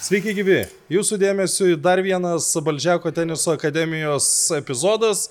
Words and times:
Sveiki 0.00 0.32
gyvi, 0.32 0.62
jūsų 0.88 1.18
dėmesio 1.20 1.74
dar 1.76 2.00
vienas 2.00 2.46
Balžiako 2.64 3.10
teniso 3.12 3.52
akademijos 3.52 4.24
epizodas, 4.56 5.26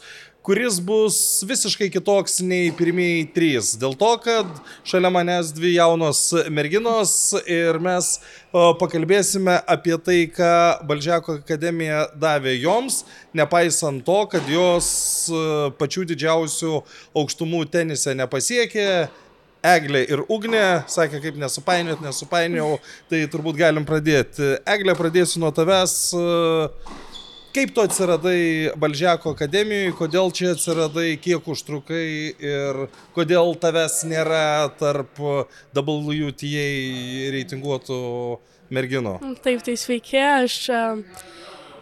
kuris 0.45 0.75
bus 0.85 1.15
visiškai 1.49 1.87
kitoks 1.89 2.35
nei 2.45 2.67
pirmieji 2.77 3.23
trys. 3.33 3.71
Dėl 3.81 3.95
to, 3.97 4.11
kad 4.21 4.51
šalia 4.85 5.09
manęs 5.09 5.49
dvi 5.57 5.71
jaunos 5.73 6.21
merginos 6.53 7.13
ir 7.49 7.79
mes 7.81 8.11
pakalbėsime 8.53 9.55
apie 9.73 9.97
tai, 10.05 10.19
ką 10.35 10.51
Balžiako 10.91 11.39
akademija 11.39 12.03
davė 12.13 12.53
joms, 12.59 12.99
nepaisant 13.33 14.05
to, 14.05 14.19
kad 14.35 14.51
jos 14.53 14.91
pačių 15.81 16.05
didžiausių 16.13 16.75
aukštumų 17.17 17.63
tenise 17.73 18.13
nepasiekė 18.21 18.85
Eglė 19.65 20.05
ir 20.07 20.23
Ugnė, 20.31 20.85
sakė, 20.87 21.19
kaip 21.19 21.37
nesupainiot, 21.39 21.99
nesupainiau, 22.03 22.77
tai 23.11 23.25
turbūt 23.31 23.57
galim 23.59 23.83
pradėti. 23.87 24.55
Eglė, 24.63 24.95
pradėsiu 24.95 25.41
nuo 25.43 25.51
tavęs. 25.55 25.95
Kaip 27.49 27.71
tu 27.73 27.81
atsiradai 27.81 28.71
Balžiako 28.79 29.33
akademijoje, 29.33 29.95
kodėl 29.97 30.29
čia 30.37 30.51
atsiradai, 30.53 31.17
kiek 31.19 31.47
užtrukai 31.49 32.05
ir 32.37 32.83
kodėl 33.15 33.55
tavęs 33.59 34.03
nėra 34.07 34.69
tarp 34.79 35.17
WTA 35.75 36.67
reitinguotų 37.33 37.97
merginų? 38.69 39.15
Taip, 39.41 39.65
tai 39.65 39.75
sveiki, 39.81 40.21
aš 40.21 40.59
e, 40.69 40.83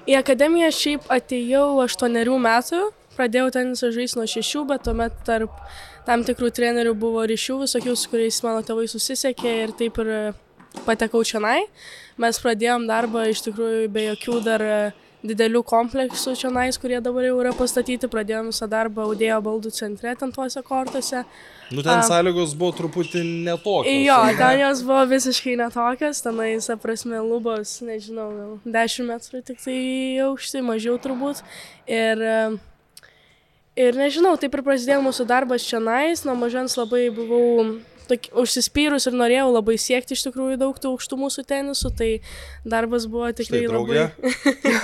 į 0.08 0.16
akademiją 0.22 0.72
šiaip 0.72 1.12
atėjau 1.14 1.68
8 1.84 2.16
metų, 2.48 2.82
pradėjau 3.20 3.52
tenisą 3.59 3.92
žaisti 3.92 4.22
nuo 4.22 4.30
6, 4.32 4.64
bet 4.72 4.88
tuomet 4.88 5.20
tarp 5.28 5.62
tam 6.08 6.24
tikrų 6.28 6.52
trenerių 6.56 6.94
buvo 6.98 7.26
ryšių 7.28 7.62
visokių, 7.66 7.96
su 8.00 8.12
kuriais 8.12 8.40
mano 8.46 8.64
tėvai 8.66 8.88
susisiekė 8.92 9.56
ir 9.66 9.74
taip 9.78 10.00
ir 10.04 10.14
patekau 10.88 11.24
čionai. 11.28 11.66
Mes 12.22 12.40
pradėjom 12.42 12.88
darbą 12.90 13.28
iš 13.32 13.44
tikrųjų 13.50 13.92
be 13.94 14.08
jokių 14.12 14.40
dar 14.46 14.66
didelių 15.28 15.64
kompleksų 15.68 16.36
čionais, 16.40 16.78
kurie 16.80 17.00
dabar 17.04 17.26
jau 17.26 17.40
yra 17.42 17.52
pastatyti. 17.58 18.09
Pradėjom 18.12 18.52
visą 18.52 18.68
darbą 18.70 19.08
Audėjo 19.09 19.40
baldų 19.44 19.72
centre, 19.76 20.14
ten 20.16 20.31
tuose 20.31 20.62
kortuose. 20.66 21.23
Nu, 21.72 21.84
ten 21.84 21.98
um, 21.98 22.06
sąlygos 22.08 22.53
buvo 22.58 22.72
truputį 22.78 23.24
netokios. 23.48 23.92
Jo, 24.06 24.22
ten 24.38 24.62
jos 24.62 24.86
buvo 24.88 25.02
visiškai 25.09 25.58
netokios, 25.59 26.22
tenais, 26.24 26.70
prasme, 26.84 27.20
lubos, 27.26 27.80
nežinau, 27.84 28.30
10 28.64 29.09
metrų 29.09 29.44
tik 29.50 29.59
tai 29.66 29.78
aukštai, 30.30 30.64
mažiau 30.70 30.96
turbūt. 31.02 31.44
Ir 31.92 32.24
uh, 32.24 32.59
Ir 33.78 33.94
nežinau, 33.94 34.33
taip 34.42 34.56
ir 34.58 34.64
prasidėjo 34.66 35.03
mūsų 35.06 35.28
darbas 35.30 35.66
čia 35.67 35.78
nais, 35.83 36.23
nuo 36.25 36.33
mažens 36.39 36.73
labai 36.80 37.08
buvau 37.14 37.78
tok, 38.09 38.30
užsispyrus 38.42 39.06
ir 39.09 39.17
norėjau 39.19 39.52
labai 39.52 39.75
siekti 39.81 40.17
iš 40.17 40.23
tikrųjų 40.28 40.58
daug 40.61 40.80
tų 40.81 40.95
aukštumų 40.95 41.30
su 41.34 41.44
tenisu, 41.45 41.92
tai 41.94 42.09
darbas 42.66 43.06
buvo 43.11 43.30
tikrai 43.38 43.66
Štai, 43.67 43.75
labai... 43.75 44.08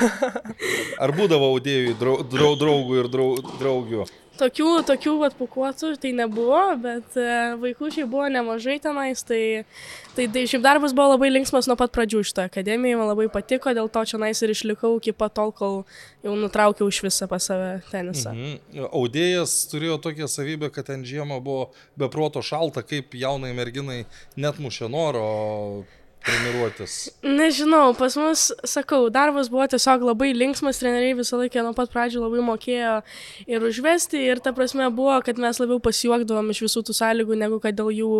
Ar 1.03 1.15
būdavo 1.17 1.53
audėjų 1.55 1.97
draugų 1.97 2.99
ir 3.01 3.09
draugių? 3.15 4.05
Tokių, 4.33 4.69
tokių 4.87 5.11
vat 5.21 5.35
pukuotų 5.37 5.91
tai 6.01 6.09
nebuvo, 6.17 6.61
bet 6.81 7.17
e, 7.21 7.25
vaikųčiai 7.61 8.07
buvo 8.09 8.25
nemažai 8.33 8.79
tenais, 8.81 9.21
tai, 9.27 9.61
tai, 10.17 10.25
tai 10.33 10.45
šiaip 10.49 10.63
darbas 10.65 10.95
buvo 10.97 11.11
labai 11.13 11.29
linksmas 11.29 11.69
nuo 11.69 11.77
pat 11.77 11.93
pradžių 11.93 12.23
šitą 12.25 12.47
akademiją, 12.49 12.97
man 12.97 13.11
labai 13.11 13.27
patiko, 13.33 13.69
dėl 13.77 13.91
to 13.93 14.01
čia 14.09 14.17
nais 14.23 14.41
ir 14.41 14.55
išlikau 14.55 14.95
iki 14.97 15.13
pat 15.13 15.35
tol, 15.37 15.53
kol 15.53 15.83
jau 16.25 16.33
nutraukiau 16.39 16.89
iš 16.89 17.03
visą 17.05 17.29
pas 17.29 17.45
save 17.45 17.83
tenisą. 17.91 18.33
Mhm. 18.33 18.87
Audėjas 18.89 19.53
turėjo 19.69 19.99
tokią 20.01 20.29
savybę, 20.31 20.73
kad 20.73 20.89
ten 20.89 21.05
žiemą 21.05 21.37
buvo 21.43 21.69
beproto 21.99 22.41
šalta, 22.41 22.81
kaip 22.81 23.13
jaunai 23.13 23.53
merginai 23.53 24.03
net 24.33 24.57
mušė 24.57 24.89
noro 24.89 25.27
treniruotis? 26.25 26.95
Nežinau, 27.25 27.93
pas 27.97 28.15
mus, 28.19 28.45
sakau, 28.67 29.07
darbas 29.13 29.49
buvo 29.51 29.65
tiesiog 29.71 30.05
labai 30.09 30.31
linksmas, 30.35 30.79
treneriai 30.81 31.17
visą 31.17 31.39
laiką 31.41 31.63
nuo 31.65 31.73
pat 31.77 31.91
pradžių 31.93 32.23
labai 32.23 32.43
mokėjo 32.47 32.95
ir 33.49 33.67
užvesti 33.69 34.23
ir 34.31 34.41
ta 34.43 34.55
prasme 34.55 34.89
buvo, 34.95 35.15
kad 35.25 35.39
mes 35.41 35.61
labiau 35.61 35.79
pasijuokdavom 35.83 36.51
iš 36.53 36.63
visų 36.67 36.85
tų 36.89 36.97
sąlygų, 36.99 37.39
negu 37.43 37.61
kad 37.63 37.77
dėl 37.77 37.93
jų 37.93 38.11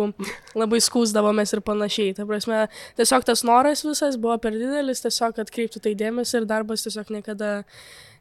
labai 0.60 0.80
skūsdavomės 0.84 1.56
ir 1.56 1.64
panašiai. 1.66 2.16
Ta 2.16 2.28
prasme, 2.28 2.64
tiesiog 3.00 3.28
tas 3.28 3.44
noras 3.46 3.84
visas 3.86 4.20
buvo 4.20 4.38
per 4.42 4.56
didelis, 4.56 5.04
tiesiog 5.04 5.44
atkreipti 5.44 5.82
tai 5.84 5.96
dėmesį 5.98 6.42
ir 6.42 6.50
darbas 6.50 6.86
tiesiog 6.86 7.12
niekada 7.14 7.60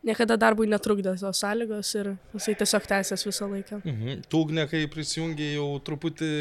niekada 0.03 0.37
darbui 0.39 0.67
netrukdė 0.67 1.15
tos 1.19 1.39
sąlygos 1.39 1.93
ir 1.99 2.09
jisai 2.35 2.57
tiesiog 2.59 2.87
tęsės 2.91 3.23
visą 3.27 3.47
laiką. 3.51 3.79
Mhm. 3.83 4.25
Tūgnė, 4.31 4.65
kai 4.71 4.83
prisijungi 4.91 5.53
jau 5.55 5.69
truputį 5.87 6.33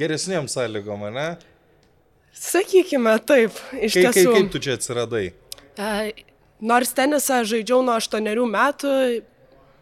geresniem 0.00 0.48
sąlygom, 0.48 1.04
ne? 1.12 1.28
Sakykime, 2.36 3.16
taip, 3.24 3.56
iš 3.80 3.96
Kai, 3.96 4.02
tiesų. 4.06 4.12
kaip, 4.12 4.34
kaip 4.36 4.52
tu 4.52 4.60
čia 4.60 4.76
atsiradai? 4.76 5.24
E, 5.80 5.90
Nors 6.60 6.92
tenisą 6.96 7.42
žaidžiau 7.44 7.82
nuo 7.84 7.96
8 8.00 8.24
metų, 8.48 8.92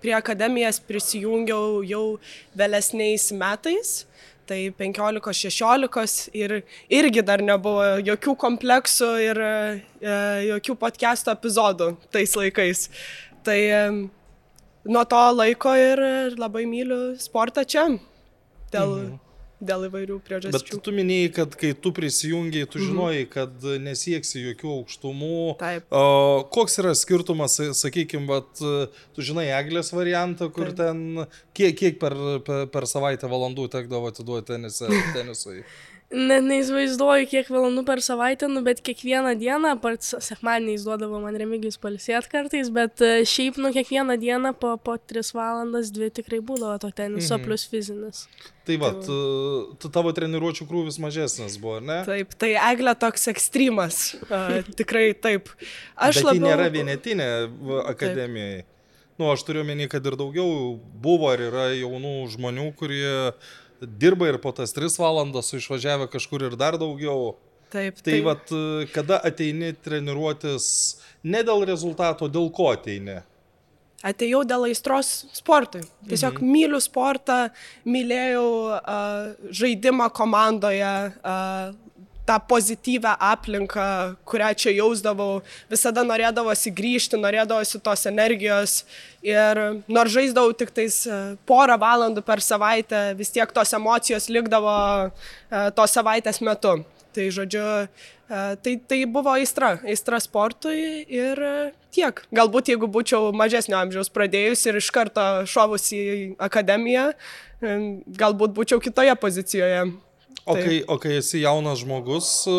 prie 0.03 0.15
akademijas 0.15 0.81
prisijungiau 0.84 1.82
jau 1.87 2.19
vėlesniais 2.59 3.31
metais, 3.38 3.92
tai 4.44 4.69
15-16 4.76 6.34
ir 6.37 6.59
irgi 6.92 7.22
dar 7.25 7.41
nebuvo 7.41 8.03
jokių 8.04 8.34
kompleksų 8.42 9.10
ir 9.25 9.41
e, 9.41 9.54
jokių 10.50 10.76
podcast'o 10.82 11.32
epizodų 11.32 11.94
tais 12.12 12.34
laikais. 12.36 12.88
Tai 13.47 13.59
e, 13.59 13.82
nuo 14.84 15.04
to 15.09 15.25
laiko 15.38 15.75
ir 15.78 16.04
labai 16.36 16.66
myliu 16.69 17.15
sportą 17.22 17.65
čia. 17.65 17.88
Dėl, 18.75 18.98
mhm 18.98 19.24
dėl 19.67 19.87
įvairių 19.89 20.19
priežasčių. 20.27 20.77
Bet 20.77 20.85
tu 20.87 20.95
minėjai, 20.95 21.31
kad 21.39 21.57
kai 21.61 21.73
tu 21.77 21.93
prisijungiai, 21.97 22.69
tu 22.69 22.81
mhm. 22.81 22.91
žinojai, 22.91 23.25
kad 23.33 23.69
nesieksi 23.85 24.45
jokių 24.51 24.73
aukštumų. 24.79 25.39
Taip. 25.63 25.89
O, 25.89 26.05
koks 26.55 26.79
yra 26.83 26.95
skirtumas, 26.99 27.57
sakykime, 27.81 28.29
vat, 28.31 28.53
tu 29.15 29.25
žinai 29.25 29.49
Eglės 29.55 29.93
variantą, 29.95 30.51
kur 30.55 30.73
Taip. 30.73 30.79
ten 30.83 31.27
kiek, 31.57 31.77
kiek 31.81 31.99
per, 32.03 32.17
per, 32.47 32.69
per 32.73 32.89
savaitę 32.91 33.31
valandų 33.31 33.69
tekdavo 33.73 34.13
atiduoti 34.13 34.55
tenisui? 35.17 35.65
Net 36.12 36.44
neįsivaizduoju, 36.44 37.26
kiek 37.31 37.48
valandų 37.50 37.82
per 37.88 38.00
savaitę, 38.04 38.47
nu, 38.53 38.60
bet 38.62 38.82
kiekvieną 38.84 39.32
dieną, 39.41 39.72
pats 39.82 40.12
sekmadieniais 40.22 40.84
duodavo 40.84 41.19
man 41.22 41.34
remigijus 41.41 41.78
palisėt 41.81 42.28
kartais, 42.31 42.69
bet 42.75 43.00
e, 43.03 43.25
šiaip, 43.26 43.56
nu, 43.59 43.72
kiekvieną 43.75 44.19
dieną 44.20 44.53
po, 44.60 44.75
po 44.76 44.94
3 45.00 45.32
valandas, 45.34 45.88
2 45.97 46.12
tikrai 46.20 46.42
būdavo 46.44 46.76
to 46.82 46.92
teniso 46.94 47.38
mhm. 47.38 47.47
plus 47.48 47.65
fizinis. 47.72 48.26
Tai 48.69 48.76
va, 48.84 48.92
tu, 49.06 49.16
tu 49.81 49.91
tavo 49.92 50.12
treniruočio 50.15 50.69
krūvis 50.69 51.00
mažesnis 51.03 51.56
buvo, 51.60 51.81
ar 51.81 51.88
ne? 51.88 51.98
Taip, 52.06 52.36
tai 52.38 52.53
eglė 52.60 52.94
toks 53.00 53.26
ekstremas. 53.32 54.04
Uh, 54.28 54.60
tikrai 54.78 55.09
taip. 55.16 55.50
Aš 55.97 56.21
bet 56.21 56.31
labiau... 56.31 56.47
nėra 56.53 56.71
vienetinė 56.72 57.32
akademijai. 57.88 58.62
Taip. 58.62 58.71
Nu, 59.15 59.28
aš 59.31 59.44
turiu 59.47 59.62
menį, 59.66 59.86
kad 59.92 60.06
ir 60.10 60.16
daugiau 60.19 60.72
buvo 61.03 61.28
ir 61.36 61.44
yra 61.48 61.69
jaunų 61.71 62.16
žmonių, 62.32 62.71
kurie 62.78 63.12
uh, 63.31 63.53
dirba 63.87 64.28
ir 64.31 64.41
po 64.43 64.53
tas 64.56 64.75
3 64.77 64.99
valandas, 65.00 65.53
išvažiavę 65.56 66.09
kažkur 66.12 66.49
ir 66.49 66.56
dar 66.61 66.78
daugiau. 66.81 67.34
Taip, 67.75 67.99
tai 67.99 68.12
taip. 68.12 68.25
vat, 68.28 68.50
kada 68.95 69.19
ateini 69.27 69.72
treniruotis 69.83 70.67
ne 71.27 71.41
dėl 71.43 71.65
rezultato, 71.67 72.28
dėl 72.31 72.47
ko 72.55 72.69
ateini? 72.71 73.19
Atėjau 74.05 74.43
dėl 74.45 74.67
aistros 74.69 75.25
sportui. 75.33 75.81
Tiesiog 76.11 76.37
mhm. 76.37 76.50
myliu 76.53 76.81
sportą, 76.84 77.39
mylėjau 77.89 78.49
uh, 78.77 79.33
žaidimą 79.49 80.11
komandoje, 80.12 80.93
uh, 81.25 81.72
tą 82.27 82.41
pozityvę 82.41 83.17
aplinką, 83.19 83.81
kurią 84.25 84.55
čia 84.57 84.73
jausdavau, 84.73 85.43
visada 85.71 86.05
norėdavosi 86.07 86.73
grįžti, 86.73 87.21
norėdavosi 87.21 87.81
tos 87.85 88.07
energijos 88.09 88.83
ir 89.25 89.61
nors 89.89 90.12
žaisdavau 90.15 90.55
tik 90.57 90.73
tais 90.75 91.03
e, 91.07 91.21
porą 91.49 91.77
valandų 91.81 92.25
per 92.25 92.41
savaitę, 92.45 93.13
vis 93.19 93.33
tiek 93.34 93.53
tos 93.53 93.73
emocijos 93.77 94.31
likdavo 94.33 94.77
e, 95.05 95.71
tos 95.77 95.97
savaitės 95.97 96.41
metu. 96.45 96.79
Tai 97.15 97.29
žodžiu, 97.31 97.65
e, 97.84 98.45
tai, 98.65 98.75
tai 98.89 99.03
buvo 99.07 99.34
aistra, 99.37 99.77
aistra 99.84 100.21
sportui 100.21 101.04
ir 101.04 101.41
tiek. 101.95 102.25
Galbūt 102.34 102.72
jeigu 102.72 102.89
būčiau 102.91 103.34
mažesnio 103.37 103.77
amžiaus 103.83 104.10
pradėjus 104.13 104.65
ir 104.66 104.81
iš 104.81 104.89
karto 104.97 105.45
šovus 105.47 105.93
į 105.95 106.03
akademiją, 106.43 107.13
galbūt 107.60 108.57
būčiau 108.57 108.81
kitoje 108.83 109.15
pozicijoje. 109.21 109.84
O 110.45 110.54
kai, 110.54 110.83
o 110.89 110.98
kai 111.01 111.19
esi 111.22 111.41
jaunas 111.41 111.81
žmogus, 111.81 112.31
e, 112.51 112.57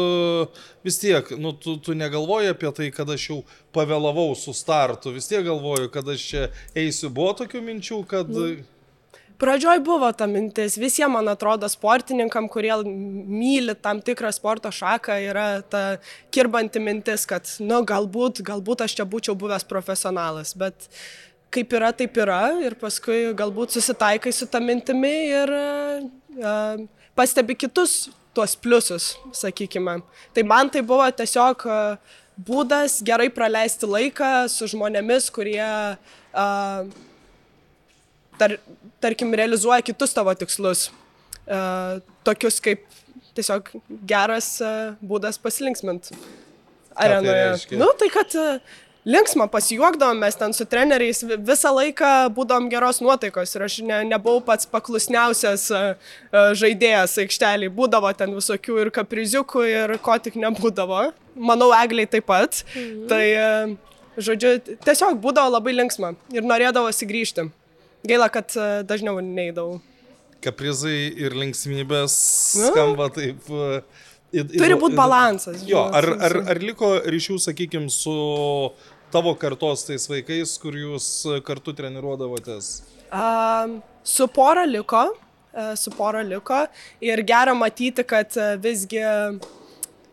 vis 0.85 0.95
tiek, 0.97 1.27
nu, 1.37 1.51
tu, 1.53 1.75
tu 1.77 1.93
negalvoji 1.93 2.49
apie 2.55 2.71
tai, 2.73 2.87
kad 2.93 3.09
aš 3.13 3.27
jau 3.29 3.41
pavėlavau 3.77 4.31
su 4.39 4.55
startu, 4.57 5.13
vis 5.13 5.29
tiek 5.29 5.45
galvoju, 5.45 5.91
kad 5.93 6.07
aš 6.09 6.23
čia 6.31 6.47
eisiu. 6.73 7.11
Buvo 7.13 7.35
tokių 7.43 7.61
minčių, 7.67 7.99
kad... 8.09 8.31
Nu. 8.33 8.55
Pradžioj 9.37 9.81
buvo 9.83 10.07
ta 10.15 10.25
mintis, 10.31 10.77
visiems, 10.79 11.11
man 11.13 11.27
atrodo, 11.27 11.67
sportininkam, 11.69 12.47
kurie 12.49 12.71
myli 12.87 13.75
tam 13.83 13.99
tikrą 14.01 14.31
sporto 14.33 14.71
šaką, 14.71 15.19
yra 15.27 15.47
ta 15.61 15.83
kirbanti 16.33 16.79
mintis, 16.79 17.27
kad, 17.29 17.49
nu, 17.59 17.81
galbūt, 17.85 18.39
galbūt 18.47 18.85
aš 18.87 18.95
čia 18.97 19.05
būčiau 19.05 19.35
buvęs 19.37 19.67
profesionalas, 19.67 20.55
bet 20.57 20.87
kaip 21.53 21.75
yra, 21.75 21.91
taip 21.95 22.15
yra 22.17 22.41
ir 22.63 22.79
paskui 22.79 23.35
galbūt 23.37 23.75
susitaikai 23.75 24.31
su 24.33 24.47
tą 24.49 24.63
mintimi 24.63 25.13
ir 25.27 25.51
uh, 25.51 26.79
pastebi 27.15 27.55
kitus 27.55 28.09
tuos 28.35 28.55
pliusus, 28.59 29.15
sakykime. 29.31 29.99
Tai 30.35 30.43
man 30.43 30.69
tai 30.69 30.83
buvo 30.85 31.05
tiesiog 31.19 31.65
uh, 31.69 32.15
būdas 32.35 32.99
gerai 33.05 33.29
praleisti 33.31 33.87
laiką 33.87 34.31
su 34.51 34.67
žmonėmis, 34.73 35.29
kurie, 35.33 35.63
uh, 35.63 36.87
tar, 38.39 38.57
tarkim, 39.03 39.31
realizuoja 39.39 39.85
kitus 39.85 40.15
tavo 40.15 40.35
tikslus. 40.35 40.89
Uh, 41.45 42.01
tokius 42.25 42.59
kaip 42.63 42.83
tiesiog 43.37 43.69
geras 44.09 44.55
uh, 44.63 44.95
būdas 45.05 45.39
pasilinksminti 45.39 46.17
arenoje. 46.95 47.67
Tai 47.69 47.79
nu, 47.79 47.89
tai 47.99 48.09
kad 48.11 48.35
uh, 48.39 48.75
linksma, 49.05 49.47
pasijuokdavom, 49.47 50.17
mes 50.19 50.35
ten 50.35 50.53
su 50.53 50.65
treneriais 50.69 51.21
visą 51.23 51.71
laiką 51.75 52.11
būdom 52.35 52.69
geros 52.71 53.01
nuotaikos 53.05 53.55
ir 53.55 53.65
aš 53.67 53.79
ne, 53.85 54.01
nebuvau 54.09 54.41
pats 54.45 54.69
paklusniausias 54.69 55.67
žaidėjas 56.61 57.17
aikštelį, 57.25 57.69
būdavo 57.77 58.11
ten 58.17 58.33
visokių 58.35 58.79
ir 58.83 58.93
kapriziukų 58.95 59.65
ir 59.69 59.97
ko 60.05 60.17
tik 60.21 60.39
nebūdavo. 60.41 61.09
Manau, 61.35 61.71
egliai 61.75 62.09
taip 62.09 62.27
pat. 62.31 62.63
Mhm. 62.73 63.05
Tai, 63.11 63.25
žodžiu, 64.17 64.55
tiesiog 64.85 65.19
būdavo 65.21 65.57
labai 65.57 65.75
linksma 65.75 66.15
ir 66.33 66.47
norėdavosi 66.47 67.09
grįžti. 67.09 67.49
Gaila, 68.05 68.29
kad 68.29 68.53
dažniau 68.87 69.19
neįdavau. 69.21 69.79
Kaprizai 70.45 71.09
ir 71.17 71.33
linksmybės 71.33 72.15
nu? 72.59 72.67
skamba 72.69 73.09
taip. 73.13 73.47
Įd, 74.35 74.51
Turi 74.51 74.75
būti 74.79 74.97
balansas. 74.97 75.61
Jo, 75.63 75.85
ar, 75.95 76.05
ar, 76.27 76.33
ar 76.51 76.59
liko 76.59 76.89
ryšių, 77.07 77.37
sakykime, 77.39 77.87
su 77.93 78.11
tavo 79.15 79.31
kartos 79.39 79.85
tais 79.87 80.07
vaikais, 80.11 80.57
kur 80.59 80.75
jūs 80.75 81.07
kartu 81.47 81.73
treniruodavotės? 81.75 82.71
Um, 83.15 83.79
su 84.03 84.27
pora 84.27 84.65
liko, 84.67 85.07
uh, 85.15 85.73
su 85.79 85.93
pora 85.95 86.23
liko 86.25 86.65
ir 87.03 87.23
gera 87.27 87.55
matyti, 87.55 88.03
kad 88.07 88.35
uh, 88.35 88.55
visgi 88.61 89.03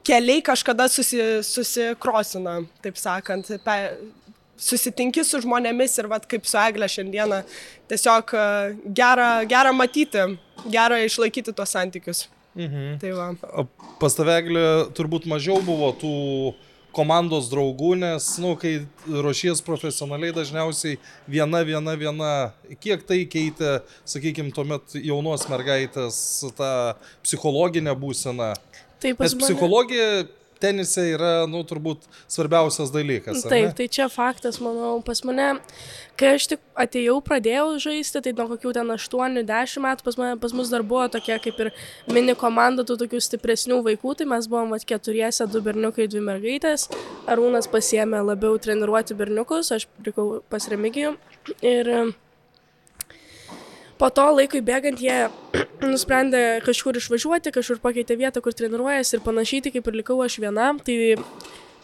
keliai 0.06 0.43
kažkada 0.44 0.88
susi, 0.90 1.19
susikrosina, 1.46 2.60
taip 2.82 2.99
sakant, 3.00 3.50
pe, 3.64 3.78
susitinki 4.62 5.25
su 5.26 5.40
žmonėmis 5.43 5.99
ir 5.99 6.10
vat, 6.10 6.26
kaip 6.31 6.46
su 6.46 6.58
Egle 6.62 6.88
šiandieną, 6.90 7.43
tiesiog 7.90 8.34
uh, 8.38 8.76
gera, 8.94 9.32
gera 9.50 9.75
matyti, 9.75 10.28
gera 10.70 11.02
išlaikyti 11.02 11.54
tuos 11.56 11.75
santykius. 11.75 12.26
Mhm. 12.54 12.99
Tai 13.00 13.14
va. 13.16 13.31
Pas 14.00 14.14
taveglį 14.14 14.66
turbūt 14.96 15.25
mažiau 15.31 15.62
buvo 15.64 15.88
tų 15.96 16.16
komandos 16.94 17.49
draugų, 17.53 17.94
nes, 18.00 18.27
na, 18.39 18.44
nu, 18.44 18.56
kai 18.61 18.75
ruošies 19.09 19.62
profesionaliai, 19.65 20.35
dažniausiai 20.37 20.99
viena, 21.31 21.62
viena, 21.67 21.97
viena, 21.99 22.33
kiek 22.83 23.05
tai 23.09 23.23
keitė, 23.31 23.79
sakykime, 24.09 24.53
tuomet 24.55 24.97
jaunos 25.00 25.49
mergaitės 25.50 26.19
tą 26.59 26.73
psichologinę 27.25 27.97
būseną. 27.99 28.53
Taip, 29.03 29.19
Nes 29.19 29.35
psichologija 29.35 30.25
tenise 30.62 31.05
yra, 31.12 31.32
nu, 31.50 31.62
turbūt 31.67 32.06
svarbiausias 32.31 32.93
dalykas. 32.94 33.44
Taip, 33.50 33.75
tai 33.79 33.88
čia 33.93 34.09
faktas, 34.12 34.61
manau, 34.62 34.94
pas 35.05 35.23
mane, 35.26 35.49
kai 36.20 36.35
aš 36.37 36.49
tik 36.53 36.62
atėjau, 36.79 37.19
pradėjau 37.26 37.67
žaisti, 37.82 38.23
tai 38.25 38.35
nuo 38.38 38.49
kokių 38.55 38.75
ten 38.79 38.94
8-10 38.94 39.85
metų 39.85 40.06
pas, 40.06 40.19
mane, 40.20 40.38
pas 40.43 40.56
mus 40.56 40.73
dar 40.73 40.87
buvo 40.87 41.05
tokia 41.12 41.38
kaip 41.43 41.61
ir 41.64 41.73
mini 42.12 42.37
komanda 42.38 42.87
tų 42.87 42.99
tokių 43.05 43.23
stipresnių 43.26 43.82
vaikų, 43.88 44.17
tai 44.20 44.29
mes 44.32 44.49
buvom 44.50 44.75
vat 44.75 44.87
keturiese, 44.88 45.49
du 45.50 45.62
berniukai, 45.64 46.09
dvi 46.11 46.25
mergaitės. 46.25 46.88
Arūnas 47.31 47.70
pasiemė 47.73 48.25
labiau 48.32 48.59
treniruoti 48.62 49.19
berniukus, 49.19 49.75
aš 49.75 49.88
likau 50.06 50.43
pas 50.53 50.69
Remigijų. 50.70 51.17
Ir 51.67 51.91
po 54.02 54.10
to 54.10 54.25
laikui 54.34 54.58
bėgant 54.66 54.99
jie 54.99 55.28
nusprendė 55.93 56.43
kažkur 56.66 56.99
išvažiuoti, 56.99 57.54
kažkur 57.54 57.78
pakeitė 57.84 58.19
vietą, 58.19 58.43
kur 58.43 58.54
treniruojasi 58.58 59.19
ir 59.19 59.22
panašiai, 59.22 59.62
tai 59.62 59.75
kaip 59.76 59.90
ir 59.90 59.99
likau 60.00 60.19
aš 60.25 60.40
viena. 60.43 60.72
Tai 60.82 60.96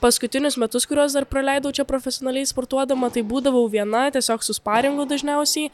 paskutinius 0.02 0.58
metus, 0.58 0.86
kuriuos 0.90 1.14
dar 1.14 1.28
praleidau 1.30 1.70
čia 1.74 1.86
profesionaliai 1.86 2.48
sportuodama, 2.50 3.12
tai 3.14 3.22
būdavau 3.26 3.64
viena, 3.70 4.08
tiesiog 4.14 4.42
su 4.42 4.56
sparingu 4.58 5.06
dažniausiai. 5.10 5.70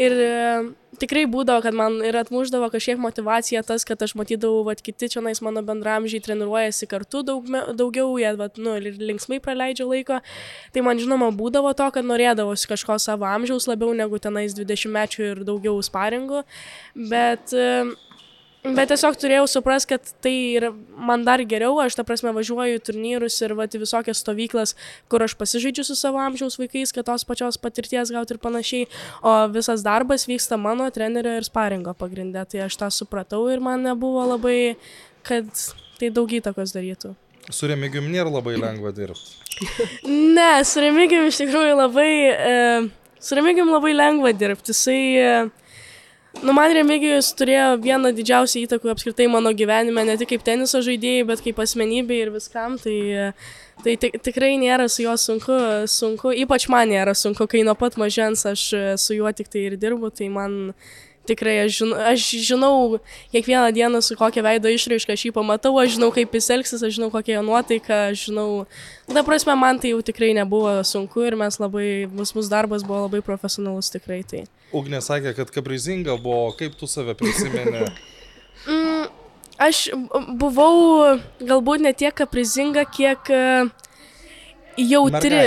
Ir 0.00 0.14
e, 0.16 0.34
tikrai 1.00 1.24
būdavo, 1.28 1.60
kad 1.64 1.76
man 1.76 1.98
ir 2.06 2.16
atmuždavo 2.16 2.70
kažkiek 2.72 3.00
motivacija 3.00 3.60
tas, 3.66 3.84
kad 3.88 4.00
aš 4.02 4.14
matydavau, 4.16 4.62
kad 4.70 4.80
kiti 4.84 5.10
čia 5.12 5.20
nais 5.24 5.42
mano 5.44 5.60
bendramžiai 5.66 6.22
treniruojasi 6.24 6.88
kartu 6.88 7.20
daug, 7.26 7.48
daugiau, 7.76 8.14
jie 8.20 8.32
vat, 8.40 8.56
nu, 8.56 8.76
linksmai 8.80 9.40
praleidžia 9.44 9.88
laiko. 9.88 10.22
Tai 10.72 10.86
man 10.86 11.00
žinoma 11.02 11.28
būdavo 11.36 11.74
to, 11.76 11.90
kad 11.92 12.08
norėdavosi 12.08 12.70
kažko 12.72 12.96
savo 13.02 13.28
amžiaus 13.28 13.68
labiau 13.68 13.92
negu 13.96 14.20
tenais 14.22 14.56
20 14.56 14.96
mečių 14.96 15.28
ir 15.28 15.44
daugiau 15.48 15.76
sparingų. 15.84 16.44
Bet 17.12 17.52
uh, 17.56 17.92
Bet 18.62 18.92
tiesiog 18.92 19.16
turėjau 19.18 19.48
suprast, 19.50 19.88
kad 19.90 20.04
tai 20.22 20.32
yra 20.54 20.68
man 20.94 21.24
dar 21.26 21.42
geriau, 21.50 21.80
aš 21.82 21.96
ta 21.98 22.04
prasme 22.06 22.30
važiuoju 22.36 22.78
į 22.78 22.82
turnyrus 22.86 23.40
ir 23.42 23.56
va, 23.58 23.66
visokias 23.66 24.20
stovyklas, 24.22 24.76
kur 25.10 25.24
aš 25.26 25.34
pasižaidžiu 25.40 25.82
su 25.88 25.96
savo 25.98 26.20
amžiaus 26.22 26.60
vaikais, 26.60 26.92
kad 26.94 27.08
tos 27.08 27.24
pačios 27.26 27.58
patirties 27.58 28.12
gauti 28.14 28.36
ir 28.36 28.38
panašiai, 28.42 28.86
o 29.26 29.32
visas 29.50 29.82
darbas 29.82 30.28
vyksta 30.30 30.60
mano 30.62 30.86
trenerio 30.94 31.32
ir 31.40 31.48
sparingo 31.48 31.90
pagrindė, 31.98 32.44
tai 32.52 32.62
aš 32.68 32.76
tą 32.78 32.90
supratau 32.94 33.48
ir 33.50 33.58
man 33.58 33.82
nebuvo 33.82 34.22
labai, 34.30 34.76
kad 35.26 35.50
tai 35.98 36.12
daug 36.14 36.30
įtakos 36.30 36.70
darytų. 36.76 37.16
Su 37.50 37.66
remigium 37.66 38.06
nėra 38.14 38.30
labai 38.30 38.54
lengva 38.62 38.92
dirbti. 38.94 39.66
ne, 40.38 40.52
su 40.62 40.84
remigium 40.84 41.26
iš 41.26 41.42
tikrųjų 41.42 41.74
labai, 41.80 42.12
e, 42.30 43.10
su 43.18 43.34
remigium 43.34 43.74
labai 43.74 43.96
lengva 43.98 44.30
dirbti, 44.30 44.70
jisai... 44.70 45.02
E, 45.18 45.34
Nu, 46.40 46.54
man 46.56 46.72
Remigijus 46.72 47.28
turėjo 47.36 47.76
vieną 47.82 48.10
didžiausią 48.16 48.62
įtaką 48.64 48.94
apskritai 48.94 49.28
mano 49.28 49.52
gyvenime, 49.52 50.04
ne 50.08 50.16
tik 50.16 50.30
kaip 50.32 50.46
teniso 50.46 50.80
žaidėjai, 50.82 51.26
bet 51.28 51.42
kaip 51.44 51.60
asmenybė 51.60 52.22
ir 52.22 52.32
viskam. 52.32 52.78
Tai, 52.80 52.96
tai 53.84 53.96
tikrai 54.00 54.54
nėra 54.62 54.88
su 54.88 55.04
juo 55.04 55.18
sunku, 55.20 55.58
sunku, 55.92 56.32
ypač 56.44 56.70
man 56.72 56.88
nėra 56.94 57.12
sunku, 57.18 57.46
kai 57.50 57.62
nuo 57.68 57.76
pat 57.78 58.00
mažens 58.00 58.46
aš 58.48 58.64
su 59.02 59.18
juo 59.18 59.32
tik 59.36 59.52
tai 59.52 59.66
ir 59.68 59.76
dirbu, 59.76 60.08
tai 60.16 60.32
man 60.32 60.56
tikrai 61.26 61.56
aš 61.64 61.78
žinau, 61.80 61.98
aš 62.10 62.24
žinau 62.46 62.74
kiekvieną 63.32 63.70
dieną 63.74 64.00
su 64.02 64.16
kokia 64.18 64.42
veido 64.42 64.70
išraiška 64.72 65.14
aš 65.14 65.26
jį 65.28 65.32
pamatau, 65.36 65.74
aš 65.80 65.96
žinau, 65.96 66.10
kaip 66.14 66.34
jis 66.34 66.50
elgsis, 66.56 66.82
aš 66.82 66.96
žinau, 66.98 67.10
kokia 67.14 67.38
jo 67.38 67.44
nuotaika, 67.46 67.98
aš 68.10 68.26
žinau, 68.28 68.46
ta 69.10 69.22
prasme, 69.26 69.54
man 69.58 69.78
tai 69.82 69.94
jau 69.94 70.02
tikrai 70.02 70.32
nebuvo 70.36 70.74
sunku 70.86 71.26
ir 71.26 71.38
mes 71.38 71.58
labai, 71.62 71.88
mūsų, 72.10 72.38
mūsų 72.40 72.52
darbas 72.52 72.86
buvo 72.86 73.04
labai 73.06 73.22
profesionalus 73.24 73.92
tikrai. 73.94 74.22
Tai. 74.28 74.44
Ugnė 74.74 75.02
sakė, 75.04 75.34
kad 75.38 75.52
kaprizinga 75.54 76.16
buvo, 76.22 76.50
kaip 76.58 76.74
tu 76.78 76.90
save 76.90 77.14
prisimeni? 77.18 77.86
mm, 78.70 79.06
aš 79.62 79.84
buvau 80.40 81.20
galbūt 81.38 81.86
ne 81.86 81.94
tiek 81.94 82.16
kaprizinga, 82.18 82.86
kiek 82.90 83.30
uh, 83.30 83.70
jautri. 84.76 85.42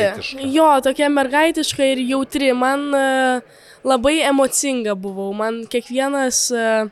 Jo, 0.55 0.69
tokia 0.85 1.11
mergaitiška 1.11 1.93
ir 1.95 2.03
jautri. 2.05 2.53
Man 2.55 2.87
uh, 2.95 3.63
labai 3.85 4.19
emocinga 4.25 4.95
buvau. 4.97 5.31
Man 5.37 5.63
kiekvienas 5.71 6.47
uh, 6.55 6.91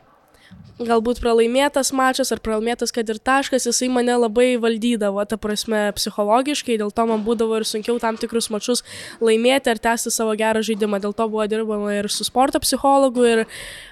galbūt 0.82 1.20
pralaimėtas 1.22 1.92
mačas 1.96 2.32
ar 2.34 2.42
pralaimėtas, 2.44 2.92
kad 2.94 3.10
ir 3.10 3.20
taškas, 3.22 3.68
jisai 3.68 3.90
mane 3.94 4.16
labai 4.18 4.56
valdydavo, 4.62 5.22
ta 5.30 5.38
prasme, 5.42 5.86
psichologiškai, 5.98 6.78
dėl 6.82 6.92
to 6.96 7.06
man 7.10 7.24
būdavo 7.26 7.60
ir 7.60 7.68
sunkiau 7.68 8.00
tam 8.02 8.18
tikrus 8.20 8.50
mačius 8.54 8.84
laimėti 9.24 9.72
ar 9.74 9.82
tęsti 9.84 10.14
savo 10.14 10.34
gerą 10.40 10.64
žaidimą. 10.66 11.00
Dėl 11.04 11.16
to 11.18 11.28
buvo 11.30 11.46
dirbama 11.50 11.94
ir 11.98 12.10
su 12.14 12.26
sporto 12.28 12.62
psichologu 12.64 13.26
ir 13.28 13.44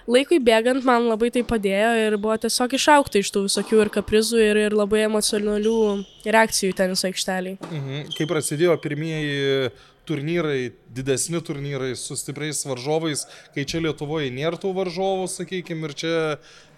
laikui 0.09 0.41
bėgant 0.43 0.85
man 0.87 1.07
labai 1.11 1.31
tai 1.33 1.45
padėjo 1.47 1.93
ir 2.07 2.17
buvo 2.21 2.37
tiesiog 2.41 2.75
išaukta 2.77 3.21
iš 3.21 3.31
tų 3.33 3.45
visokių 3.47 3.85
ir 3.85 3.93
kaprizų 3.93 4.41
ir, 4.41 4.63
ir 4.67 4.77
labai 4.77 5.05
emocionalių 5.05 5.77
reakcijų 6.25 6.75
teniso 6.77 7.07
aikšteliai. 7.09 7.59
Mhm. 7.69 8.11
Kai 8.17 8.27
prasidėjo 8.29 8.77
pirmieji 8.81 9.71
turnyrai, 10.07 10.71
didesni 10.89 11.41
turnyrai 11.45 11.95
su 11.95 12.17
stipriais 12.17 12.63
varžovais, 12.65 13.25
kai 13.55 13.65
čia 13.69 13.83
Lietuvoje 13.85 14.31
nėra 14.33 14.59
tų 14.61 14.73
varžovų, 14.77 15.27
sakykime, 15.31 15.89
ir 15.89 15.97
čia 15.97 16.15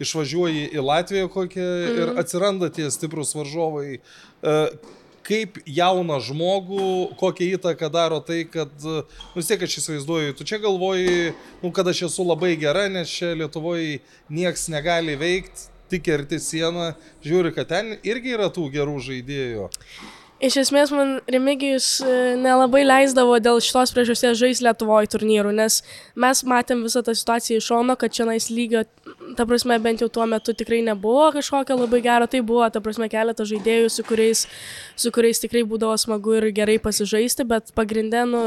išvažiuoji 0.03 0.67
į 0.73 0.83
Latviją 0.83 1.29
kokią 1.33 1.63
mm. 1.63 1.93
ir 1.93 2.05
mhm. 2.09 2.19
atsiranda 2.23 2.69
tie 2.73 2.89
stiprus 2.93 3.33
varžovai. 3.37 3.99
E, 3.99 4.57
kaip 5.23 5.59
jauną 5.63 6.17
žmogų, 6.23 6.87
kokią 7.19 7.53
įtaką 7.57 7.89
daro 7.93 8.19
tai, 8.19 8.43
kad, 8.49 8.71
nu 8.83 9.37
vis 9.37 9.47
tiek 9.47 9.61
aš 9.63 9.77
įsivaizduoju, 9.79 10.35
tu 10.35 10.47
čia 10.47 10.59
galvoji, 10.63 11.31
nu, 11.63 11.71
kad 11.75 11.87
aš 11.87 12.05
esu 12.09 12.25
labai 12.27 12.57
gera, 12.59 12.89
nes 12.91 13.11
čia 13.11 13.31
Lietuvoje 13.39 14.01
nieks 14.27 14.67
negali 14.73 15.15
veikti, 15.19 15.69
tik 15.93 16.03
kerti 16.07 16.41
sieną, 16.41 16.91
žiūri, 17.25 17.53
kad 17.55 17.71
ten 17.71 17.95
irgi 18.03 18.35
yra 18.35 18.49
tų 18.53 18.67
gerų 18.73 18.97
žaidėjų. 19.07 19.69
Iš 20.41 20.55
esmės, 20.59 20.91
man 20.91 21.19
Remigijus 21.29 21.85
e, 22.03 22.13
nelabai 22.39 22.81
leisdavo 22.83 23.37
dėl 23.39 23.61
šitos 23.63 23.93
priežasties 23.95 24.39
žaisti 24.39 24.65
Lietuvoje 24.65 25.11
turnyrų, 25.13 25.53
nes 25.55 25.77
mes 26.19 26.41
matėm 26.49 26.81
visą 26.83 27.03
tą 27.05 27.13
situaciją 27.15 27.61
iš 27.61 27.69
šono, 27.69 27.95
kad 27.99 28.15
čia 28.15 28.25
nais 28.27 28.49
lygio, 28.51 28.81
ta 29.37 29.45
prasme, 29.47 29.77
bent 29.83 30.03
jau 30.03 30.09
tuo 30.11 30.25
metu 30.27 30.55
tikrai 30.57 30.81
nebuvo 30.83 31.29
kažkokio 31.37 31.77
labai 31.79 32.01
gero, 32.03 32.27
tai 32.27 32.41
buvo, 32.43 32.65
ta 32.73 32.81
prasme, 32.83 33.07
keletas 33.13 33.51
žaidėjų, 33.53 33.91
su 33.93 34.07
kuriais, 34.09 34.45
su 34.99 35.13
kuriais 35.15 35.39
tikrai 35.43 35.63
būdavo 35.69 35.95
smagu 36.01 36.35
ir 36.41 36.49
gerai 36.55 36.79
pasižaisti, 36.81 37.47
bet 37.47 37.71
pagrindė, 37.77 38.25
nu, 38.27 38.43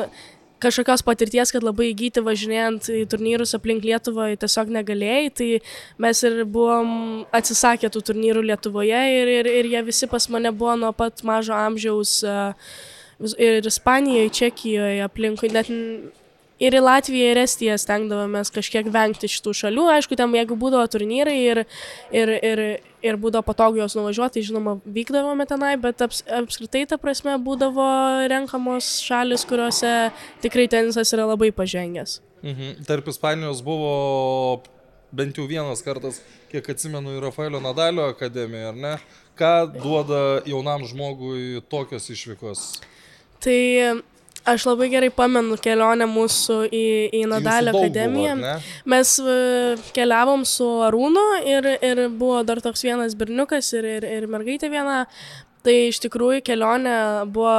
kažkokios 0.63 1.05
patirties, 1.07 1.53
kad 1.53 1.65
labai 1.65 1.91
įgyti 1.93 2.23
važinėjant 2.25 2.89
į 2.93 3.05
turnyrus 3.13 3.55
aplink 3.59 3.85
Lietuvą 3.85 4.31
tiesiog 4.41 4.73
negalėjai, 4.79 5.31
tai 5.37 5.49
mes 6.03 6.23
ir 6.27 6.43
buvom 6.45 6.91
atsisakę 7.37 7.91
tų 7.93 8.05
turnyrų 8.11 8.45
Lietuvoje 8.51 9.03
ir, 9.21 9.33
ir, 9.41 9.51
ir 9.61 9.71
jie 9.75 9.83
visi 9.87 10.09
pas 10.11 10.29
mane 10.33 10.53
buvo 10.53 10.77
nuo 10.81 10.93
pat 10.97 11.25
mažo 11.27 11.57
amžiaus 11.57 12.23
ir 13.41 13.67
Ispanijoje, 13.67 14.33
Čekijoje, 14.41 15.03
aplinkui, 15.05 15.53
net 15.53 15.71
ir 16.63 16.77
į 16.77 16.83
Latviją, 16.83 17.33
ir 17.33 17.41
Estiją 17.43 17.77
stengdavomės 17.81 18.53
kažkiek 18.55 18.89
vengti 18.93 19.29
šitų 19.31 19.55
šalių. 19.61 19.87
Aišku, 19.97 20.17
ten 20.19 20.35
jeigu 20.37 20.57
būdavo 20.59 20.87
turnyrai 20.93 21.37
ir, 21.43 21.63
ir, 22.15 22.33
ir, 22.37 22.63
ir 23.05 23.19
būdavo 23.21 23.45
patogu 23.47 23.83
jos 23.83 23.97
nuvažiuoti, 23.99 24.45
žinoma, 24.47 24.79
vykdavome 24.85 25.47
tenai, 25.49 25.75
bet 25.81 26.07
aps, 26.07 26.23
apskritai 26.41 26.87
ta 26.89 27.01
prasme 27.01 27.37
būdavo 27.43 27.89
renkamos 28.33 28.97
šalis, 29.05 29.45
kuriuose 29.49 29.93
tikrai 30.45 30.69
tenisas 30.73 31.13
yra 31.17 31.29
labai 31.29 31.53
pažengęs. 31.57 32.21
Mhm. 32.47 32.83
Tarp 32.89 33.09
Ispanijos 33.13 33.63
buvo 33.65 34.63
bent 35.17 35.39
jau 35.39 35.47
vienas 35.49 35.81
kartas, 35.85 36.21
kiek 36.51 36.67
atsimenu, 36.73 37.17
į 37.17 37.23
Rafaelio 37.25 37.61
Nadalio 37.63 38.09
akademiją, 38.13 38.73
ar 38.73 38.77
ne? 38.77 38.93
Ką 39.37 39.53
duoda 39.73 40.43
jaunam 40.49 40.85
žmogui 40.89 41.63
tokios 41.71 42.09
išvykos? 42.13 42.67
Tai 43.45 43.61
Aš 44.47 44.67
labai 44.69 44.87
gerai 44.93 45.09
pamenu 45.11 45.57
kelionę 45.59 46.07
mūsų 46.07 46.59
į, 46.71 46.85
į 47.19 47.23
Nadalio 47.31 47.73
akademiją. 47.75 48.37
Buvo, 48.39 48.53
Mes 48.93 49.15
keliavom 49.97 50.45
su 50.47 50.69
Arūnu 50.87 51.25
ir, 51.43 51.67
ir 51.83 52.05
buvo 52.15 52.45
dar 52.47 52.63
toks 52.63 52.87
vienas 52.87 53.17
berniukas 53.19 53.73
ir, 53.75 53.89
ir, 53.97 54.07
ir 54.21 54.29
mergaitė 54.31 54.71
viena. 54.71 55.05
Tai 55.67 55.75
iš 55.89 55.99
tikrųjų 56.05 56.45
kelionė 56.47 56.95
buvo 57.35 57.57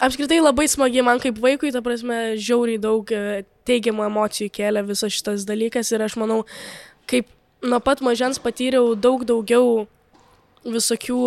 apskritai 0.00 0.40
labai 0.40 0.66
smagi 0.70 1.04
man 1.04 1.20
kaip 1.22 1.38
vaikui, 1.42 1.72
ta 1.74 1.82
prasme, 1.84 2.38
žiauriai 2.40 2.80
daug 2.80 3.10
e, 3.12 3.44
teigiamų 3.68 4.08
emocijų 4.08 4.52
kėlė 4.54 4.84
visas 4.88 5.14
šitas 5.14 5.44
dalykas 5.48 5.92
ir 5.92 6.04
aš 6.04 6.16
manau, 6.20 6.42
kaip 7.10 7.28
nuo 7.64 7.80
pat 7.84 8.02
mažens 8.04 8.40
patyriau 8.42 8.94
daug 8.96 9.24
daugiau 9.28 9.84
visokių 10.64 11.20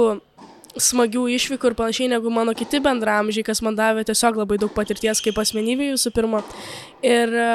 smagių 0.82 1.26
išvykų 1.36 1.72
ir 1.72 1.76
panašiai 1.78 2.12
negu 2.12 2.32
mano 2.34 2.54
kiti 2.58 2.82
bendramžiai, 2.84 3.46
kas 3.48 3.62
man 3.66 3.78
davė 3.78 4.06
tiesiog 4.08 4.40
labai 4.44 4.60
daug 4.62 4.74
patirties 4.76 5.22
kaip 5.24 5.40
asmenybė 5.42 5.92
visų 5.96 6.12
pirma. 6.16 6.44
Ir 7.06 7.34
e, 7.34 7.50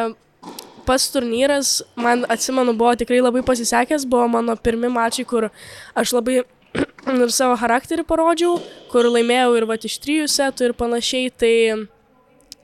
pats 0.87 1.09
turnyras, 1.15 1.75
man 1.97 2.27
atsimenu, 2.33 2.75
buvo 2.79 2.95
tikrai 2.99 3.23
labai 3.23 3.45
pasisekęs, 3.47 4.07
buvo 4.11 4.29
mano 4.33 4.57
pirmi 4.57 4.91
mačiai, 4.93 5.27
kur 5.29 5.49
aš 5.95 6.15
labai 6.17 6.43
ir 7.25 7.35
savo 7.35 7.57
charakterį 7.61 8.07
parodžiau, 8.09 8.57
kur 8.93 9.11
laimėjau 9.11 9.57
ir 9.59 9.69
va 9.71 9.79
iš 9.79 9.99
trijų 10.03 10.31
setų 10.33 10.71
ir 10.71 10.79
panašiai, 10.79 11.35
tai 11.35 11.55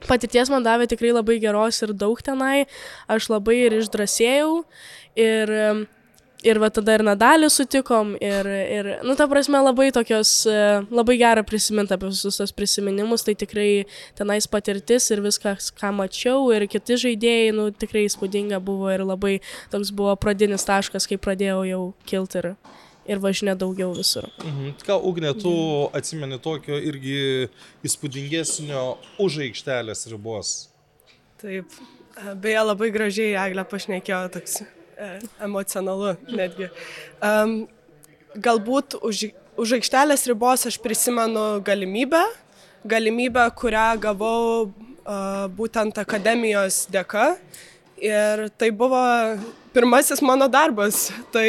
patirties 0.07 0.51
man 0.51 0.65
davė 0.65 0.87
tikrai 0.89 1.13
labai 1.15 1.39
geros 1.43 1.81
ir 1.83 1.93
daug 1.93 2.19
tenai, 2.23 2.65
aš 3.11 3.29
labai 3.33 3.57
ir 3.67 3.79
išdrasėjau 3.81 4.51
ir 5.19 5.55
ir 6.43 6.59
va 6.61 6.69
tada 6.71 6.95
ir 6.95 7.03
Nadalį 7.05 7.49
sutikom 7.51 8.13
ir, 8.23 8.47
ir, 8.47 8.89
nu, 9.05 9.15
ta 9.19 9.27
prasme, 9.31 9.59
labai 9.63 9.89
tokios, 9.95 10.31
e, 10.47 10.59
labai 10.93 11.17
gera 11.19 11.43
prisiminti 11.47 11.95
apie 11.95 12.11
visus 12.11 12.39
tos 12.39 12.53
prisiminimus, 12.55 13.25
tai 13.27 13.35
tikrai 13.39 13.69
tenais 14.17 14.47
patirtis 14.51 15.09
ir 15.13 15.23
viskas, 15.25 15.69
ką 15.75 15.91
mačiau 15.97 16.49
ir 16.55 16.67
kiti 16.71 16.99
žaidėjai, 17.03 17.51
nu, 17.57 17.69
tikrai 17.75 18.05
įspūdinga 18.07 18.61
buvo 18.63 18.91
ir 18.93 19.03
labai 19.07 19.39
toks 19.73 19.91
buvo 19.95 20.15
pradinis 20.19 20.67
taškas, 20.67 21.09
kai 21.09 21.19
pradėjau 21.19 21.61
jau 21.67 21.83
kilti 22.09 22.41
ir, 22.41 22.49
ir 23.09 23.23
važinė 23.23 23.57
daugiau 23.59 23.91
visur. 23.97 24.29
Mhm. 24.45 24.79
Ką, 24.87 24.99
Ugnė, 25.11 25.35
tu 25.39 25.53
atsimeni 25.97 26.39
tokio 26.43 26.79
irgi 26.79 27.49
įspūdingesnio 27.83 28.89
už 29.19 29.43
aikštelės 29.49 30.07
ribos? 30.13 30.57
Taip, 31.39 31.71
beje, 32.39 32.59
labai 32.67 32.91
gražiai 32.91 33.37
Eglė 33.39 33.63
pašnekėjo 33.67 34.25
toks 34.35 34.61
emocionalu 35.43 36.15
netgi. 36.27 36.69
Um, 37.23 37.67
galbūt 38.35 38.99
už, 39.01 39.29
už 39.59 39.75
aikštelės 39.79 40.27
ribos 40.29 40.67
aš 40.69 40.79
prisimenu 40.81 41.61
galimybę, 41.65 42.21
galimybę, 42.87 43.45
kurią 43.59 43.87
gavau 44.03 44.69
uh, 44.69 45.47
būtent 45.55 45.99
akademijos 46.01 46.85
dėka. 46.91 47.33
Ir 47.99 48.45
tai 48.55 48.69
buvo 48.71 49.01
pirmasis 49.75 50.21
mano 50.23 50.47
darbas. 50.47 51.09
Tai 51.33 51.47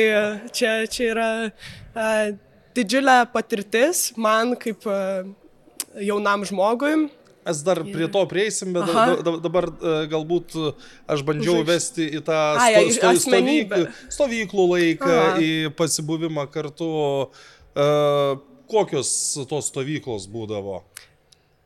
čia, 0.51 0.83
čia 0.91 1.11
yra 1.13 1.31
uh, 1.47 2.33
didžiulė 2.75 3.23
patirtis 3.31 4.11
man 4.19 4.57
kaip 4.59 4.87
uh, 4.89 5.23
jaunam 5.99 6.47
žmogui 6.47 7.09
Mes 7.41 7.63
dar 7.65 7.81
prie 7.81 8.09
to 8.13 8.21
prieisim, 8.29 8.73
bet 8.77 8.91
Aha. 8.93 9.17
dabar 9.41 9.71
e, 9.73 9.95
galbūt 10.13 10.57
e, 10.61 10.73
aš 11.09 11.23
bandžiau 11.25 11.63
Žaiš. 11.63 11.69
vesti 11.71 12.09
į 12.19 12.21
tą 12.27 12.41
sto, 12.61 12.83
sto, 12.97 13.13
stovyklų, 13.25 13.87
stovyklų 14.13 14.67
laiką, 14.75 15.15
Aha. 15.17 15.39
į 15.41 15.53
pasibuvimą 15.79 16.45
kartu. 16.53 16.91
Uh, 17.71 18.41
kokios 18.71 19.09
tos 19.49 19.69
stovyklos 19.71 20.27
būdavo? 20.31 20.81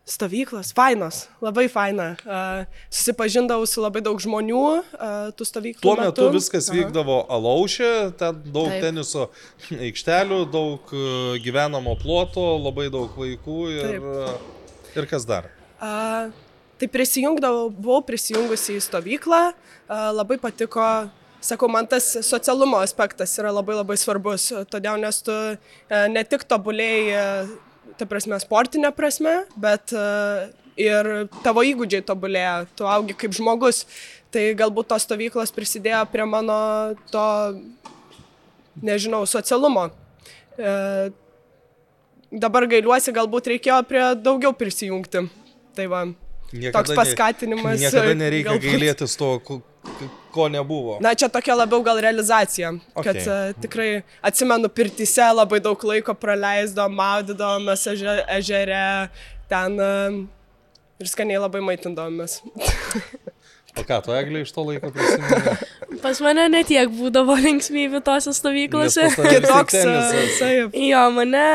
Stovyklos, 0.04 0.75
fainos, 0.76 1.23
labai 1.40 1.64
faina. 1.73 2.11
Uh, 2.28 2.69
susipažindavau 2.93 3.64
su 3.66 3.81
labai 3.81 4.02
daug 4.04 4.21
žmonių 4.21 4.61
uh, 4.61 5.33
tų 5.35 5.49
stovyklų. 5.49 5.81
Tuo 5.81 5.97
metu, 5.97 6.12
metu 6.12 6.28
viskas 6.37 6.69
Aha. 6.69 6.76
vykdavo 6.76 7.19
alaušė, 7.33 7.90
ten 8.21 8.45
daug 8.45 8.69
Taip. 8.69 8.85
teniso 8.85 9.26
aikštelių, 9.88 10.45
daug 10.52 10.95
gyvenamo 11.43 11.97
ploto, 12.04 12.47
labai 12.61 12.90
daug 12.93 13.16
vaikų 13.16 13.61
ir, 13.75 13.93
Taip. 13.97 14.97
ir 15.00 15.12
kas 15.16 15.26
dar? 15.26 15.49
A, 15.84 16.30
tai 16.80 16.88
prisijungdavau, 16.90 17.68
buvau 17.68 18.00
prisijungusi 18.06 18.78
į 18.78 18.86
stovyklą, 18.86 19.42
a, 19.52 20.00
labai 20.16 20.38
patiko, 20.40 20.86
sakau, 21.44 21.68
man 21.68 21.88
tas 21.90 22.06
socialumo 22.24 22.80
aspektas 22.80 23.36
yra 23.40 23.52
labai 23.52 23.76
labai 23.76 23.98
svarbus, 24.00 24.48
todėl 24.72 24.96
nes 25.02 25.20
tu 25.26 25.34
a, 25.34 26.06
ne 26.08 26.24
tik 26.24 26.46
tobulėjai, 26.48 27.46
ta 28.00 28.08
prasme, 28.08 28.40
sportinė 28.42 28.94
prasme, 28.96 29.42
bet 29.60 29.92
a, 29.92 30.48
ir 30.80 31.10
tavo 31.44 31.62
įgūdžiai 31.64 32.04
tobulėja, 32.06 32.64
tu 32.76 32.88
augi 32.88 33.16
kaip 33.18 33.34
žmogus. 33.36 33.84
Tai 34.34 34.42
galbūt 34.58 34.88
tos 34.90 35.04
stovyklos 35.06 35.52
prisidėjo 35.54 36.00
prie 36.10 36.24
mano 36.26 36.56
to, 37.12 37.26
nežinau, 38.82 39.22
socialumo. 39.30 39.86
E, 40.58 40.72
dabar 42.34 42.66
gailiuosi, 42.70 43.14
galbūt 43.14 43.52
reikėjo 43.52 43.78
prie 43.86 44.02
daugiau 44.18 44.50
prisijungti. 44.58 45.28
Tai 45.75 45.87
va, 45.90 46.02
niekada 46.52 46.81
toks 46.81 46.95
paskatinimas. 46.99 47.78
Ne, 47.78 47.87
niekada 47.87 48.14
nereikia 48.19 48.52
galbūt... 48.52 48.66
gailėtis 48.69 49.16
to, 49.19 49.31
ko, 50.35 50.49
nebuvo. 50.50 50.99
Na, 51.04 51.14
čia 51.19 51.28
tokia 51.33 51.57
labiau 51.59 51.83
gal 51.87 52.00
realizacija, 52.02 52.73
okay. 52.95 53.11
kad 53.11 53.21
uh, 53.26 53.50
tikrai 53.64 53.88
atsimenu, 54.25 54.71
pirtise 54.71 55.26
labai 55.35 55.61
daug 55.64 55.87
laiko 55.90 56.14
praleisdom, 56.19 56.95
maudydavomės 56.99 57.87
ežere, 58.38 58.87
ten 59.50 59.78
uh, 59.83 60.19
ir 61.02 61.11
skaniai 61.11 61.43
labai 61.43 61.62
maitindavomės. 61.64 62.40
O 63.75 63.83
ką, 63.83 63.97
tu 64.07 64.12
eglė 64.14 64.45
iš 64.45 64.52
to 64.54 64.62
laiko 64.62 64.90
prisimeni? 64.95 65.54
Pas 66.04 66.19
mane 66.23 66.45
netiek 66.52 66.90
būdavo 66.95 67.35
linksmybių 67.43 68.00
tose 68.04 68.35
stovyklose. 68.37 69.07
Kitoks. 69.16 69.76
jo, 70.78 71.02
mane, 71.16 71.47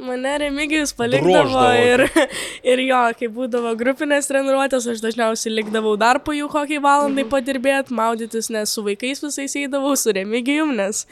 mane 0.00 0.32
remigijus 0.44 0.94
palikdavo 0.96 1.64
ir, 1.82 2.04
ir 2.72 2.84
jo, 2.86 3.02
kai 3.18 3.28
būdavo 3.34 3.74
grupinės 3.80 4.30
treniruotės, 4.30 4.88
aš 4.94 5.02
dažniausiai 5.04 5.56
likdavau 5.58 5.96
dar 6.00 6.22
po 6.24 6.36
jų 6.36 6.48
kokį 6.52 6.80
valandai 6.84 7.26
mhm. 7.26 7.32
padirbėti, 7.34 7.96
maudytis, 7.98 8.48
nes 8.54 8.72
su 8.72 8.86
vaikais 8.86 9.24
visais 9.24 9.58
eidavau, 9.60 9.96
su 9.98 10.14
remigijum, 10.16 10.72
nes, 10.78 11.04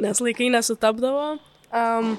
nes 0.00 0.24
laikai 0.24 0.50
nesutapdavo. 0.56 1.36
Um, 1.70 2.14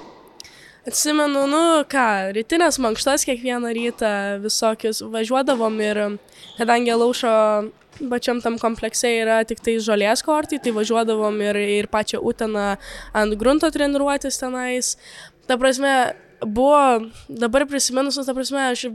Atsimenu, 0.82 1.44
nu 1.46 1.58
ką, 1.86 2.32
rytinės 2.34 2.80
mankštas 2.82 3.22
kiekvieną 3.28 3.70
rytą 3.76 4.08
visokius 4.42 4.98
važiuodavom 5.12 5.76
ir 5.78 6.00
kadangi 6.56 6.96
laušo 6.98 7.34
pačiam 8.10 8.40
tam 8.42 8.56
komplekse 8.58 9.12
yra 9.20 9.36
tik 9.46 9.62
tai 9.62 9.76
žolės 9.78 10.24
kortai, 10.26 10.58
tai 10.58 10.72
važiuodavom 10.74 11.38
ir, 11.44 11.60
ir 11.78 11.88
pačią 11.92 12.18
Uteną 12.18 12.72
ant 13.14 13.38
grunto 13.38 13.70
treniruotis 13.70 14.40
tenais. 14.42 14.96
Ta 15.46 15.54
prasme, 15.60 15.94
buvo, 16.42 17.06
dabar 17.28 17.68
prisiminus, 17.70 18.18
ta 18.18 18.34
prasme, 18.34 18.72
aš 18.72 18.88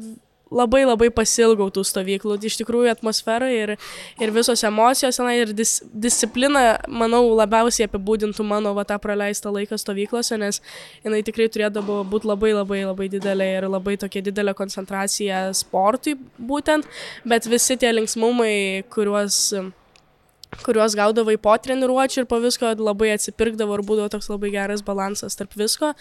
labai 0.51 0.83
labai 0.85 1.09
pasilgau 1.13 1.69
tų 1.73 1.83
stovyklų. 1.87 2.37
Iš 2.47 2.59
tikrųjų 2.61 2.91
atmosfera 2.93 3.49
ir, 3.53 3.75
ir 4.21 4.33
visos 4.35 4.63
emocijos, 4.67 5.19
na, 5.23 5.33
ir 5.37 5.53
dis, 5.55 5.77
disciplina, 5.91 6.77
manau, 6.87 7.23
labiausiai 7.37 7.87
apibūdintų 7.89 8.45
mano 8.47 8.73
va, 8.77 8.85
tą 8.87 8.99
praleistą 9.03 9.51
laiką 9.53 9.79
stovyklose, 9.81 10.37
nes 10.41 10.61
jinai 11.05 11.23
tikrai 11.27 11.49
turėdavo 11.53 12.03
būti 12.09 12.29
labai 12.29 12.53
labai 12.55 12.83
labai 12.87 13.09
didelė 13.11 13.49
ir 13.57 13.69
labai 13.71 13.97
tokia 13.99 14.23
didelė 14.25 14.55
koncentracija 14.57 15.47
sportui 15.57 16.17
būtent, 16.37 16.87
bet 17.27 17.49
visi 17.49 17.77
tie 17.79 17.91
linksmumai, 17.95 18.85
kuriuos 18.93 19.41
kuriuos 20.63 20.95
gaudavai 20.97 21.35
po 21.41 21.53
treniruočių 21.59 22.23
ir 22.23 22.27
po 22.29 22.39
visko 22.43 22.71
labai 22.79 23.11
atsipirkdavo 23.15 23.77
ir 23.77 23.83
būdavo 23.87 24.11
toks 24.13 24.29
labai 24.31 24.51
geras 24.53 24.83
balansas 24.85 25.37
tarp 25.39 25.55
visko. 25.59 25.93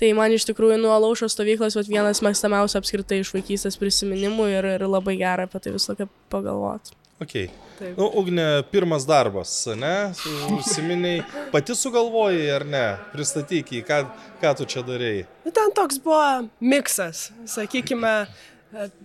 Tai 0.00 0.12
man 0.18 0.34
iš 0.34 0.48
tikrųjų 0.50 0.80
nuo 0.82 0.96
laušo 1.06 1.30
stovyklos 1.32 1.78
vat, 1.78 1.90
vienas 1.90 2.22
mėgstamiausių 2.24 2.80
apskritai 2.80 3.22
iš 3.22 3.34
vaikystės 3.36 3.78
prisiminimų 3.80 4.50
ir, 4.56 4.70
ir 4.76 4.88
labai 4.88 5.18
gera 5.20 5.48
apie 5.48 5.62
tai 5.62 5.76
visą 5.76 5.96
kaip 5.98 6.12
pagalvoti. 6.32 6.96
Okay. 7.22 7.50
Taip. 7.78 7.96
Nu, 7.98 8.06
Ugne, 8.14 8.62
pirmas 8.70 9.02
darbas, 9.06 9.50
ne? 9.74 10.12
Užsiminiai, 10.54 11.24
pati 11.50 11.74
sugalvojai 11.74 12.44
ar 12.54 12.64
ne? 12.70 12.82
Pristatyk 13.10 13.72
jį, 13.74 13.80
ką, 13.88 13.98
ką 14.38 14.52
tu 14.60 14.66
čia 14.70 14.84
darėjai. 14.86 15.24
Nu, 15.42 15.50
ten 15.54 15.74
toks 15.74 15.98
buvo 16.04 16.46
miksas, 16.62 17.32
sakykime, 17.50 18.12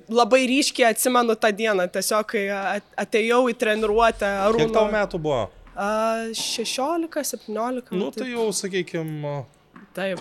labai 0.10 0.44
ryškiai 0.50 0.90
atsimenu 0.90 1.36
tą 1.40 1.52
dieną, 1.56 1.86
tiesiog 1.94 2.26
kai 2.34 2.46
atėjau 3.00 3.44
į 3.52 3.56
treniruotę 3.60 4.30
Kiek 4.58 4.76
tau 4.76 4.88
metų 4.92 5.22
buvo? 5.22 5.46
A, 5.80 6.28
16, 6.36 7.08
17. 7.24 7.96
Nu, 7.96 8.10
tai 8.12 8.34
jau, 8.34 8.50
sakykime, 8.56 9.46
Taip. 9.96 10.20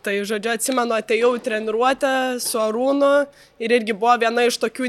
Tai, 0.00 0.14
žodžiu, 0.24 0.54
atsimenu, 0.54 0.94
atėjau 0.96 1.34
į 1.36 1.40
treniruotę 1.44 2.40
su 2.40 2.58
Arūnu 2.60 3.26
ir 3.60 3.72
irgi 3.76 3.92
buvo 3.96 4.14
viena 4.22 4.46
iš 4.48 4.56
tokių 4.62 4.86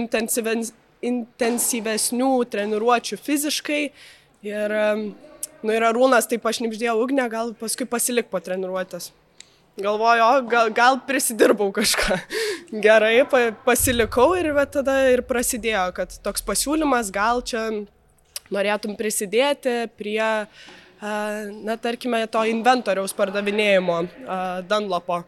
intensyvesnių 1.04 2.32
treniruočių 2.54 3.18
fiziškai. 3.20 3.82
Ir, 4.48 4.76
nu, 5.62 5.70
ir 5.76 5.82
Arūnas 5.90 6.30
taip 6.32 6.48
aš 6.48 6.62
nipždėjau 6.64 6.96
ugnę, 7.04 7.26
gal 7.34 7.52
paskui 7.60 7.86
pasilik 7.90 8.28
po 8.32 8.40
treniruotės. 8.44 9.12
Galvoju, 9.82 10.22
o 10.24 10.42
gal, 10.52 10.72
gal 10.76 11.00
prisidirbau 11.08 11.72
kažką. 11.76 12.18
Gerai, 12.72 13.26
pa, 13.28 13.50
pasilikau 13.66 14.30
ir 14.40 14.54
va, 14.56 14.64
tada 14.64 14.94
ir 15.12 15.26
prasidėjo, 15.28 15.90
kad 15.98 16.14
toks 16.24 16.46
pasiūlymas, 16.48 17.10
gal 17.12 17.42
čia 17.44 17.66
norėtum 18.48 18.96
prisidėti 18.96 19.90
prie, 20.00 20.24
na, 21.02 21.76
tarkime, 21.84 22.24
to 22.32 22.46
inventoriaus 22.48 23.12
pardavinėjimo 23.18 23.98
Danlopo. 24.72 25.20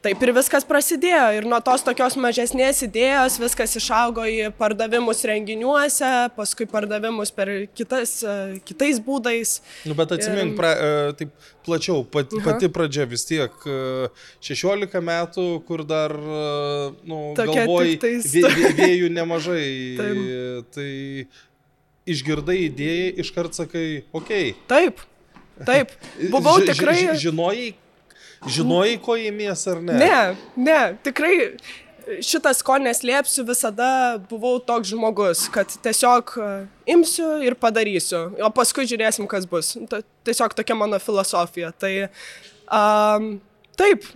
Taip 0.00 0.22
ir 0.24 0.30
viskas 0.32 0.64
prasidėjo 0.64 1.24
ir 1.36 1.44
nuo 1.44 1.58
tos 1.60 1.82
tokios 1.84 2.14
mažesnės 2.16 2.78
idėjos 2.86 3.34
viskas 3.42 3.74
išaugo 3.76 4.22
į 4.24 4.46
pardavimus 4.56 5.18
renginiuose, 5.28 6.08
paskui 6.38 6.64
pardavimus 6.70 7.28
per 7.36 7.50
kitas, 7.76 8.14
a, 8.24 8.36
kitais 8.64 8.96
būdais. 9.04 9.58
Nu, 9.84 9.92
bet 9.98 10.14
atsimink, 10.16 10.54
Ir- 10.54 10.56
pra, 10.56 10.70
e, 10.72 11.12
taip 11.18 11.34
plačiau, 11.68 12.00
pat, 12.08 12.32
Aha. 12.32 12.46
pati 12.46 12.70
pradžia 12.72 13.04
vis 13.10 13.26
tiek 13.28 13.52
e, 13.68 14.08
16 14.48 15.04
metų, 15.04 15.44
kur 15.68 15.84
dar, 15.84 16.16
e, 16.16 16.40
nu, 17.04 17.20
Tokia 17.36 17.66
galvoj, 17.68 17.92
tiktais- 17.98 18.30
vė, 18.32 18.54
vė, 18.56 18.72
vėjų 18.80 19.12
nemažai. 19.20 19.68
Tai 20.74 20.88
išgirdai 22.10 22.56
idėją, 22.70 23.12
iškart 23.26 23.52
sakai, 23.60 23.86
okei. 24.16 24.54
Okay. 24.54 24.66
Taip, 24.72 25.04
taip. 25.68 25.92
Buvau 26.32 26.56
Ži- 26.56 26.64
ži- 26.64 26.72
tikrai. 26.72 26.98
ži- 27.04 27.20
Žinojai, 27.28 27.68
žinojai, 28.48 28.96
ko 29.02 29.16
įmies 29.20 29.66
ar 29.72 29.80
ne? 29.84 29.98
Ne, 30.00 30.20
ne, 30.56 30.80
tikrai 31.04 31.34
šitas 32.24 32.62
ko 32.66 32.78
neslėpsiu, 32.80 33.44
visada 33.46 34.18
buvau 34.30 34.56
toks 34.64 34.88
žmogus, 34.90 35.44
kad 35.52 35.70
tiesiog 35.84 36.32
e, 36.40 36.48
imsiu 36.96 37.28
ir 37.46 37.54
padarysiu, 37.60 38.24
o 38.42 38.48
paskui 38.54 38.86
žiūrėsim, 38.90 39.28
kas 39.30 39.46
bus. 39.46 39.76
Tiesiog 40.26 40.56
tokia 40.58 40.74
mano 40.74 40.98
filosofija. 41.02 41.70
Tai 41.78 41.92
um, 42.66 43.30
taip. 43.78 44.08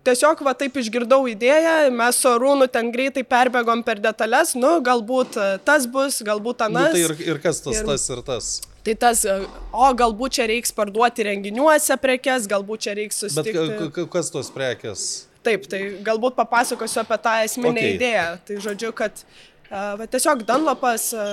Tiesiog 0.00 0.40
va 0.40 0.54
taip 0.56 0.78
išgirdau 0.80 1.26
idėją, 1.28 1.90
mes 1.92 2.16
su 2.22 2.28
Arūnu 2.30 2.64
ten 2.72 2.88
greitai 2.90 3.20
perbėgom 3.28 3.82
per 3.84 3.98
detalės, 4.00 4.54
nu 4.56 4.78
galbūt 4.80 5.36
tas 5.68 5.84
bus, 5.92 6.22
galbūt 6.24 6.64
Nu, 6.64 6.70
anas. 6.80 6.94
tai 6.96 7.02
ir, 7.04 7.12
ir 7.34 7.40
kas 7.44 7.60
tas, 7.60 7.76
ir- 7.82 7.84
tas 7.86 8.06
ir 8.08 8.22
tas. 8.24 8.48
Tai 8.84 8.94
tas, 8.96 9.24
e, 9.28 9.34
o 9.76 9.90
galbūt 9.96 10.38
čia 10.38 10.46
reiks 10.48 10.72
parduoti 10.72 11.26
renginiuose 11.28 11.96
prekes, 12.00 12.48
galbūt 12.48 12.86
čia 12.86 12.96
reiks 12.96 13.20
Bet 13.20 13.34
susitikti. 13.34 13.90
ka- 13.92 14.08
kas 14.08 14.32
tos 14.32 14.48
prekės? 14.54 15.26
Taip, 15.44 15.68
tai 15.68 15.80
galbūt 16.04 16.36
papasakosiu 16.36 17.00
apie 17.02 17.18
tą 17.20 17.36
esminę 17.44 17.80
okay. 17.80 17.94
idėją. 17.96 18.26
Tai 18.44 18.56
žodžiu, 18.64 18.92
kad 18.96 19.22
a, 19.70 19.96
va, 20.00 20.06
tiesiog 20.08 20.44
Danlopas 20.48 21.10
a, 21.12 21.26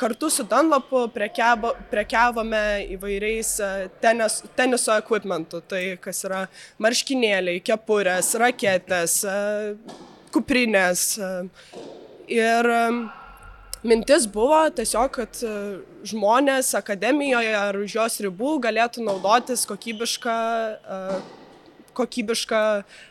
kartu 0.00 0.30
su 0.32 0.44
Danlopu 0.48 1.06
prekiavo, 1.12 1.72
prekiavome 1.90 2.62
įvairiais 2.96 3.56
tenis, 4.04 4.42
teniso 4.56 4.96
equipmentu. 4.96 5.60
Tai 5.64 5.82
kas 6.04 6.24
yra 6.28 6.46
marškinėliai, 6.84 7.64
kepurės, 7.64 8.34
raketės, 8.40 9.18
kuprinės. 10.36 11.10
Ir 12.32 12.72
mintis 13.84 14.26
buvo 14.30 14.64
tiesiog, 14.74 15.14
kad 15.14 15.40
a, 15.44 15.54
žmonės 16.08 16.74
akademijoje 16.78 17.54
ar 17.60 17.78
už 17.80 17.96
jos 18.00 18.20
ribų 18.26 18.58
galėtų 18.64 19.06
naudotis 19.06 19.64
kokybišką 19.70 20.34
a, 20.34 21.00
kokybiška 21.94 22.60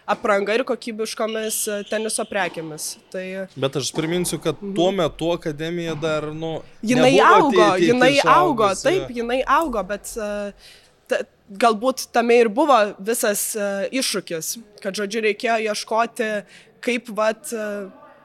apranga 0.05 0.57
ir 0.57 0.65
kokybiškomis 0.67 1.59
e, 1.71 1.79
teniso 1.89 2.25
prekėmis. 2.27 2.89
Tai 3.13 3.23
Bet 3.55 3.79
aš 3.79 3.93
priminsiu, 3.95 4.39
kad 4.43 4.59
tuo 4.59 4.89
metu 4.95 5.31
akademija 5.37 5.95
dar, 5.99 6.29
nu... 6.35 6.57
jinai 6.83 7.15
augo, 7.23 7.69
jinai 7.79 8.17
augo, 8.35 8.69
taip, 8.83 9.07
jinai 9.15 9.39
augo, 9.59 9.83
bet 9.87 10.11
e, 10.17 10.29
ta, 11.09 11.23
galbūt 11.63 12.07
tame 12.15 12.41
ir 12.43 12.51
buvo 12.53 12.77
visas 12.99 13.51
e, 13.55 13.71
iššūkis, 14.01 14.55
kad, 14.83 14.95
žodžiu, 14.99 15.23
reikėjo 15.29 15.59
ieškoti, 15.71 16.31
kaip, 16.83 17.11
vat, 17.17 17.51
e, 17.55 17.67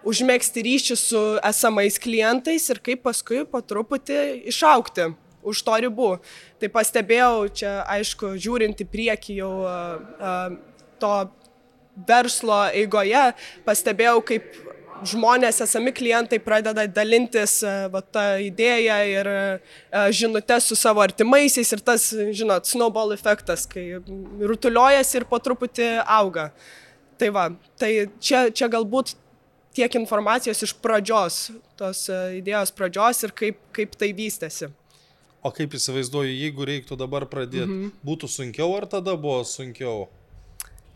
užmėgsti 0.09 0.65
ryšį 0.65 0.97
su 0.99 1.23
esamais 1.45 1.99
klientais 2.01 2.69
ir 2.73 2.81
kaip 2.85 3.05
paskui 3.07 3.45
po 3.49 3.61
truputį 3.61 4.21
išaukti 4.53 5.11
už 5.49 5.65
to 5.65 5.75
ribų. 5.85 6.13
Tai 6.61 6.71
pastebėjau, 6.75 7.49
čia 7.61 7.75
aišku, 7.89 8.35
žiūrint 8.41 8.81
į 8.83 8.89
priekį 8.91 9.37
jau 9.41 9.53
a, 9.65 9.77
a, 10.31 10.33
to 11.01 11.13
verslo 12.09 12.65
eigoje, 12.75 13.23
pastebėjau, 13.67 14.19
kaip 14.27 14.49
žmonės, 15.09 15.61
esami 15.63 15.93
klientai 15.95 16.41
pradeda 16.43 16.83
dalintis 16.91 17.61
va, 17.93 18.03
tą 18.03 18.25
idėją 18.43 18.99
ir 19.13 19.31
a, 19.31 19.39
žinutės 20.15 20.71
su 20.71 20.79
savo 20.79 21.05
artimaisiais 21.05 21.71
ir 21.75 21.85
tas, 21.87 22.11
žinot, 22.35 22.67
snowball 22.71 23.15
efektas, 23.15 23.67
kai 23.71 24.01
rutuliojasi 24.53 25.21
ir 25.21 25.29
po 25.31 25.41
truputį 25.43 25.95
auga. 26.03 26.51
Tai 27.19 27.33
va, 27.35 27.49
tai 27.79 27.93
čia, 28.23 28.47
čia 28.55 28.69
galbūt 28.71 29.17
tiek 29.79 29.97
informacijos 30.01 30.67
iš 30.67 30.75
pradžios, 30.83 31.49
tos 31.79 32.05
a, 32.11 32.29
idėjos 32.37 32.75
pradžios 32.75 33.25
ir 33.25 33.35
kaip, 33.39 33.63
kaip 33.77 33.97
tai 33.99 34.13
vystėsi. 34.17 34.73
O 35.39 35.53
kaip 35.55 35.75
įsivaizduoju, 35.79 36.35
jeigu 36.35 36.67
reiktų 36.67 36.99
dabar 36.99 37.29
pradėti, 37.31 37.71
mhm. 37.71 37.91
būtų 38.07 38.31
sunkiau 38.31 38.73
ar 38.77 38.89
tada 38.91 39.15
buvo 39.17 39.45
sunkiau? 39.47 40.09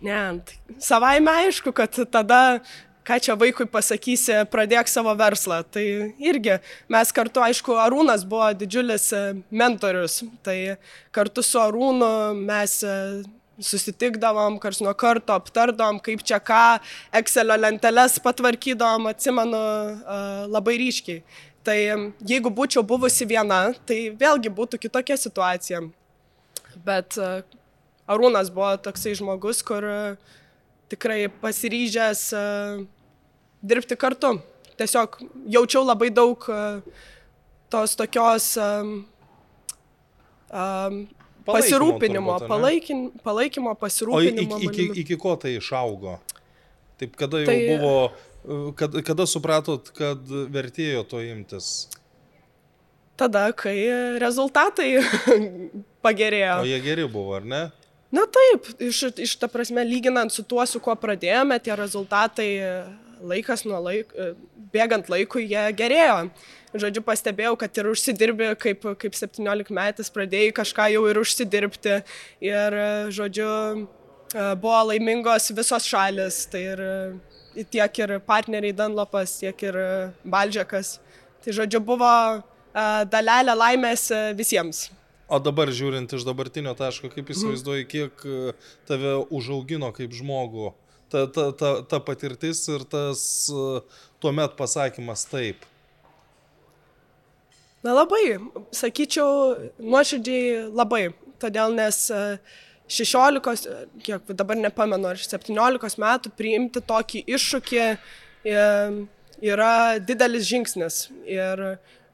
Ne, 0.02 0.42
savaime 0.82 1.30
aišku, 1.44 1.70
kad 1.78 1.94
tada, 2.10 2.58
ką 3.06 3.18
čia 3.22 3.36
vaikui 3.38 3.68
pasakysi, 3.70 4.40
pradėk 4.50 4.90
savo 4.90 5.14
verslą. 5.18 5.60
Tai 5.62 5.84
irgi 6.18 6.58
mes 6.90 7.14
kartu, 7.14 7.42
aišku, 7.46 7.76
Arūnas 7.78 8.26
buvo 8.26 8.48
didžiulis 8.58 9.06
e, 9.14 9.22
mentorius. 9.54 10.24
Tai 10.42 10.56
kartu 11.14 11.46
su 11.46 11.62
Arūnu 11.62 12.10
mes 12.34 12.80
e, 12.82 12.96
susitikdavom, 13.64 14.58
kars 14.62 14.80
nuo 14.84 14.92
karto 14.98 15.34
aptardom, 15.36 16.00
kaip 16.02 16.22
čia 16.26 16.38
ką, 16.42 16.80
Excelio 17.18 17.56
lenteles 17.60 18.18
patvarkydom, 18.22 19.08
atsimenu 19.10 19.62
e, 19.62 20.20
labai 20.52 20.76
ryškiai. 20.82 21.22
Tai 21.62 21.76
jeigu 22.26 22.50
būčiau 22.50 22.82
buvusi 22.86 23.26
viena, 23.30 23.64
tai 23.86 24.10
vėlgi 24.18 24.50
būtų 24.52 24.80
kitokia 24.82 25.18
situacija. 25.20 25.82
Bet 26.86 27.18
e, 27.18 27.32
Arūnas 28.10 28.50
buvo 28.52 28.74
toksai 28.82 29.14
žmogus, 29.18 29.62
kur 29.66 29.86
e, 29.86 30.00
tikrai 30.92 31.24
pasiryžęs 31.42 32.26
dirbti 33.62 33.96
kartu. 33.96 34.34
Tiesiog 34.76 35.20
jaučiau 35.54 35.86
labai 35.86 36.10
daug 36.12 36.44
tos 37.72 37.94
tokios 37.96 38.56
um, 38.60 39.04
pasirūpinimo, 41.46 42.36
turbūt, 42.38 42.48
palaikin, 42.50 43.00
palaikymo, 43.24 43.72
O 43.72 43.74
iki, 43.76 43.80
pasirūpinimo. 43.84 44.60
iki, 44.68 44.86
iki 45.02 45.16
ko 45.20 45.34
tai 45.36 45.56
išaugo? 45.58 46.18
Taip, 47.00 47.16
kada 47.18 47.40
jau 47.42 47.48
Tai- 47.50 47.60
buvo, 47.72 48.72
kada, 48.78 49.02
kada 49.02 49.26
supratot, 49.26 49.90
kad 49.96 50.22
vertėjo 50.54 51.04
to 51.08 51.22
imtis? 51.24 51.88
Tada, 53.16 53.48
kai 53.54 53.76
rezultatai 54.22 54.96
pagerėjo. 56.04 56.62
O 56.62 56.66
jie 56.68 56.80
geri 56.82 57.04
buvo, 57.06 57.36
ar 57.38 57.44
ne? 57.46 57.62
Na 58.12 58.24
taip, 58.28 58.66
iš, 58.82 59.04
iš 59.24 59.36
ta 59.40 59.48
prasme, 59.48 59.84
lyginant 59.88 60.32
su 60.34 60.42
tuo, 60.44 60.60
su 60.68 60.80
kuo 60.84 60.92
pradėjome, 61.00 61.56
tie 61.64 61.72
rezultatai 61.78 62.48
e, 62.60 62.72
laikas 63.24 63.62
nuo 63.64 63.78
laiko, 63.80 64.32
bėgant 64.74 65.08
laikui, 65.12 65.46
jie 65.48 65.62
gerėjo. 65.78 66.18
Žodžiu, 66.72 67.02
pastebėjau, 67.04 67.52
kad 67.60 67.76
ir 67.76 67.90
užsidirbi, 67.90 68.46
kaip, 68.60 68.86
kaip 69.00 69.16
17 69.16 69.74
metais 69.76 70.08
pradėjai 70.12 70.54
kažką 70.56 70.86
jau 70.94 71.02
ir 71.10 71.18
užsidirbti. 71.20 71.98
Ir, 72.48 72.76
žodžiu, 73.12 73.48
e, 74.32 74.46
buvo 74.60 74.78
laimingos 74.88 75.50
visos 75.52 75.84
šalis. 75.84 76.46
Tai 76.48 76.62
ir 76.64 76.80
e, 76.80 76.94
tiek 77.68 78.00
ir 78.00 78.14
partneriai 78.24 78.72
Danlopas, 78.76 79.34
tiek 79.42 79.64
ir 79.68 79.76
e, 79.76 79.90
Baldžiakas. 80.24 80.94
Tai, 81.44 81.52
žodžiu, 81.58 81.82
buvo 81.84 82.08
a, 82.08 82.86
dalelę 83.12 83.52
laimės 83.58 84.06
visiems. 84.38 84.86
O 85.28 85.40
dabar 85.40 85.68
žiūrint 85.72 86.12
iš 86.16 86.24
dabartinio 86.24 86.72
taško, 86.76 87.10
kaip 87.12 87.34
įsivaizduoji, 87.34 87.84
kiek 87.88 88.24
tave 88.88 89.12
užaugino 89.32 89.88
kaip 89.96 90.12
žmogų, 90.16 90.72
ta, 91.12 91.24
ta, 91.28 91.46
ta, 91.56 91.70
ta 91.88 92.00
patirtis 92.04 92.64
ir 92.68 92.84
tas 92.88 93.22
tuomet 94.20 94.56
pasakymas 94.58 95.24
taip. 95.28 95.68
Na 97.82 97.96
labai, 97.96 98.36
sakyčiau, 98.70 99.56
nuoširdžiai 99.82 100.68
labai. 100.70 101.08
Todėl 101.42 101.72
nes 101.74 102.04
a, 102.14 102.36
16, 102.86 103.66
a, 103.66 103.80
kiek 104.06 104.30
dabar 104.38 104.58
nepamenu, 104.58 105.10
ar 105.10 105.18
17 105.18 105.98
metų 105.98 106.30
priimti 106.38 106.82
tokį 106.86 107.24
iššūkį 107.34 107.80
e, 107.82 107.96
yra 109.42 109.72
didelis 109.98 110.46
žingsnis. 110.46 111.08
Ir 111.26 111.64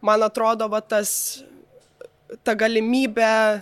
man 0.00 0.24
atrodo, 0.24 0.70
va 0.72 0.80
tas, 0.80 1.12
ta 2.40 2.56
galimybė 2.56 3.60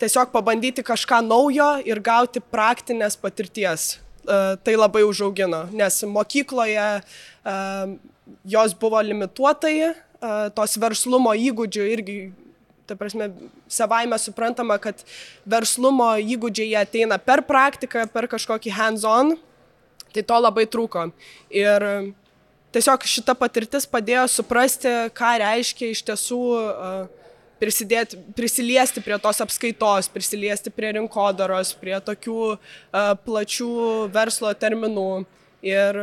tiesiog 0.00 0.32
pabandyti 0.36 0.84
kažką 0.84 1.22
naujo 1.24 1.70
ir 1.88 2.04
gauti 2.04 2.44
praktinės 2.52 3.16
patirties. 3.16 3.94
E, 3.96 4.38
Tai 4.60 4.76
labai 4.76 5.06
užaugino, 5.08 5.64
nes 5.72 6.02
mokykloje 6.04 6.86
e, 7.00 7.58
jos 8.44 8.76
buvo 8.76 9.00
limituotai, 9.00 9.76
e, 9.88 10.09
tos 10.54 10.76
verslumo 10.80 11.32
įgūdžių 11.36 11.84
irgi, 11.94 12.16
ta 12.88 12.96
prasme, 12.98 13.30
savaime 13.70 14.18
suprantama, 14.20 14.76
kad 14.82 15.04
verslumo 15.48 16.12
įgūdžiai 16.20 16.74
ateina 16.80 17.20
per 17.22 17.44
praktiką, 17.46 18.06
per 18.12 18.28
kažkokį 18.30 18.74
hands-on, 18.76 19.36
tai 20.10 20.24
to 20.26 20.40
labai 20.42 20.66
trūko. 20.66 21.06
Ir 21.54 21.86
tiesiog 22.74 23.06
šita 23.06 23.36
patirtis 23.38 23.86
padėjo 23.88 24.26
suprasti, 24.30 24.90
ką 25.14 25.32
reiškia 25.44 25.92
iš 25.94 26.02
tiesų 26.10 26.40
prisidėti, 27.60 28.18
prisiliesti 28.36 29.02
prie 29.04 29.18
tos 29.22 29.40
apskaitos, 29.44 30.08
prisiliesti 30.10 30.72
prie 30.74 30.94
rinkodaros, 30.96 31.74
prie 31.78 31.96
tokių 32.02 32.56
plačių 33.26 33.72
verslo 34.14 34.52
terminų. 34.56 35.10
Ir 35.60 35.98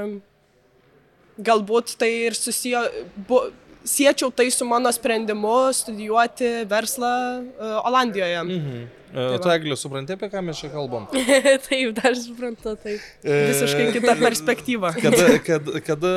galbūt 1.41 1.95
tai 1.97 2.11
ir 2.27 2.37
susiję, 2.37 2.83
bu, 3.27 3.41
siečiau 3.87 4.29
tai 4.35 4.49
su 4.51 4.67
mano 4.67 4.91
sprendimu 4.93 5.55
studijuoti 5.73 6.51
verslą 6.69 7.13
uh, 7.41 7.87
Olandijoje. 7.87 8.43
Mhm. 8.43 8.85
E, 9.07 9.23
va. 9.23 9.37
Tu, 9.39 9.49
Eglė, 9.53 9.75
supranti, 9.79 10.15
apie 10.17 10.27
ką 10.31 10.41
mes 10.43 10.59
čia 10.59 10.69
kalbam? 10.73 11.05
taip, 11.67 11.93
dar 11.95 12.15
suprantu, 12.19 12.75
taip. 12.83 13.03
Visiškai 13.23 13.87
kita 13.95 14.17
perspektyva. 14.19 14.91
Kada, 14.99 15.29
kada, 15.47 15.81
kada, 15.85 16.13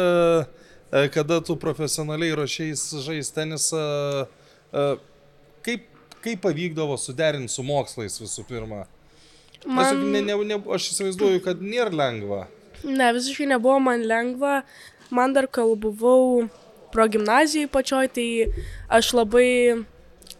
e, 0.90 1.04
kada 1.14 1.38
tu 1.46 1.54
profesionaliai 1.62 2.35
ruošiais 2.40 2.83
žaisti 3.06 3.37
tenisą, 3.38 3.85
e, 4.74 4.87
kaip, 5.66 5.87
kaip 6.24 6.42
pavykdavo 6.42 6.98
suderinti 7.00 7.54
su 7.54 7.64
mokslais 7.66 8.18
visų 8.20 8.44
pirma? 8.50 8.87
Man... 9.64 9.76
Man, 9.76 10.06
Ne, 10.11 10.24
ne, 10.24 10.35
ne, 10.50 10.56
aš 10.74 10.90
įsivaizduoju, 10.94 11.44
kad 11.44 11.62
nėra 11.62 11.92
lengva. 11.94 12.46
ne, 12.83 13.11
visiškai 13.14 13.46
nebuvo 13.54 13.78
man 13.87 14.02
lengva. 14.09 14.62
Man 15.14 15.35
dar 15.37 15.46
kol 15.50 15.76
buvau 15.78 16.48
progymnazijai 16.92 17.70
pačioj, 17.70 18.11
tai 18.14 18.26
aš 18.88 19.12
labai, 19.16 19.48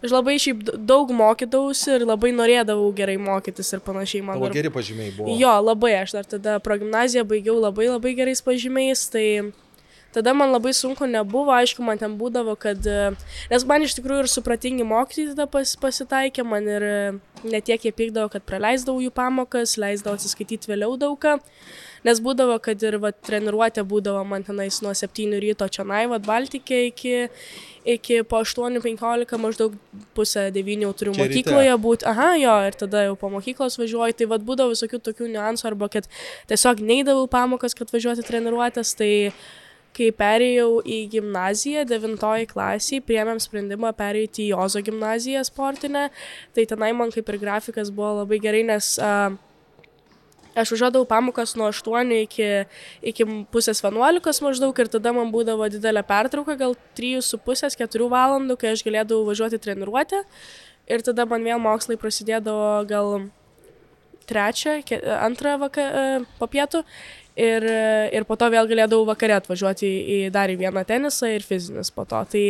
aš 0.01 0.13
labai 0.13 0.37
šiaip 0.41 0.63
daug 0.75 1.11
mokydavausi 1.15 1.97
ir 1.97 2.05
labai 2.09 2.33
norėdavau 2.37 2.91
gerai 2.97 3.17
mokytis 3.21 3.73
ir 3.75 3.83
panašiai. 3.85 4.23
Man 4.27 4.41
dar 4.43 4.55
geri 4.55 4.73
pažymiai 4.73 5.15
buvo. 5.17 5.35
Jo, 5.39 5.57
labai, 5.63 5.95
aš 6.03 6.15
dar 6.19 6.29
tada 6.37 6.59
progymnaziją 6.63 7.25
baigiau 7.27 7.59
labai 7.59 7.89
labai 7.91 8.15
gerais 8.19 8.43
pažymiais, 8.45 9.07
tai 9.13 9.27
tada 10.11 10.33
man 10.33 10.51
labai 10.51 10.73
sunku 10.75 11.07
nebuvo, 11.07 11.53
aišku, 11.55 11.83
man 11.83 11.99
ten 11.99 12.17
būdavo, 12.19 12.55
kad, 12.59 12.87
nes 13.51 13.65
man 13.67 13.85
iš 13.85 13.95
tikrųjų 13.97 14.25
ir 14.25 14.31
supratingi 14.31 14.87
mokytojai 14.87 15.31
tada 15.31 15.47
pas, 15.51 15.75
pasitaikė, 15.79 16.43
man 16.47 16.67
ir 16.67 16.85
netiek 17.47 17.87
jie 17.87 17.93
pykdavo, 17.95 18.31
kad 18.33 18.45
praleisdavau 18.47 18.99
jų 19.03 19.13
pamokas, 19.15 19.77
leisdavo 19.79 20.19
atsiskaityti 20.19 20.71
vėliau 20.71 20.97
daugą, 20.99 21.39
nes 22.07 22.21
būdavo, 22.23 22.57
kad 22.63 22.81
ir 22.83 22.97
va, 23.01 23.11
treniruotė 23.13 23.83
būdavo 23.87 24.23
man 24.27 24.45
tenais 24.47 24.81
nuo 24.85 24.93
7 24.97 25.37
ryto 25.43 25.67
čia 25.71 25.85
naivat 25.87 26.25
Baltikė 26.25 26.81
iki, 26.89 27.15
iki 27.95 28.21
po 28.27 28.41
8.15 28.45 29.39
maždaug 29.41 29.77
pusę 30.17 30.47
9 30.55 30.85
jau 30.87 30.91
turiu 30.97 31.15
Čia 31.17 31.25
mokykloje 31.25 31.79
būti, 31.85 32.07
aha, 32.11 32.29
jo, 32.41 32.57
ir 32.67 32.77
tada 32.83 33.05
jau 33.07 33.17
po 33.19 33.31
mokyklos 33.33 33.79
važiuoju, 33.81 34.17
tai 34.17 34.29
vad 34.31 34.45
būdavo 34.47 34.75
visokių 34.75 35.01
tokių 35.09 35.31
niuansų, 35.35 35.67
arba 35.71 35.91
kad 35.93 36.09
tiesiog 36.51 36.83
neįdavau 36.85 37.27
pamokas, 37.31 37.77
kad 37.77 37.93
važiuoti 37.93 38.25
treniruotės, 38.27 38.95
tai 38.97 39.11
kai 39.95 40.07
perėjau 40.15 40.79
į 40.87 40.97
gimnaziją, 41.11 41.83
devintoji 41.89 42.47
klasiai, 42.51 43.01
priemėm 43.03 43.41
sprendimą 43.43 43.91
pereiti 43.97 44.47
į 44.47 44.57
Ozo 44.63 44.79
gimnaziją 44.85 45.43
sportinę, 45.47 46.07
tai 46.55 46.65
tenai 46.69 46.93
man 46.95 47.11
kaip 47.11 47.27
ir 47.27 47.39
grafikas 47.41 47.91
buvo 47.93 48.21
labai 48.21 48.39
gerai, 48.43 48.63
nes 48.67 48.93
uh, 49.03 49.35
aš 50.55 50.73
užuodavau 50.75 51.07
pamokas 51.07 51.55
nuo 51.59 51.69
8 51.71 52.15
iki, 52.21 52.47
iki 53.13 53.27
pusės 53.53 53.83
11 53.83 54.43
maždaug 54.45 54.83
ir 54.83 54.91
tada 54.91 55.13
man 55.15 55.31
būdavo 55.33 55.69
didelė 55.71 56.03
pertrauka, 56.07 56.57
gal 56.59 56.75
3,5-4 56.97 58.09
valandų, 58.11 58.57
kai 58.59 58.75
aš 58.75 58.85
galėdavau 58.87 59.27
važiuoti 59.29 59.61
treniruotę 59.61 60.23
ir 60.91 61.05
tada 61.05 61.27
man 61.29 61.45
vėl 61.45 61.61
mokslai 61.61 61.99
prasidėdavo 61.99 62.83
gal 62.89 63.15
trečią, 64.31 64.79
antrą 65.19 65.57
vaka, 65.59 65.81
e, 65.81 66.19
po 66.39 66.47
pietų 66.47 66.83
ir, 67.35 67.65
ir 68.13 68.25
po 68.27 68.37
to 68.39 68.49
vėl 68.53 68.67
galėdavau 68.69 69.05
vakare 69.07 69.35
atvažiuoti 69.39 69.87
į, 69.87 69.97
į 70.15 70.19
dar 70.35 70.51
į 70.51 70.59
vieną 70.61 70.83
tenisą 70.87 71.31
ir 71.31 71.45
fizinis 71.45 71.91
po 71.93 72.05
to. 72.07 72.21
Tai 72.31 72.43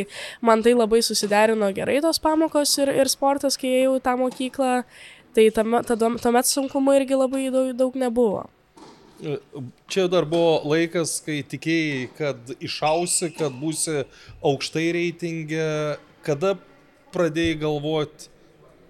man 0.46 0.64
tai 0.66 0.76
labai 0.76 1.02
susiderino 1.06 1.72
gerai 1.76 2.00
tos 2.04 2.22
pamokos 2.22 2.76
ir, 2.82 2.94
ir 3.04 3.12
sportas, 3.12 3.58
kai 3.62 3.82
ėjau 3.82 3.98
į 4.00 4.06
tą 4.06 4.18
mokyklą. 4.22 4.76
Tai 5.36 5.46
tame, 5.56 5.80
tada, 5.88 6.10
tuomet 6.20 6.50
sunkumo 6.50 6.96
irgi 6.98 7.16
labai 7.16 7.46
daug, 7.54 7.72
daug 7.78 7.96
nebuvo. 7.96 8.50
Čia 9.92 10.08
dar 10.12 10.26
buvo 10.26 10.60
laikas, 10.66 11.20
kai 11.24 11.40
tikėjai, 11.46 12.06
kad 12.18 12.54
išausi, 12.58 13.30
kad 13.38 13.54
būsi 13.56 14.02
aukštai 14.44 14.88
reitingė. 14.98 15.68
Kada 16.26 16.56
pradėjai 17.14 17.60
galvoti, 17.62 18.32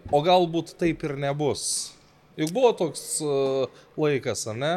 o 0.09 0.21
galbūt 0.23 0.73
taip 0.79 1.03
ir 1.07 1.17
nebus? 1.19 1.65
Juk 2.39 2.55
buvo 2.55 2.71
toks 2.79 3.03
uh, 3.25 3.83
laikas, 3.99 4.47
ar 4.49 4.57
ne? 4.57 4.73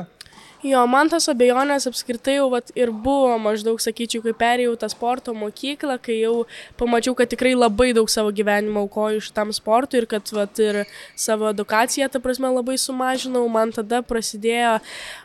Jo, 0.64 0.80
man 0.88 1.10
tas 1.12 1.26
abejonės 1.28 1.84
apskritai 1.90 2.38
jau 2.38 2.46
vat, 2.54 2.70
ir 2.78 2.88
buvo 2.88 3.34
maždaug, 3.42 3.76
sakyčiau, 3.84 4.22
kai 4.24 4.32
perėjau 4.40 4.78
tą 4.80 4.88
sporto 4.88 5.34
mokyklą, 5.36 5.98
kai 6.00 6.14
jau 6.22 6.46
pamačiau, 6.80 7.12
kad 7.18 7.28
tikrai 7.28 7.52
labai 7.52 7.90
daug 7.96 8.08
savo 8.08 8.32
gyvenimo 8.32 8.86
aukoju 8.86 9.20
šitam 9.26 9.52
sportui 9.52 10.00
ir 10.00 10.06
kad 10.08 10.32
vat, 10.32 10.56
ir 10.64 10.78
savo 11.20 11.50
edukaciją, 11.52 12.08
ta 12.08 12.22
prasme, 12.24 12.48
labai 12.48 12.78
sumažinau, 12.80 13.42
man 13.52 13.74
tada 13.76 14.00
prasidėjo, 14.08 14.78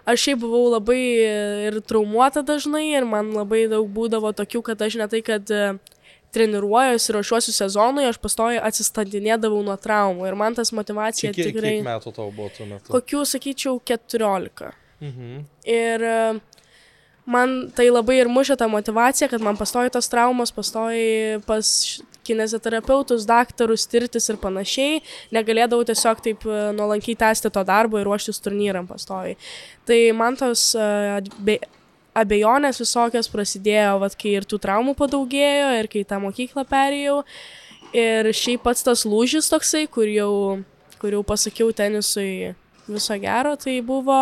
aš 0.04 0.25
šiaip 0.25 0.41
buvau 0.43 0.65
labai 0.73 0.99
ir 1.69 1.80
traumuota 1.88 2.43
dažnai 2.43 2.89
ir 2.89 3.08
man 3.08 3.32
labai 3.38 3.63
daug 3.71 3.88
būdavo 3.95 4.34
tokių, 4.36 4.63
kad 4.73 4.84
aš 4.89 4.99
ne 4.99 5.08
tai, 5.08 5.23
kad 5.23 5.56
e, 5.56 5.71
treniruojuosi 6.36 7.13
ir 7.13 7.19
ruošiuosi 7.21 7.56
sezonui, 7.56 8.10
aš 8.12 8.19
pastoju 8.19 8.60
atsistandinėdavau 8.67 9.63
nuo 9.63 9.80
traumų 9.80 10.28
ir 10.28 10.38
man 10.43 10.60
tas 10.60 10.75
motivacija 10.75 11.32
Kiek, 11.32 11.54
tikrai... 11.54 11.78
kiek 11.80 11.88
metų 11.88 12.15
tau 12.19 12.28
buvo 12.28 12.52
tuo 12.60 12.67
metu? 12.67 12.91
Kokių, 12.91 13.23
sakyčiau, 13.38 13.80
14. 13.88 14.75
Mhm. 14.99 15.43
Ir 15.63 16.03
e, 16.03 16.19
man 17.29 17.57
tai 17.75 17.88
labai 17.91 18.19
ir 18.19 18.29
mušė 18.31 18.57
tą 18.59 18.67
motivaciją, 18.71 19.29
kad 19.31 19.43
man 19.43 19.57
pastoji 19.59 19.93
tos 19.93 20.09
traumos, 20.12 20.51
pastoji 20.55 21.39
pas 21.47 21.71
kineziterapeutus, 22.29 23.25
daktarus, 23.25 23.88
tirtis 23.89 24.29
ir 24.29 24.38
panašiai. 24.41 25.01
Negalėdavau 25.35 25.88
tiesiog 25.88 26.23
taip 26.25 26.45
e, 26.45 26.62
nuolankiai 26.77 27.17
tęsti 27.19 27.51
to 27.53 27.63
darbo 27.65 27.99
ir 27.99 28.07
ruoštis 28.09 28.41
turnyram 28.43 28.89
pastoji. 28.89 29.38
Tai 29.88 29.99
man 30.17 30.38
tos 30.39 30.71
e, 30.77 31.59
abejonės 32.19 32.81
visokios 32.81 33.29
prasidėjo, 33.31 33.97
vat, 34.03 34.17
kai 34.19 34.35
ir 34.39 34.47
tų 34.49 34.59
traumų 34.62 34.95
padaugėjo, 34.99 35.73
ir 35.79 35.89
kai 35.91 36.05
tą 36.07 36.19
mokyklą 36.23 36.65
perėjau. 36.69 37.21
Ir 37.95 38.29
šiaip 38.35 38.67
pats 38.67 38.85
tas 38.85 39.05
lūžis 39.09 39.49
toksai, 39.49 39.88
kur 39.89 40.09
jau, 40.12 40.33
kur 41.01 41.15
jau 41.15 41.23
pasakiau 41.25 41.71
tenisui 41.73 42.53
viso 42.89 43.17
gero, 43.21 43.55
tai 43.57 43.79
buvo 43.85 44.19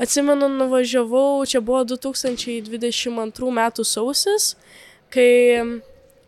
Atsimenu, 0.00 0.48
nuvažiavau, 0.48 1.44
čia 1.44 1.60
buvo 1.60 1.82
2022 1.84 3.50
metų 3.52 3.84
sausis, 3.84 4.54
kai, 5.12 5.60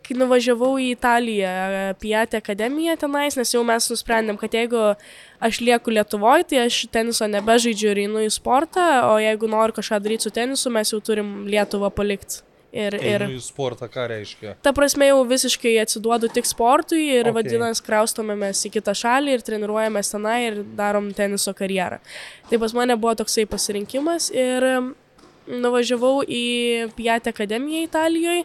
kai 0.05 0.17
nuvažiavau 0.21 0.75
į 0.77 0.91
Italiją, 0.93 1.55
Piatė 2.03 2.43
akademiją 2.43 2.99
tenais, 3.01 3.39
nes 3.41 3.55
jau 3.55 3.65
mes 3.65 3.89
nusprendėm, 3.89 4.37
kad 4.37 4.53
jeigu 4.53 4.93
aš 5.41 5.63
lieku 5.65 5.95
Lietuvoje, 5.97 6.51
tai 6.53 6.67
aš 6.67 6.83
teniso 6.93 7.25
nebežaidžiu 7.33 7.95
ir 7.95 8.05
einu 8.05 8.27
į 8.27 8.29
sportą, 8.37 8.87
o 9.09 9.17
jeigu 9.23 9.49
noriu 9.49 9.81
kažką 9.81 10.03
daryti 10.05 10.29
su 10.29 10.37
tenisu, 10.37 10.69
mes 10.77 10.93
jau 10.93 11.01
turim 11.01 11.47
Lietuvą 11.49 11.89
palikti. 11.97 12.45
Ir, 12.73 12.95
ir, 12.97 13.21
Einu 13.27 13.37
į 13.37 13.41
sportą, 13.45 13.85
ką 13.93 14.07
reiškia? 14.09 14.55
ta 14.65 14.73
prasme 14.73 15.11
jau 15.11 15.19
visiškai 15.29 15.75
atsiduodu 15.83 16.31
tik 16.33 16.47
sportui 16.49 17.03
ir 17.19 17.27
Okay. 17.29 17.35
vadinasi 17.37 17.85
kraustomėmės 17.85 18.63
į 18.65 18.71
kitą 18.79 18.95
šalį 18.97 19.35
ir 19.37 19.43
treniruojamės 19.45 20.09
tenai 20.15 20.39
ir 20.47 20.63
darom 20.79 21.11
teniso 21.13 21.53
karjerą. 21.53 21.99
Tai 22.49 22.59
pas 22.59 22.73
mane 22.73 22.97
buvo 22.97 23.13
toksai 23.21 23.45
pasirinkimas 23.45 24.31
ir 24.33 24.65
nuvažiavau 25.47 26.23
į 26.25 26.93
Piatę 26.97 27.35
akademiją 27.35 27.85
Italijoje. 27.91 28.45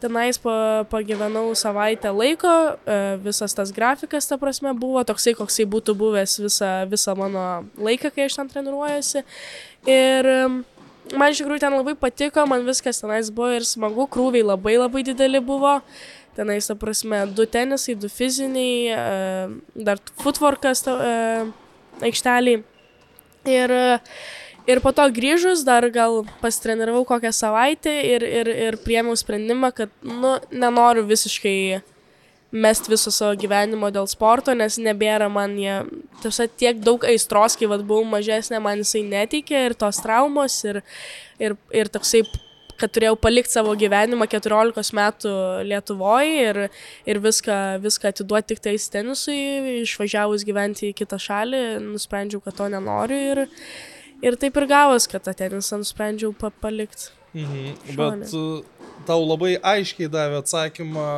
tenais 0.00 0.38
pa, 0.38 0.84
pagyvenau 0.90 1.50
savaitę 1.58 2.12
laiko, 2.14 2.78
e, 2.86 3.16
visas 3.18 3.50
tas 3.54 3.72
grafikas, 3.74 4.28
ta 4.30 4.36
prasme, 4.38 4.70
buvo 4.78 5.02
toksai, 5.02 5.34
koksai 5.34 5.66
būtų 5.66 5.94
buvęs 5.98 6.36
visą, 6.38 6.68
visą 6.86 7.16
mano 7.18 7.64
laiką, 7.82 8.12
kai 8.14 8.28
aš 8.28 8.36
ten 8.38 8.48
treniruojasi. 8.48 9.24
Ir 9.90 10.28
man 11.16 11.32
iš 11.32 11.42
tikrųjų 11.42 11.62
ten 11.62 11.76
labai 11.76 11.94
patiko, 11.98 12.44
man 12.48 12.66
viskas 12.66 13.00
tenais 13.02 13.30
buvo 13.34 13.52
ir 13.56 13.66
smagu, 13.66 14.08
krūviai 14.10 14.46
labai 14.46 14.76
labai 14.78 15.04
dideli 15.06 15.40
buvo. 15.44 15.78
Tenais, 16.38 16.68
ta 16.70 16.76
prasme, 16.78 17.24
du 17.34 17.48
tenisai, 17.50 17.96
du 17.98 18.06
fiziniai, 18.12 18.74
e, 18.94 19.82
dar 19.88 19.98
footworkas 20.22 20.84
e, 20.86 21.14
aikšteliai. 22.06 22.60
Ir, 23.48 23.74
e, 23.74 23.98
ir 24.70 24.82
po 24.84 24.92
to 24.94 25.08
grįžus 25.14 25.64
dar 25.66 25.88
gal 25.90 26.20
pasitreniravau 26.42 27.02
kokią 27.08 27.32
savaitę 27.34 27.94
ir, 28.06 28.22
ir, 28.22 28.52
ir 28.68 28.78
priemiau 28.84 29.18
sprendimą, 29.18 29.72
kad, 29.74 29.94
nu, 30.06 30.36
nenoriu 30.54 31.08
visiškai 31.08 31.58
mest 32.52 32.88
viso 32.88 33.12
savo 33.12 33.36
gyvenimo 33.36 33.90
dėl 33.92 34.08
sporto, 34.08 34.54
nes 34.56 34.78
nebėra 34.80 35.28
man 35.32 35.56
jie, 35.60 35.82
tiesiog 36.22 36.54
tiek 36.56 36.82
daug 36.84 37.04
aistros, 37.04 37.58
kai 37.58 37.68
vad 37.68 37.84
buvau 37.84 38.06
mažesnė, 38.08 38.60
man 38.64 38.80
jisai 38.80 39.04
neteikė 39.04 39.66
ir 39.68 39.76
tos 39.78 40.00
traumos 40.04 40.56
ir, 40.64 40.80
ir, 41.42 41.58
ir 41.76 41.92
toksai 41.92 42.24
kad 42.78 42.92
turėjau 42.94 43.16
palikti 43.18 43.56
savo 43.56 43.72
gyvenimą 43.78 44.28
14 44.30 44.94
metų 44.94 45.34
Lietuvoje 45.66 46.46
ir, 46.46 46.60
ir 47.10 47.20
viską, 47.22 47.58
viską 47.82 48.12
atiduoti 48.12 48.52
tik 48.52 48.62
tais 48.68 48.88
tenisui, 48.92 49.38
išvažiavus 49.82 50.46
gyventi 50.46 50.92
į 50.92 50.96
kitą 51.00 51.18
šalį, 51.22 51.62
nusprendžiau, 51.82 52.42
kad 52.44 52.58
to 52.60 52.68
nenoriu 52.70 53.18
ir, 53.32 53.44
ir 54.22 54.38
taip 54.40 54.62
ir 54.62 54.68
gavos, 54.70 55.08
kad 55.10 55.26
tą 55.26 55.34
tenisą 55.42 55.80
nusprendžiau 55.82 56.30
pa 56.38 56.52
palikti. 56.62 57.10
Mhm. 57.34 57.96
Bet 57.98 58.30
uh, 58.38 58.62
tau 59.08 59.20
labai 59.26 59.56
aiškiai 59.58 60.08
davė 60.12 60.40
atsakymą 60.40 61.08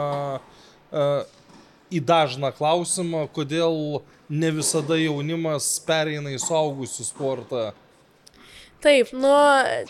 į 0.90 2.00
dažną 2.06 2.52
klausimą, 2.54 3.26
kodėl 3.34 4.00
ne 4.30 4.50
visada 4.54 4.98
jaunimas 5.00 5.72
pereina 5.86 6.32
į 6.34 6.40
suaugusių 6.42 7.06
sportą. 7.06 7.70
Taip, 8.80 9.10
nu, 9.12 9.32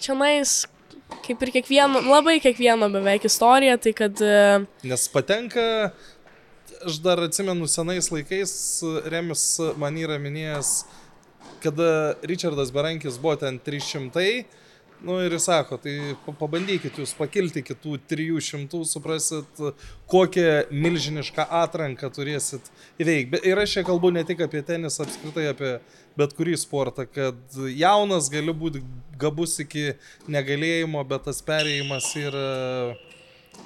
čia 0.02 0.16
nais, 0.18 0.64
kaip 1.26 1.42
ir 1.44 1.52
kiekvieno, 1.58 2.00
labai 2.08 2.38
kiekvieno 2.42 2.88
beveik 2.90 3.28
istorija, 3.28 3.76
tai 3.78 3.92
kad 3.94 4.22
e, 4.24 4.64
Nes 4.82 5.04
patenka, 5.12 5.92
aš 6.82 6.98
dar 7.04 7.22
atsimenu 7.22 7.68
senais 7.70 8.10
laikais, 8.10 8.54
Remis 9.12 9.44
man 9.78 10.00
yra 10.00 10.18
minėjęs, 10.22 10.72
kada 11.62 12.16
Richardas 12.26 12.72
Berankis 12.74 13.20
buvo 13.20 13.36
ten 13.44 13.60
300, 13.62 14.26
nu 15.06 15.16
ir 15.24 15.32
jis 15.36 15.46
sako, 15.48 15.78
tai 15.80 15.94
pa- 16.26 16.34
pabandykit 16.42 16.98
jūs 17.00 17.14
pakilti 17.18 17.62
kitų 17.64 17.98
300, 18.10 18.82
suprasit, 18.88 19.62
kokią 20.10 20.66
milžinišką 20.70 21.46
atranką 21.62 22.10
turėsit 22.12 22.68
įveikti. 23.00 23.40
Ir 23.48 23.62
aš 23.62 23.78
čia 23.78 23.84
kalbu 23.88 24.12
ne 24.12 24.24
tik 24.28 24.42
apie 24.46 24.62
tenisą, 24.66 25.06
apskritai 25.06 25.48
apie 25.52 25.76
bet 26.18 26.34
kurį 26.36 26.56
sportą, 26.58 27.06
kad 27.08 27.38
jaunas 27.76 28.28
gali 28.32 28.52
būti 28.52 28.82
gabus 29.20 29.58
iki 29.62 29.92
negalėjimo, 30.28 31.02
bet 31.08 31.28
tas 31.28 31.40
perėjimas 31.46 32.10
yra 32.20 32.48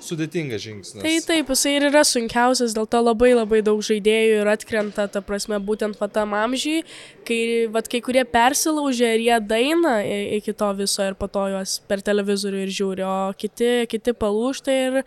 sudėtingas 0.05 0.63
žingsnis. 0.65 1.03
Tai 1.05 1.15
taip, 1.27 1.51
jisai 1.53 1.75
ir 1.79 1.87
yra 1.89 2.03
sunkiausias, 2.07 2.75
dėl 2.77 2.87
to 2.91 3.01
labai 3.01 3.33
labai 3.35 3.61
daug 3.65 3.81
žaidėjų 3.85 4.41
ir 4.43 4.51
atkrenta, 4.53 5.07
ta 5.11 5.23
prasme, 5.25 5.59
būtent 5.65 5.99
va 6.01 6.09
tam 6.13 6.35
amžiui, 6.37 6.83
kai, 7.27 7.39
va, 7.73 7.83
kai 7.89 8.01
kurie 8.05 8.25
persilaužia 8.29 9.15
ir 9.17 9.25
jie 9.25 9.39
daina 9.49 9.97
iki 10.39 10.55
to 10.57 10.71
viso 10.79 11.07
ir 11.09 11.17
po 11.19 11.29
to 11.33 11.47
juos 11.55 11.77
per 11.89 12.05
televizorių 12.05 12.65
ir 12.65 12.73
žiūri, 12.79 13.07
o 13.09 13.17
kiti, 13.39 13.71
kiti 13.91 14.17
palūšta 14.25 14.79
ir, 14.87 15.01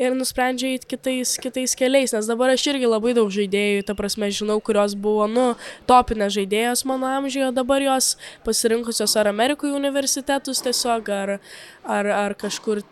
ir 0.00 0.16
nusprendžia 0.18 0.72
eiti 0.74 0.92
kitais, 0.94 1.36
kitais 1.42 1.76
keliais, 1.78 2.14
nes 2.16 2.30
dabar 2.30 2.54
aš 2.54 2.68
irgi 2.72 2.88
labai 2.88 3.14
daug 3.18 3.32
žaidėjų, 3.34 3.86
ta 3.88 3.96
prasme, 3.98 4.30
žinau, 4.34 4.60
kurios 4.64 4.96
buvo, 4.98 5.28
nu, 5.30 5.48
topinės 5.90 6.36
žaidėjos 6.38 6.86
mano 6.88 7.10
amžiuje, 7.18 7.50
o 7.50 7.56
dabar 7.56 7.84
jos 7.84 8.14
pasirinkusios 8.46 9.16
ar 9.20 9.32
Amerikoje 9.32 9.76
universitetus 9.76 10.64
tiesiog, 10.64 11.12
ar, 11.12 11.36
ar, 11.84 12.14
ar 12.16 12.38
kažkur 12.38 12.84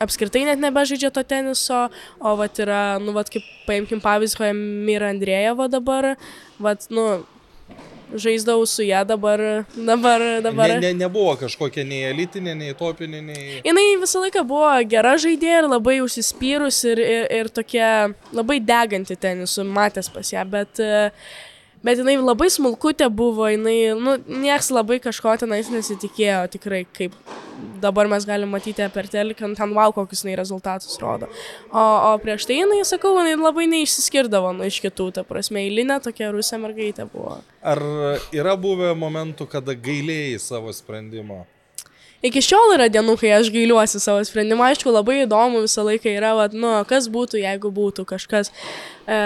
apskritai 0.00 0.46
net 0.48 0.60
nebežaidžia 0.62 1.10
to 1.12 1.24
teniso, 1.28 1.88
o 2.20 2.36
vat 2.40 2.56
yra, 2.62 2.96
nu, 3.02 3.12
vat 3.16 3.28
kaip 3.32 3.44
paimkim 3.68 4.00
pavyzdį, 4.00 4.54
Mira 4.86 5.10
Andrėjeva 5.12 5.68
dabar, 5.68 6.14
vat, 6.62 6.86
nu, 6.94 7.20
žaisdavau 8.16 8.64
su 8.66 8.82
ją 8.82 9.04
dabar, 9.06 9.42
dabar, 9.76 10.24
dabar. 10.42 10.68
Ne, 10.68 10.80
ne, 10.80 10.94
nebuvo 11.04 11.34
kažkokia 11.38 11.84
nei 11.86 12.00
elitinė, 12.08 12.56
nei 12.58 12.74
topinė, 12.78 13.20
nei... 13.22 13.60
Jis 13.62 14.00
visą 14.02 14.24
laiką 14.24 14.42
buvo 14.48 14.72
gera 14.90 15.14
žaidėja 15.20 15.62
ir 15.62 15.68
labai 15.70 16.00
užsispyrus 16.02 16.80
ir, 16.90 17.04
ir, 17.04 17.28
ir 17.42 17.52
tokia 17.54 17.92
labai 18.34 18.58
deganti 18.64 19.18
tenisu, 19.20 19.66
matęs 19.68 20.10
pas 20.10 20.32
ją, 20.32 20.46
bet, 20.50 20.80
e, 20.80 21.10
bet 21.86 22.00
jinai 22.00 22.16
labai 22.20 22.50
smulkutė 22.52 23.08
buvo, 23.12 23.46
jinai, 23.50 23.92
nu, 23.98 24.16
nieks 24.42 24.70
labai 24.74 25.00
kažko 25.02 25.36
tenais 25.40 25.70
nesitikėjo, 25.72 26.42
tikrai, 26.56 26.82
kaip 26.96 27.14
dabar 27.80 28.08
mes 28.08 28.24
galime 28.28 28.50
matyti 28.52 28.86
per 28.94 29.08
teleką, 29.10 29.52
ten 29.56 29.74
wow, 29.76 29.92
kokius 29.94 30.24
jinai 30.24 30.36
rezultatus 30.40 30.98
rodo. 31.02 31.28
O, 31.70 31.80
o 31.82 32.12
prieš 32.22 32.48
tai 32.48 32.60
jinai, 32.60 32.82
sakau, 32.88 33.14
jinai 33.20 33.36
labai 33.40 33.68
neišsiskirdavo 33.72 34.52
nu, 34.56 34.68
iš 34.68 34.80
kitų, 34.84 35.10
ta 35.16 35.24
prasme, 35.28 35.64
eilinė 35.66 36.00
tokia 36.04 36.32
rusė 36.34 36.60
mergaitė 36.62 37.08
buvo. 37.12 37.40
Ar 37.62 37.80
yra 38.36 38.56
buvę 38.60 38.92
momentų, 38.98 39.48
kada 39.50 39.76
gailėjai 39.76 40.38
savo 40.42 40.74
sprendimo? 40.76 41.44
Iki 42.20 42.42
šiol 42.44 42.74
yra 42.74 42.90
dienų, 42.92 43.14
kai 43.16 43.30
aš 43.32 43.48
gailiuosi 43.48 43.96
savo 44.02 44.20
sprendimą. 44.28 44.66
Aišku, 44.68 44.92
labai 44.92 45.22
įdomu 45.22 45.62
visą 45.64 45.86
laiką 45.86 46.10
yra, 46.12 46.34
vat, 46.36 46.52
nu, 46.52 46.74
kas 46.88 47.08
būtų, 47.08 47.40
jeigu 47.40 47.70
būtų 47.72 48.04
kažkas. 48.10 48.52
E, 49.08 49.20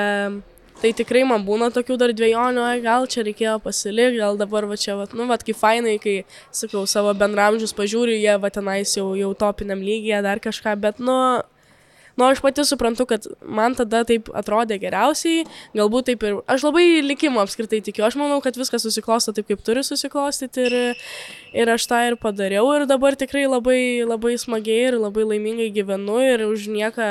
tai 0.83 0.93
tikrai 0.97 1.25
man 1.29 1.47
būna 1.47 1.71
tokių 1.75 1.97
dar 1.99 2.13
dviejonių, 2.13 2.63
"Ai, 2.65 2.81
gal 2.81 3.07
čia 3.07 3.25
reikėjo 3.25 3.63
pasilikti, 3.63 4.19
gal 4.19 4.37
dabar 4.37 4.67
va 4.67 4.77
čia, 4.77 4.97
vat, 4.97 5.15
nu, 5.15 5.27
vat, 5.27 5.45
kaip 5.45 5.57
fainai, 5.57 5.99
kai, 5.99 6.25
sakau, 6.51 6.87
savo 6.87 7.15
bendramžius 7.15 7.73
pažiūriu, 7.73 8.19
jie 8.21 8.39
va 8.39 8.51
tenais 8.51 8.95
jau, 8.97 9.15
jau 9.15 9.35
topiniam 9.35 9.81
lygyje 9.81 10.23
dar 10.23 10.39
kažką, 10.39 10.81
bet, 10.81 10.99
nu, 10.99 11.43
Nu, 12.17 12.25
aš 12.25 12.41
pati 12.41 12.63
suprantu, 12.65 13.07
kad 13.11 13.27
man 13.43 13.75
tada 13.75 14.05
taip 14.07 14.29
atrodė 14.39 14.79
geriausiai, 14.79 15.43
galbūt 15.75 16.13
taip 16.13 16.23
ir... 16.23 16.37
Aš 16.47 16.63
labai 16.69 17.03
likimo 17.03 17.43
apskritai 17.43 17.81
tikiu, 17.83 18.05
aš 18.07 18.15
manau, 18.21 18.39
kad 18.45 18.55
viskas 18.55 18.87
susiklosto 18.87 19.35
taip, 19.35 19.49
kaip 19.51 19.65
turi 19.67 19.83
susiklostyti 19.83 20.69
ir, 20.69 20.77
ir 21.59 21.73
aš 21.75 21.89
tą 21.91 22.05
ir 22.07 22.19
padariau 22.21 22.71
ir 22.77 22.87
dabar 22.87 23.19
tikrai 23.19 23.49
labai, 23.51 23.81
labai 24.07 24.37
smagiai 24.39 24.93
ir 24.93 24.99
labai 25.03 25.27
laimingai 25.33 25.73
gyvenu 25.75 26.21
ir 26.23 26.47
už 26.47 26.69
nieką 26.71 27.11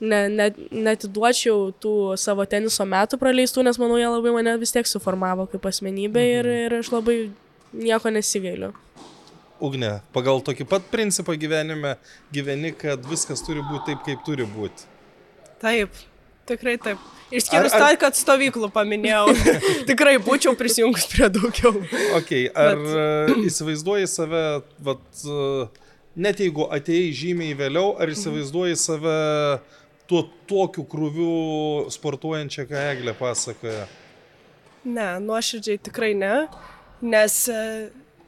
ne, 0.00 0.20
ne, 0.28 0.48
netiduočiau 0.70 1.70
tų 1.82 1.94
savo 2.20 2.44
teniso 2.48 2.84
metų 2.88 3.18
praleistų, 3.20 3.64
nes 3.66 3.78
manau, 3.80 3.98
jie 4.00 4.08
labai 4.10 4.34
mane 4.34 4.56
vis 4.60 4.74
tiek 4.74 4.88
suformavo 4.88 5.48
kaip 5.52 5.68
asmenybė 5.70 6.26
ir, 6.38 6.50
ir 6.66 6.76
aš 6.80 6.92
labai 6.94 7.18
nieko 7.76 8.12
nesigailiu. 8.12 8.72
Ugne, 9.56 9.96
pagal 10.12 10.42
tokį 10.44 10.66
pat 10.68 10.90
principą 10.92 11.32
gyvenime 11.40 11.94
gyveni, 12.34 12.74
kad 12.76 13.00
viskas 13.08 13.40
turi 13.44 13.64
būti 13.64 13.92
taip, 13.92 14.02
kaip 14.04 14.24
turi 14.26 14.44
būti. 14.44 14.84
Taip, 15.62 15.96
tikrai 16.48 16.76
taip. 16.76 17.00
Išskyrus 17.32 17.72
Ar- 17.74 17.80
ar- 17.80 17.86
tai, 17.88 17.96
kad 18.04 18.18
stovyklų 18.18 18.68
paminėjau. 18.74 19.32
tikrai 19.90 20.18
būčiau 20.22 20.52
prisijungus 20.58 21.08
prie 21.10 21.30
daugiau. 21.32 21.72
Ok, 22.18 22.34
ar 22.52 22.76
Bet... 22.84 23.32
įsivaizduoji 23.48 24.10
save, 24.12 24.44
vat, 24.86 25.02
e, 25.24 25.64
net 26.28 26.44
jeigu 26.44 26.68
atėjai 26.76 27.08
žymiai 27.16 27.56
vėliau, 27.58 27.96
ar 27.98 28.12
įsivaizduoji 28.12 28.78
save 28.78 29.16
tuo 30.08 30.22
tokiu 30.48 30.84
krūviu 30.88 31.30
sportuojančią, 31.92 32.66
ką 32.70 32.82
Eglė 32.92 33.14
pasakoja? 33.18 33.86
Ne, 34.86 35.06
nuoširdžiai 35.22 35.80
tikrai 35.82 36.12
ne, 36.14 36.34
nes 37.02 37.38
e, 37.50 37.62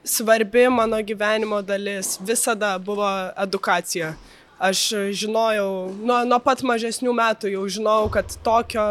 svarbi 0.02 0.64
mano 0.74 0.98
gyvenimo 1.06 1.60
dalis 1.62 2.16
visada 2.20 2.74
buvo 2.82 3.06
edukacija. 3.38 4.14
Aš 4.58 4.80
žinojau, 5.14 5.92
nuo, 6.02 6.24
nuo 6.26 6.38
pat 6.42 6.64
mažesnių 6.66 7.12
metų 7.14 7.52
jau 7.52 7.62
žinojau, 7.70 8.08
kad 8.16 8.32
tokio 8.42 8.86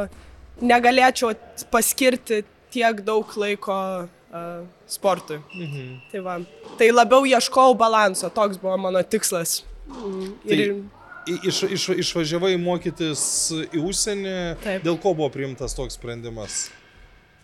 negalėčiau 0.64 1.34
paskirti 1.74 2.46
tiek 2.72 3.02
daug 3.04 3.34
laiko 3.36 3.76
uh, 4.08 4.62
sportui. 4.88 5.42
Mhm. 5.56 5.90
Tai, 6.14 6.22
va. 6.24 6.38
tai 6.80 6.88
labiau 6.94 7.28
ieškojau 7.28 7.76
balanso, 7.80 8.30
toks 8.32 8.60
buvo 8.62 8.78
mano 8.80 9.04
tikslas. 9.04 9.60
Mm, 9.92 10.32
Ir 10.48 10.64
I- 10.64 10.84
Iš, 11.28 11.64
iš, 11.76 11.90
išvažiavai 12.06 12.54
mokytis 12.62 13.22
į 13.68 13.82
užsienį, 13.84 14.36
Taip. 14.64 14.86
dėl 14.86 14.96
ko 15.02 15.12
buvo 15.18 15.28
priimtas 15.34 15.76
toks 15.76 15.98
sprendimas? 16.00 16.68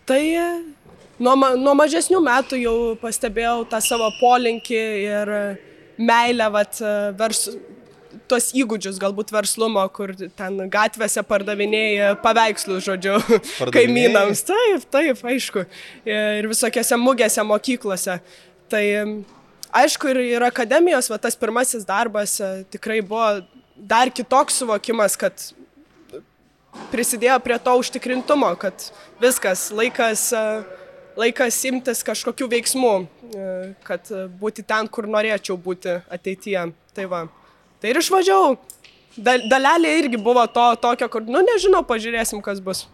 Tai 0.07 0.21
nuo, 1.19 1.35
nuo 1.59 1.75
mažesnių 1.79 2.21
metų 2.23 2.59
jau 2.61 2.75
pastebėjau 3.01 3.63
tą 3.71 3.79
savo 3.83 4.09
polinkį 4.21 4.81
ir 5.03 5.33
meilę, 5.99 6.49
vat, 6.53 6.79
vers, 7.19 7.45
tuos 8.29 8.49
įgūdžius, 8.55 8.97
galbūt 9.01 9.31
verslumo, 9.33 9.83
kur 9.93 10.13
ten 10.15 10.65
gatvėse 10.71 11.23
pardavinėja 11.27 12.13
paveikslus, 12.23 12.85
žodžiu, 12.87 13.19
kaimynams. 13.75 14.43
Taip, 14.47 14.87
taip, 14.93 15.23
aišku. 15.33 15.65
Ir 16.09 16.49
visokiose 16.51 16.99
mugėse, 16.99 17.43
mokyklose. 17.47 18.19
Tai 18.71 18.83
aišku, 19.83 20.11
ir, 20.13 20.21
ir 20.37 20.45
akademijos, 20.47 21.09
va, 21.11 21.19
tas 21.21 21.37
pirmasis 21.39 21.85
darbas 21.87 22.37
e, 22.41 22.51
tikrai 22.73 23.01
buvo 23.05 23.41
dar 23.87 24.11
kitoks 24.13 24.61
suvokimas, 24.61 25.17
kad 25.19 25.43
prisidėjo 26.93 27.37
prie 27.43 27.57
to 27.61 27.75
užtikrintumo, 27.81 28.53
kad 28.59 28.87
viskas, 29.21 29.67
laikas, 29.75 30.29
e, 30.33 30.43
laikas 31.19 31.59
imtis 31.69 32.03
kažkokių 32.05 32.49
veiksmų, 32.55 32.93
e, 33.03 33.49
kad 33.85 34.09
būti 34.39 34.65
ten, 34.65 34.87
kur 34.87 35.09
norėčiau 35.09 35.57
būti 35.59 35.99
ateityje. 36.09 36.71
Tai 36.93 37.05
va. 37.09 37.25
Tai 37.81 37.89
ir 37.89 37.99
išvažiavau. 38.01 38.57
Dal, 39.13 39.43
dalelė 39.49 39.91
irgi 39.99 40.17
buvo 40.17 40.41
to 40.49 40.65
tokio, 40.81 41.07
kur, 41.09 41.21
nu 41.29 41.43
nežinau, 41.45 41.83
pažiūrėsim, 41.85 42.41
kas 42.41 42.61
bus. 42.63 42.87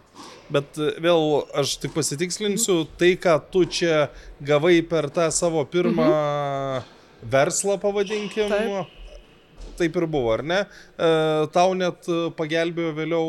Bet 0.52 0.76
e, 0.76 0.92
vėl 1.00 1.46
aš 1.56 1.78
tik 1.80 1.94
pasitikslinsiu, 1.96 2.82
tai 3.00 3.14
ką 3.20 3.38
tu 3.52 3.64
čia 3.64 4.08
gavai 4.44 4.80
per 4.84 5.08
tą 5.14 5.30
savo 5.32 5.64
pirmą 5.64 6.08
mhm. 6.08 6.88
verslą, 7.32 7.78
pavadinkim. 7.80 8.52
Taip 8.52 8.96
taip 9.80 9.96
ir 9.96 10.06
buvo, 10.10 10.32
ar 10.34 10.44
ne? 10.46 10.62
E, 10.96 11.10
tau 11.54 11.74
net 11.78 12.08
pagelbėjo 12.38 12.94
vėliau 12.96 13.28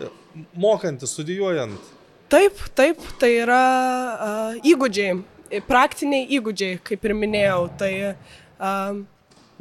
e, 0.00 0.10
mokantis, 0.56 1.14
studijuojant. 1.16 1.92
Taip, 2.28 2.58
taip, 2.74 3.02
tai 3.20 3.28
yra 3.38 3.64
uh, 4.18 4.54
įgūdžiai, 4.66 5.12
praktiniai 5.68 6.26
įgūdžiai, 6.34 6.80
kaip 6.82 7.04
ir 7.06 7.14
minėjau. 7.14 7.60
Tai 7.78 7.90
uh, 8.10 8.96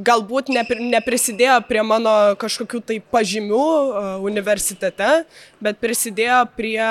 galbūt 0.10 0.50
nepri, 0.50 0.88
neprisidėjo 0.90 1.60
prie 1.70 1.84
mano 1.86 2.16
kažkokių 2.42 2.82
tai 2.90 2.98
pažymių 3.14 3.62
uh, 3.62 4.10
universitete, 4.26 5.12
bet 5.62 5.78
prisidėjo 5.84 6.42
prie 6.58 6.90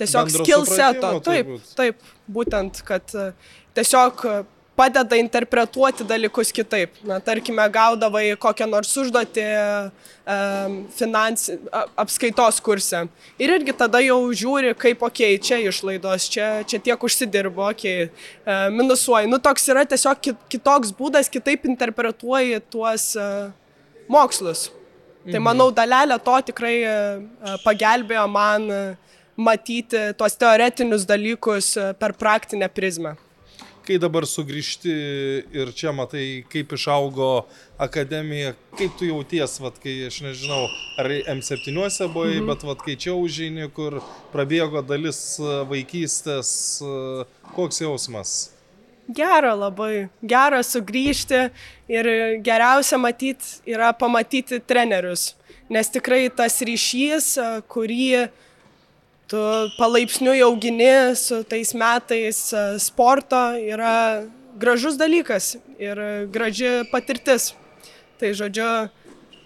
tiesiog 0.00 0.34
skill 0.36 0.68
seto. 0.68 1.16
Taip, 1.24 1.56
taip, 1.80 2.04
būtent, 2.28 2.84
kad 2.84 3.16
uh, 3.16 3.32
tiesiog 3.78 4.24
uh, 4.28 4.42
padeda 4.80 5.16
interpretuoti 5.20 6.04
dalykus 6.08 6.52
kitaip. 6.56 6.94
Na, 7.04 7.18
tarkime, 7.20 7.64
gaudavai 7.72 8.24
kokią 8.40 8.68
nors 8.70 8.92
užduotį 9.02 9.44
finansi, 10.96 11.56
apskaitos 11.98 12.60
kurse. 12.64 13.02
Ir 13.40 13.52
irgi 13.56 13.74
tada 13.76 14.00
jau 14.04 14.18
žiūri, 14.42 14.72
kaip, 14.78 15.04
okei, 15.08 15.34
okay, 15.36 15.42
čia 15.42 15.60
išlaidos, 15.68 16.28
čia, 16.32 16.48
čia 16.68 16.80
tiek 16.88 17.06
užsidirbo, 17.08 17.66
okei, 17.70 18.08
okay, 18.08 18.26
uh, 18.46 18.68
minusuoji. 18.74 19.30
Nu, 19.30 19.40
toks 19.42 19.68
yra 19.72 19.84
tiesiog 19.88 20.32
kitoks 20.52 20.94
būdas, 20.96 21.30
kitaip 21.32 21.66
interpretuoji 21.68 22.62
tuos 22.72 23.10
uh, 23.18 23.50
mokslus. 24.08 24.68
Tai 24.70 25.28
mhm. 25.28 25.32
Tai 25.34 25.46
manau, 25.50 25.70
dalelė 25.74 26.20
to 26.24 26.36
tikrai 26.52 26.76
uh, 26.88 27.56
pagelbėjo 27.66 28.28
man 28.32 28.70
matyti 29.40 30.10
tuos 30.20 30.36
teoretinius 30.36 31.06
dalykus 31.08 31.74
per 32.00 32.12
praktinę 32.16 32.68
prizmę 32.68 33.16
kai 33.90 33.98
dabar 33.98 34.22
sugrįžti 34.28 34.92
ir 35.50 35.72
čia 35.74 35.90
matai, 35.90 36.44
kaip 36.52 36.70
išaugo 36.76 37.48
akademija, 37.82 38.52
kaip 38.78 38.94
tu 39.00 39.08
jauties, 39.08 39.56
vat, 39.58 39.80
kai 39.82 39.96
aš 40.06 40.20
nežinau, 40.22 40.68
ar 41.00 41.10
M7 41.34 41.74
buvai, 42.12 42.36
mhm. 42.36 42.46
bet 42.46 42.62
vat, 42.68 42.84
kai 42.86 42.94
čia 42.94 43.16
užžinį, 43.18 43.66
kur 43.74 43.98
prabėgo 44.30 44.84
dalis 44.86 45.18
e, 45.42 45.56
vaikystės, 45.72 46.52
e, 46.86 47.26
koks 47.56 47.82
jausmas? 47.82 48.36
Gera 49.10 49.56
labai, 49.58 50.06
gera 50.22 50.60
sugrįžti 50.62 51.48
ir 51.90 52.10
geriausia 52.46 53.00
matyti 53.02 53.58
yra 53.74 53.90
pamatyti 53.90 54.60
trenerius, 54.62 55.32
nes 55.66 55.90
tikrai 55.90 56.28
tas 56.30 56.60
ryšys, 56.62 57.32
e, 57.42 57.50
kurį 57.66 58.06
tu 59.30 59.38
palaipsniui 59.78 60.42
augini 60.42 61.14
su 61.14 61.44
tais 61.44 61.70
metais 61.74 62.52
e, 62.52 62.62
sporto 62.82 63.38
yra 63.54 64.26
gražus 64.58 64.98
dalykas 64.98 65.54
ir 65.78 66.00
graži 66.34 66.82
patirtis. 66.90 67.52
Tai 68.18 68.32
žodžiu, 68.36 68.90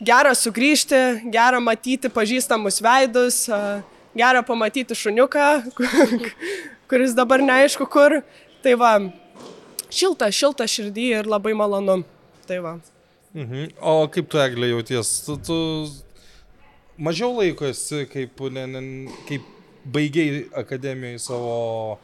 gera 0.00 0.32
sugrįžti, 0.34 1.28
gera 1.30 1.60
matyti 1.60 2.08
pažįstamus 2.08 2.80
veidus, 2.82 3.44
e, 3.52 3.60
gera 4.16 4.40
pamatyti 4.46 4.96
šuniuką, 4.96 5.50
kuris 6.88 7.12
dabar 7.14 7.44
neaišku 7.44 7.86
kur. 7.92 8.22
Tai 8.64 8.74
va, 8.80 8.96
šilta, 9.92 10.30
šilta 10.32 10.64
širdį 10.64 11.08
ir 11.20 11.28
labai 11.28 11.52
malonu. 11.52 12.00
Tai 12.48 12.60
va. 12.64 12.78
Mhm. 13.36 13.74
O 13.82 14.06
kaip 14.08 14.32
tu, 14.32 14.40
Eglė, 14.40 14.70
jauties? 14.72 15.10
Tu, 15.26 15.36
tu 15.44 15.58
mažiau 16.96 17.34
laiko 17.36 17.66
esi 17.68 18.06
kaip, 18.08 18.40
ne, 18.54 18.64
ne, 18.70 18.82
kaip 19.28 19.50
baigiai 19.84 20.46
akademijoje 20.56 21.20
savo 21.24 21.98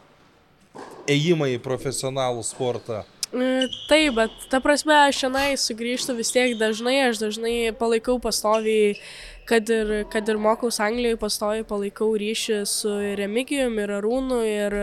ėjimą 1.09 1.49
į 1.55 1.63
profesionalų 1.63 2.45
sportą? 2.45 3.03
E, 3.31 3.67
taip, 3.87 4.15
bet 4.17 4.33
ta 4.51 4.59
prasme, 4.63 4.95
aš 5.07 5.21
šiandien 5.23 5.59
sugrįžtu 5.59 6.15
vis 6.17 6.33
tiek 6.35 6.57
dažnai, 6.59 6.97
aš 7.07 7.21
dažnai 7.21 7.71
palaikau 7.79 8.17
pastoviai 8.19 8.97
kad 9.51 9.69
ir, 9.69 10.05
kad 10.07 10.29
ir 10.29 10.37
mokaus 10.39 10.79
Anglijoje 10.79 11.17
pastoju 11.19 11.65
palaikau 11.67 12.13
ryšį 12.15 12.61
su 12.69 12.91
Remigijum 13.19 13.75
ir 13.83 13.91
Arūnu 13.97 14.37
ir 14.47 14.75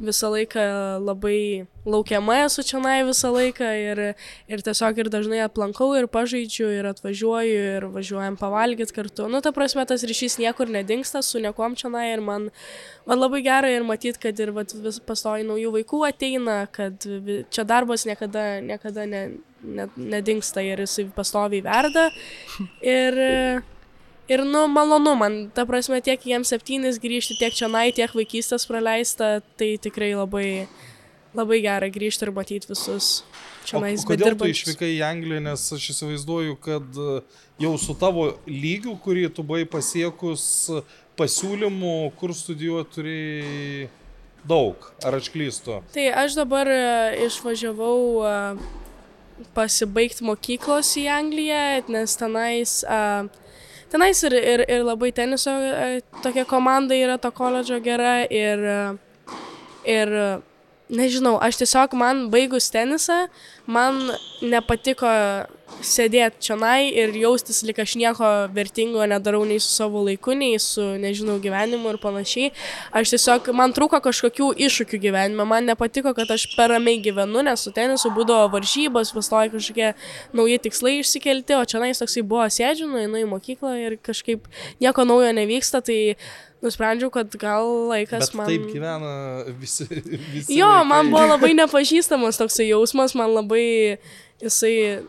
visą 0.00 0.30
laiką 0.32 0.64
labai 1.04 1.66
laukiama 1.84 2.38
esu 2.46 2.64
čia 2.64 2.80
visą 3.04 3.32
laiką 3.34 3.68
ir, 3.82 4.00
ir 4.48 4.64
tiesiog 4.64 5.02
ir 5.02 5.12
dažnai 5.12 5.42
aplankau 5.44 5.90
ir 5.98 6.08
pažaidžiu 6.08 6.70
ir 6.78 6.88
atvažiuoju 6.88 7.60
ir 7.76 7.88
važiuojam 7.92 8.40
pavalgyti 8.40 8.96
kartu. 8.96 9.28
Nu, 9.28 9.42
ta 9.44 9.52
prasme, 9.52 9.84
tas 9.84 10.04
ryšys 10.08 10.38
niekur 10.40 10.72
nedingsta 10.72 11.22
su 11.22 11.44
niekom 11.44 11.76
čia 11.76 11.92
ir 12.08 12.24
man, 12.24 12.50
man 13.04 13.18
labai 13.20 13.44
gerai 13.44 13.76
ir 13.76 13.84
matyti, 13.84 14.24
kad 14.24 14.40
ir 14.40 14.56
vat, 14.56 14.72
vis 14.72 15.00
pastoju 15.04 15.44
naujų 15.52 15.76
vaikų 15.80 16.04
ateina, 16.08 16.62
kad 16.72 17.04
čia 17.52 17.64
darbas 17.64 18.08
niekada, 18.08 18.60
niekada 18.64 19.04
ne, 19.04 19.26
ne, 19.62 19.92
nedingsta 19.96 20.64
ir 20.64 20.86
jisai 20.86 21.10
pastoviai 21.12 21.60
verda. 21.60 22.08
Ir 22.80 23.26
Ir, 24.28 24.42
nu, 24.44 24.66
malonu 24.68 25.14
man, 25.16 25.36
ta 25.56 25.64
prasme, 25.64 26.02
tiek 26.04 26.20
jiems 26.20 26.50
septynis 26.52 26.98
grįžti, 27.00 27.38
tiek 27.40 27.54
čia 27.56 27.70
nai, 27.72 27.88
tiek 27.96 28.12
vaikystės 28.12 28.68
praleista, 28.68 29.38
tai 29.56 29.70
tikrai 29.80 30.10
labai, 30.12 30.48
labai 31.32 31.62
gera 31.64 31.88
grįžti 31.88 32.26
ir 32.26 32.32
matyti 32.36 32.68
visus 32.68 33.22
čia 33.64 33.80
nais. 33.80 34.04
Kodėl 34.04 34.36
tu 34.36 34.50
išvykai 34.52 34.90
į 34.98 35.00
Angliją, 35.08 35.40
nes 35.48 35.64
aš 35.78 35.88
įsivaizduoju, 35.94 36.58
kad 36.60 37.00
e, 37.00 37.22
jau 37.64 37.72
su 37.80 37.96
tavo 37.96 38.28
lygiu, 38.44 38.98
kurį 39.00 39.30
tu 39.32 39.46
buvai 39.48 39.64
pasiekus, 39.64 40.44
pasiūlymų, 41.16 41.96
kur 42.20 42.36
studijuoti 42.36 42.98
turėjai 42.98 43.88
daug, 44.48 44.92
ar 45.08 45.16
aš 45.22 45.32
klystu? 45.32 45.80
Tai 45.96 46.08
aš 46.26 46.36
dabar 46.36 46.68
e, 46.68 46.84
išvažiavau 47.30 47.98
e, 48.20 48.36
pasibaigti 49.56 50.28
mokyklos 50.28 50.92
į 51.00 51.08
Angliją, 51.16 51.66
nes 51.96 52.20
tenais 52.20 52.80
uh, 52.84 53.28
tenais 53.92 54.22
ir, 54.24 54.34
ir, 54.36 54.64
ir 54.68 54.84
labai 54.86 55.12
teniso 55.12 55.52
e, 55.52 56.00
tokia 56.22 56.44
komanda 56.48 56.96
yra 56.96 57.18
to 57.18 57.30
koledžo 57.34 57.80
gera 57.84 58.20
ir, 58.30 58.64
ir 59.84 60.14
nežinau, 60.88 61.36
aš 61.40 61.60
tiesiog 61.62 61.94
man 61.98 62.26
baigus 62.32 62.70
tenisą, 62.72 63.26
man 63.66 64.00
nepatiko 64.42 65.08
sėdėti 65.84 66.42
čionai 66.48 66.88
ir 66.90 67.12
jaustis, 67.16 67.60
lyg 67.66 67.78
aš 67.82 67.94
nieko 68.00 68.28
vertingo 68.54 69.04
nedarau 69.08 69.44
nei 69.46 69.60
su 69.62 69.70
savo 69.70 70.02
laiku, 70.06 70.34
nei 70.38 70.58
su, 70.62 70.82
nežinau, 71.00 71.38
gyvenimu 71.42 71.92
ir 71.92 72.00
panašiai. 72.02 72.50
Aš 72.98 73.14
tiesiog, 73.14 73.52
man 73.56 73.74
trūko 73.76 74.00
kažkokių 74.04 74.50
iššūkių 74.66 75.00
gyvenime, 75.04 75.46
man 75.48 75.68
nepatiko, 75.70 76.14
kad 76.16 76.30
aš 76.34 76.48
per 76.56 76.72
ramiai 76.74 77.00
gyvenu, 77.04 77.44
nes 77.46 77.62
su 77.64 77.72
tenisu 77.74 78.12
būdavo 78.16 78.50
varžybos, 78.56 79.14
pastoja 79.16 79.52
kažkokie 79.54 79.92
nauji 80.36 80.58
tikslai 80.66 80.98
išsikelti, 81.02 81.58
o 81.58 81.64
čionai 81.68 81.94
toksai 81.98 82.26
buvo 82.26 82.48
sėdžiu, 82.52 82.90
nueinu 82.90 83.22
į 83.22 83.30
mokyklą 83.30 83.74
ir 83.78 83.98
kažkaip 84.02 84.50
nieko 84.82 85.06
naujo 85.08 85.32
nevyksta, 85.36 85.82
tai 85.84 86.16
nusprendžiau, 86.64 87.10
kad 87.14 87.34
gal 87.38 87.68
laikas 87.92 88.28
Bet 88.28 88.38
man... 88.38 88.48
Taip 88.50 88.66
gyvena 88.72 89.12
visi. 89.60 89.86
visi 90.34 90.58
jo, 90.58 90.66
vaikai. 90.66 90.88
man 90.90 91.12
buvo 91.12 91.26
labai 91.34 91.52
nepažįstamas 91.58 92.40
toksai 92.40 92.70
jausmas, 92.72 93.14
man 93.18 93.34
labai 93.36 93.66
jisai 94.42 95.00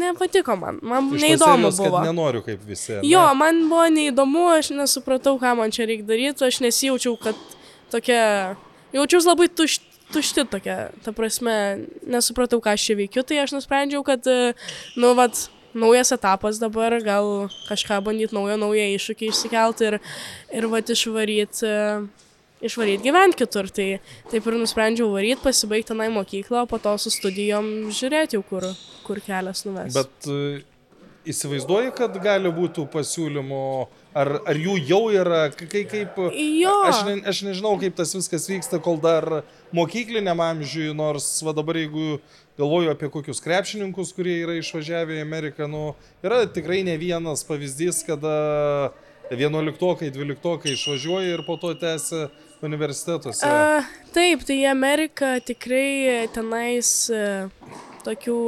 nepatiko 0.00 0.56
man, 0.56 0.78
man 0.82 1.10
Iš 1.14 1.24
neįdomu 1.24 1.68
serijos, 1.68 1.80
buvo. 1.82 2.00
Nenoriu 2.04 2.42
kaip 2.46 2.62
visi. 2.66 2.94
Ne? 2.96 3.02
Jo, 3.08 3.26
man 3.38 3.64
buvo 3.68 3.84
neįdomu, 3.92 4.46
aš 4.56 4.72
nesupratau, 4.76 5.36
ką 5.40 5.54
man 5.58 5.74
čia 5.74 5.88
reikia 5.90 6.08
daryti, 6.08 6.46
aš 6.46 6.62
nesijaučiau, 6.64 7.18
kad 7.20 7.38
tokia, 7.92 8.56
jaučiausi 8.96 9.32
labai 9.32 9.50
tušti. 9.52 9.84
Tušti 10.08 10.46
tokia, 10.48 10.86
ta 11.04 11.12
prasme, 11.12 11.52
nesupratau, 12.08 12.62
ką 12.64 12.72
aš 12.72 12.86
čia 12.86 12.94
veikiu, 12.96 13.20
tai 13.28 13.42
aš 13.42 13.52
nusprendžiau, 13.52 14.00
kad, 14.06 14.24
nu, 14.96 15.10
vat, 15.18 15.36
naujas 15.76 16.14
etapas 16.16 16.56
dabar, 16.56 16.96
gal 17.04 17.50
kažką 17.68 18.00
bandyti 18.06 18.32
naujo, 18.32 18.56
naują 18.56 18.86
iššūkį 18.94 19.28
išsikelti 19.28 19.90
ir, 19.90 19.98
ir 20.56 20.68
vat 20.72 20.88
išvaryti 20.94 21.74
išvaryti 22.64 23.04
gyventi 23.06 23.42
kitur. 23.42 23.68
Tai 23.74 23.88
taip 24.32 24.48
ir 24.48 24.58
nusprendžiau 24.60 25.12
varyti, 25.12 25.42
pasibaigti 25.44 25.92
tenai 25.92 26.08
mokyklą, 26.14 26.64
o 26.64 26.70
po 26.70 26.80
to 26.82 26.96
su 27.00 27.12
studijom 27.14 27.92
žiūrėti 27.94 28.38
jau, 28.38 28.44
kur, 28.46 28.66
kur 29.06 29.22
kelias 29.24 29.64
nuves. 29.68 29.94
Bet 29.96 30.30
e, 30.30 30.60
įsivaizduoji, 31.28 31.92
kad 31.96 32.16
gali 32.22 32.50
būti 32.54 32.84
pasiūlymų, 32.92 33.62
ar, 34.16 34.32
ar 34.48 34.58
jų 34.58 34.76
jau 34.88 35.02
yra, 35.12 35.42
kai 35.54 35.84
kaip... 35.88 36.18
Jo. 36.32 36.74
Aš, 36.88 37.02
ne, 37.08 37.16
aš 37.28 37.42
nežinau, 37.46 37.76
kaip 37.80 37.96
tas 37.98 38.14
viskas 38.16 38.48
vyksta, 38.50 38.80
kol 38.82 39.00
dar 39.02 39.42
mokykliniam 39.76 40.40
amžiui, 40.42 40.92
nors 40.96 41.28
va 41.44 41.54
dabar 41.56 41.80
jeigu 41.80 42.18
galvoju 42.58 42.90
apie 42.90 43.10
kokius 43.12 43.42
krepšininkus, 43.44 44.14
kurie 44.16 44.40
yra 44.42 44.56
išvažiavę 44.58 45.18
į 45.18 45.26
Ameriką, 45.26 45.68
nu, 45.70 45.92
yra 46.26 46.42
tikrai 46.50 46.80
ne 46.86 46.96
vienas 46.98 47.44
pavyzdys, 47.46 48.02
kada 48.08 48.34
vienuoliktokai, 49.30 50.10
dvyliktokai 50.14 50.72
išvažiuoja 50.72 51.34
ir 51.34 51.44
po 51.46 51.56
to 51.60 51.74
tęsia 51.78 52.28
universitetuose. 52.62 53.46
A, 53.46 53.82
taip, 54.14 54.42
tai 54.46 54.62
į 54.62 54.70
Ameriką 54.72 55.36
tikrai 55.46 56.26
tenais 56.34 56.90
e, 57.12 57.22
tokių 58.06 58.38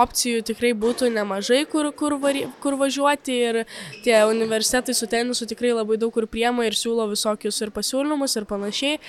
opcijų 0.00 0.44
tikrai 0.50 0.72
būtų 0.78 1.10
nemažai, 1.14 1.64
kur, 1.70 1.90
kur, 1.96 2.16
vari, 2.22 2.46
kur 2.62 2.76
važiuoti 2.80 3.36
ir 3.50 3.60
tie 4.04 4.22
universitetai 4.28 4.94
su 4.96 5.08
tenisu 5.10 5.48
tikrai 5.50 5.74
labai 5.74 5.98
daug 6.00 6.14
kur 6.14 6.28
priema 6.30 6.66
ir 6.68 6.78
siūlo 6.78 7.08
visokius 7.10 7.60
ir 7.64 7.74
pasiūlymus 7.74 8.38
ir 8.38 8.48
panašiai, 8.50 9.00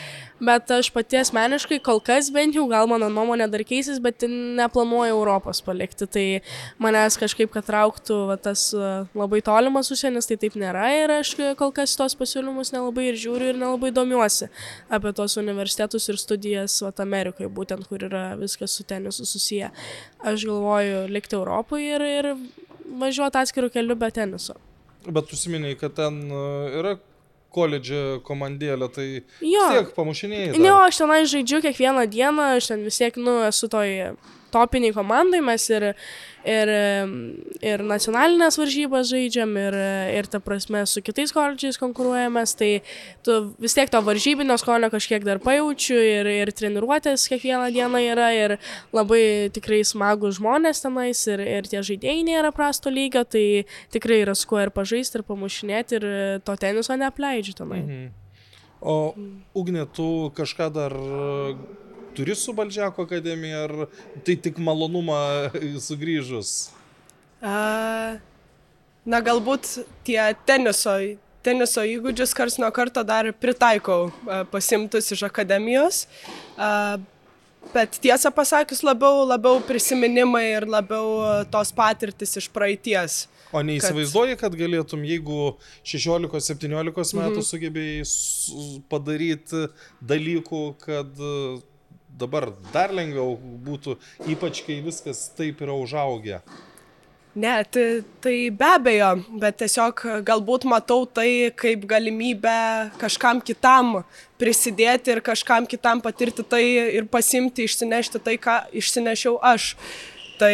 bet 0.41 0.71
aš 0.73 0.89
pati 0.93 1.19
asmeniškai 1.21 1.79
kol 1.85 2.01
kas 2.03 2.31
bent 2.33 2.57
jau, 2.57 2.65
gal 2.71 2.89
mano 2.89 3.09
nuomonė 3.13 3.47
dar 3.51 3.63
keisis, 3.67 3.99
bet 4.03 4.25
neplanuoju 4.27 5.15
Europos 5.15 5.61
palikti, 5.65 6.07
tai 6.09 6.25
manęs 6.81 7.19
kažkaip, 7.21 7.51
kad 7.53 7.67
trauktų 7.69 8.19
va, 8.31 8.37
tas 8.41 8.69
e, 8.75 8.91
labai 9.17 9.41
tolimas 9.45 9.91
užsienis, 9.93 10.29
tai 10.29 10.39
taip 10.41 10.57
nėra 10.59 10.87
ir 10.97 11.15
aš 11.19 11.35
kol 11.59 11.73
kas 11.75 11.95
tos 11.99 12.17
pasiūlymus 12.19 12.73
nelabai 12.75 13.09
ir 13.11 13.19
žiūriu 13.21 13.53
ir 13.53 13.61
nelabai 13.61 13.93
domiuosi 13.95 14.49
apie 14.91 15.13
tos 15.17 15.37
universitetus 15.41 16.09
ir 16.09 16.19
studijas 16.21 16.79
va, 16.85 16.93
Amerikoje, 17.01 17.49
būtent 17.49 17.87
kur 17.89 18.03
yra 18.05 18.35
viskas 18.37 18.75
su 18.77 18.83
tenisu 18.87 19.25
susiję 19.25 19.71
aš 20.23 20.45
galvoju 20.45 21.07
likti 21.07 21.35
Europoje 21.35 21.95
ir, 21.95 22.05
ir 22.19 22.29
važiuoti 23.01 23.41
atskirų 23.41 23.71
kelių 23.73 23.97
be 23.99 24.11
teniso. 24.13 24.57
Bet 25.07 25.31
užsiminiai, 25.33 25.77
kad 25.79 25.95
ten 25.97 26.19
e, 26.29 26.43
yra 26.77 26.95
koledžė 27.53 28.01
komandėlė, 28.27 28.89
tai 28.95 29.07
jo. 29.11 29.21
vis 29.43 29.77
tiek 29.77 29.93
pamušinėjai. 29.97 30.59
Ne, 30.59 30.71
aš 30.87 31.01
tenai 31.03 31.23
žaidžiu 31.29 31.61
kiekvieną 31.65 32.05
dieną, 32.11 32.53
aš 32.59 32.71
ten 32.73 32.85
vis 32.87 32.99
tiek, 33.01 33.17
nu, 33.19 33.41
esu 33.47 33.69
toj 33.71 34.15
topiniai 34.51 34.93
komandai, 34.95 35.41
mes 35.45 35.65
ir, 35.71 35.85
ir, 36.47 36.71
ir 37.65 37.83
nacionalinės 37.87 38.59
varžybas 38.59 39.09
žaidžiam, 39.11 39.55
ir, 39.59 39.77
ir 40.17 40.29
ta 40.31 40.41
prasme 40.43 40.83
su 40.89 41.03
kitais 41.05 41.33
koledžiais 41.35 41.79
konkuruojamės, 41.81 42.55
tai 42.59 42.71
tu 43.25 43.37
vis 43.61 43.75
tiek 43.77 43.91
to 43.91 44.01
varžybinio 44.05 44.57
skonio 44.61 44.91
kažkiek 44.93 45.25
dar 45.27 45.41
pajaučiu 45.43 45.97
ir, 45.97 46.29
ir 46.43 46.53
treniruotės 46.55 47.27
kiekvieną 47.31 47.71
dieną 47.75 48.03
yra 48.11 48.31
ir 48.37 48.57
labai 48.95 49.49
tikrai 49.55 49.81
smagų 49.87 50.33
žmonės 50.37 50.83
tenais 50.85 51.25
ir, 51.31 51.43
ir 51.59 51.69
tie 51.71 51.83
žaidėjai 51.91 52.25
nėra 52.27 52.53
prasto 52.55 52.93
lygio, 52.93 53.25
tai 53.25 53.65
tikrai 53.93 54.21
yra 54.25 54.35
su 54.37 54.49
kuo 54.51 54.61
ir 54.61 54.73
pažaisti, 54.75 55.19
ir 55.19 55.27
pamušinėti, 55.27 56.01
ir 56.01 56.09
to 56.45 56.57
teniso 56.59 56.97
neapleidžiu 56.99 57.57
tenai. 57.63 57.83
Mhm. 57.85 58.09
O 58.81 59.13
Ugnė, 59.53 59.85
tu 59.93 60.31
kažką 60.33 60.71
dar 60.73 60.95
turi 62.15 62.35
su 62.35 62.53
Baldžiako 62.53 63.05
akademija, 63.07 63.65
ar 63.67 63.87
tai 64.25 64.35
tik 64.35 64.59
malonumą 64.61 65.19
sugrįžus? 65.87 66.71
A, 67.41 68.17
na, 69.05 69.21
galbūt 69.25 69.69
tie 70.07 70.19
teniso, 70.45 70.97
teniso 71.45 71.85
įgūdžius 71.87 72.35
kars 72.37 72.59
nuo 72.61 72.69
karto 72.75 73.03
dar 73.07 73.31
pritaikau 73.33 74.11
pasimtus 74.53 75.09
iš 75.15 75.25
akademijos. 75.29 76.05
A, 76.57 76.99
Bet 77.69 77.93
tiesą 78.01 78.31
pasakius, 78.33 78.81
labiau, 78.83 79.21
labiau 79.23 79.61
prisiminimai 79.63 80.47
ir 80.57 80.65
labiau 80.67 81.21
tos 81.53 81.69
patirtis 81.71 82.33
iš 82.41 82.47
praeities. 82.51 83.27
O 83.53 83.61
neįsivaizduoji, 83.63 84.35
kad 84.39 84.55
galėtum, 84.57 85.03
jeigu 85.07 85.53
16-17 85.87 86.67
metų 87.19 87.37
-hmm. 87.37 87.47
sugebėjai 87.47 88.81
padaryti 88.91 89.67
dalykų, 90.01 90.63
kad 90.83 91.21
dabar 92.21 92.51
dar 92.73 92.93
lengviau 92.95 93.35
būtų, 93.65 93.97
ypač 94.31 94.63
kai 94.67 94.81
viskas 94.85 95.27
taip 95.37 95.63
yra 95.65 95.77
užaugę. 95.77 96.41
Ne, 97.33 97.63
tai, 97.63 98.03
tai 98.19 98.49
be 98.51 98.67
abejo, 98.67 99.11
bet 99.39 99.61
tiesiog 99.61 100.01
galbūt 100.27 100.65
matau 100.67 101.05
tai 101.07 101.53
kaip 101.55 101.85
galimybę 101.87 102.55
kažkam 102.99 103.39
kitam 103.39 104.01
prisidėti 104.41 105.13
ir 105.13 105.21
kažkam 105.23 105.63
kitam 105.63 106.01
patirti 106.03 106.43
tai 106.43 106.65
ir 106.97 107.07
pasimti, 107.07 107.69
išsinešti 107.69 108.19
tai, 108.25 108.35
ką 108.35 108.57
išsinešiau 108.75 109.37
aš. 109.53 109.75
Tai 110.41 110.51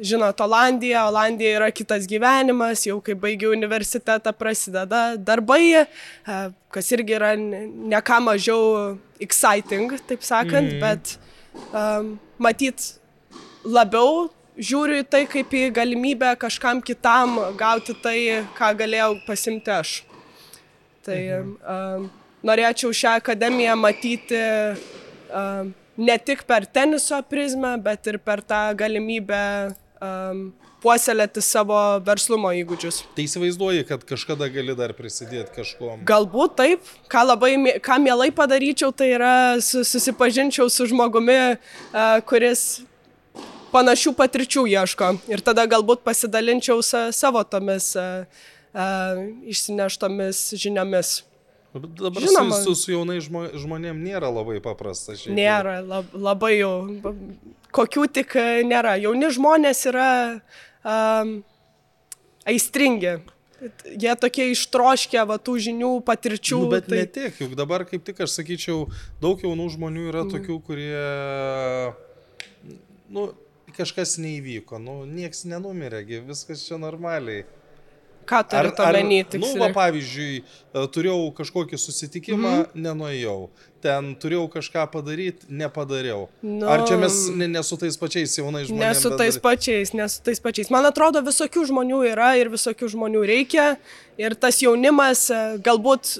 žinot, 0.00 0.40
Olandija, 0.40 1.06
Olandija 1.08 1.58
yra 1.58 1.70
kitas 1.74 2.06
gyvenimas, 2.08 2.84
jau 2.86 3.00
kai 3.04 3.16
baigiau 3.18 3.52
universitetą 3.52 4.32
prasideda 4.32 5.16
darbai, 5.18 5.84
kas 6.72 6.92
irgi 6.96 7.18
yra 7.18 7.34
ne 7.36 8.00
ką 8.00 8.20
mažiau 8.24 8.94
exciting, 9.24 9.90
taip 10.08 10.24
sakant, 10.26 10.76
mm. 10.76 10.80
bet 10.82 11.16
um, 11.72 12.14
matyt 12.38 12.94
labiau 13.64 14.28
žiūriu 14.54 15.02
į 15.02 15.06
tai 15.10 15.24
kaip 15.30 15.54
į 15.54 15.68
galimybę 15.74 16.34
kažkam 16.38 16.82
kitam 16.84 17.38
gauti 17.58 17.94
tai, 18.02 18.18
ką 18.58 18.74
galėjau 18.78 19.14
pasimti 19.26 19.72
aš. 19.74 19.94
Tai 21.04 21.20
mhm. 21.20 21.56
um, 21.68 22.10
norėčiau 22.46 22.94
šią 22.94 23.16
akademiją 23.20 23.74
matyti 23.76 24.40
um, 25.28 25.72
ne 25.96 26.16
tik 26.18 26.44
per 26.48 26.66
teniso 26.66 27.20
prizmę, 27.28 27.74
bet 27.82 28.06
ir 28.10 28.18
per 28.22 28.42
tą 28.46 28.62
galimybę 28.78 29.42
um, 30.00 30.46
puoselėti 30.84 31.42
savo 31.44 31.78
verslumo 32.04 32.52
įgūdžius. 32.60 33.00
Tai 33.16 33.26
įsivaizduoji, 33.26 33.86
kad 33.88 34.04
kažkada 34.08 34.50
gali 34.52 34.76
dar 34.78 34.94
prisidėti 34.96 35.54
kažkuo. 35.56 35.96
Galbūt 36.08 36.56
taip, 36.60 36.94
ką 37.12 37.26
labai, 37.32 37.54
ką 37.84 37.98
mielai 38.04 38.30
padaryčiau, 38.36 38.92
tai 38.92 39.14
yra 39.16 39.34
susipažinčiau 39.64 40.68
su 40.72 40.88
žmogumi, 40.92 41.38
uh, 41.56 42.18
kuris 42.28 42.84
panašių 43.74 44.14
patirčių 44.14 44.66
ieško 44.70 45.14
ir 45.32 45.42
tada 45.42 45.64
galbūt 45.70 46.04
pasidalinčiau 46.06 46.82
sa, 46.86 47.08
savo 47.16 47.42
tomis 47.48 47.94
uh, 47.98 48.26
uh, 48.76 49.22
išsineštomis 49.50 50.50
žiniomis. 50.60 51.22
Dabar 51.74 52.22
Žinoma, 52.22 52.54
su, 52.62 52.76
su 52.78 52.92
jaunai 52.92 53.16
žmo, 53.18 53.48
žmonėm 53.58 53.98
nėra 53.98 54.28
labai 54.30 54.60
paprasta. 54.62 55.16
Šiaip. 55.18 55.34
Nėra, 55.34 55.80
lab, 55.82 56.12
labai 56.14 56.52
jau, 56.60 56.74
kokių 57.74 58.04
tik 58.14 58.36
e, 58.38 58.44
nėra. 58.62 58.94
Jauni 59.02 59.30
žmonės 59.34 59.80
yra 59.90 60.10
um, 60.84 61.38
aistringi. 62.48 63.16
Jie 63.96 64.12
tokie 64.20 64.50
ištroškę 64.52 65.22
va, 65.28 65.38
tų 65.40 65.56
žinių, 65.68 65.92
patirčių. 66.04 66.58
Nu, 66.66 66.72
bet 66.74 66.88
tai... 66.90 67.04
ne 67.04 67.08
tiek, 67.08 67.38
juk 67.40 67.54
dabar 67.56 67.86
kaip 67.88 68.04
tik 68.04 68.20
aš 68.26 68.36
sakyčiau, 68.36 68.84
daug 69.22 69.40
jaunų 69.40 69.70
žmonių 69.76 70.08
yra 70.10 70.24
mm. 70.26 70.32
tokių, 70.34 70.58
kurie, 70.66 71.04
nu, 73.14 73.30
kažkas 73.76 74.18
neįvyko, 74.20 74.82
nu, 74.82 74.98
nieks 75.08 75.46
nenumirė, 75.48 76.02
viskas 76.28 76.66
čia 76.66 76.76
normaliai. 76.82 77.46
Ką 78.26 78.40
turite 78.50 78.82
omeny? 78.82 79.22
Nu, 79.40 79.52
va, 79.60 79.68
pavyzdžiui, 79.74 80.40
e, 80.40 80.84
turėjau 80.94 81.30
kažkokį 81.38 81.78
susitikimą, 81.80 82.50
mm 82.50 82.64
-hmm. 82.64 82.82
nenuėjau. 82.86 83.38
Ten 83.84 84.14
turėjau 84.16 84.48
kažką 84.48 84.86
padaryti, 84.92 85.46
nepadariau. 85.48 86.28
Nu, 86.42 86.66
Ar 86.68 86.86
čia 86.88 86.96
mes 86.96 87.28
ne, 87.36 87.48
ne 87.48 87.62
su 87.62 87.76
tais 87.76 87.96
pačiais 88.00 88.38
jaunais 88.38 88.68
žmonėmis? 88.68 88.86
Ne 88.86 88.94
su 88.94 89.10
tais 89.16 89.38
pačiais, 89.38 89.92
ne 89.92 90.08
su 90.08 90.22
tais 90.24 90.40
pačiais. 90.40 90.70
Man 90.70 90.86
atrodo, 90.86 91.20
visokių 91.20 91.66
žmonių 91.68 92.04
yra 92.12 92.34
ir 92.40 92.48
visokių 92.48 92.88
žmonių 92.96 93.26
reikia. 93.26 93.76
Ir 94.16 94.34
tas 94.34 94.62
jaunimas 94.62 95.30
e, 95.30 95.58
galbūt 95.58 96.18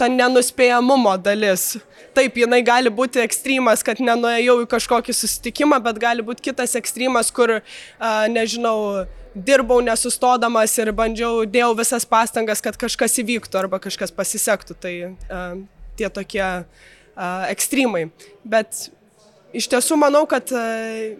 ta 0.00 0.08
nenuspėjamumo 0.08 1.12
dalis. 1.20 1.76
Taip, 2.16 2.38
jinai 2.40 2.62
gali 2.66 2.90
būti 2.92 3.20
ekstremas, 3.22 3.84
kad 3.86 4.00
nenuėjau 4.02 4.62
į 4.64 4.68
kažkokį 4.72 5.14
susitikimą, 5.14 5.78
bet 5.84 6.00
gali 6.02 6.24
būti 6.26 6.48
kitas 6.48 6.74
ekstremas, 6.80 7.30
kur, 7.34 7.58
a, 7.60 8.12
nežinau, 8.32 9.04
dirbau 9.34 9.80
nesustodamas 9.84 10.76
ir 10.80 10.92
bandžiau, 10.96 11.44
dėjau 11.46 11.74
visas 11.78 12.06
pastangas, 12.08 12.62
kad 12.64 12.78
kažkas 12.80 13.18
įvyktų 13.22 13.60
arba 13.60 13.80
kažkas 13.82 14.12
pasisektų. 14.14 14.76
Tai 14.80 14.94
uh, 15.10 15.60
tie 15.98 16.08
tokie 16.12 16.46
uh, 16.46 17.44
ekstremai. 17.50 18.08
Bet 18.44 18.88
iš 19.56 19.68
tiesų 19.70 19.98
manau, 20.00 20.24
kad 20.30 20.50
uh, 20.54 21.14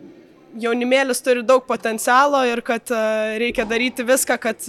jaunimėlis 0.58 1.22
turi 1.22 1.42
daug 1.46 1.62
potencialo 1.66 2.40
ir 2.48 2.62
kad 2.66 2.90
reikia 3.40 3.66
daryti 3.68 4.04
viską, 4.06 4.36
kad 4.40 4.64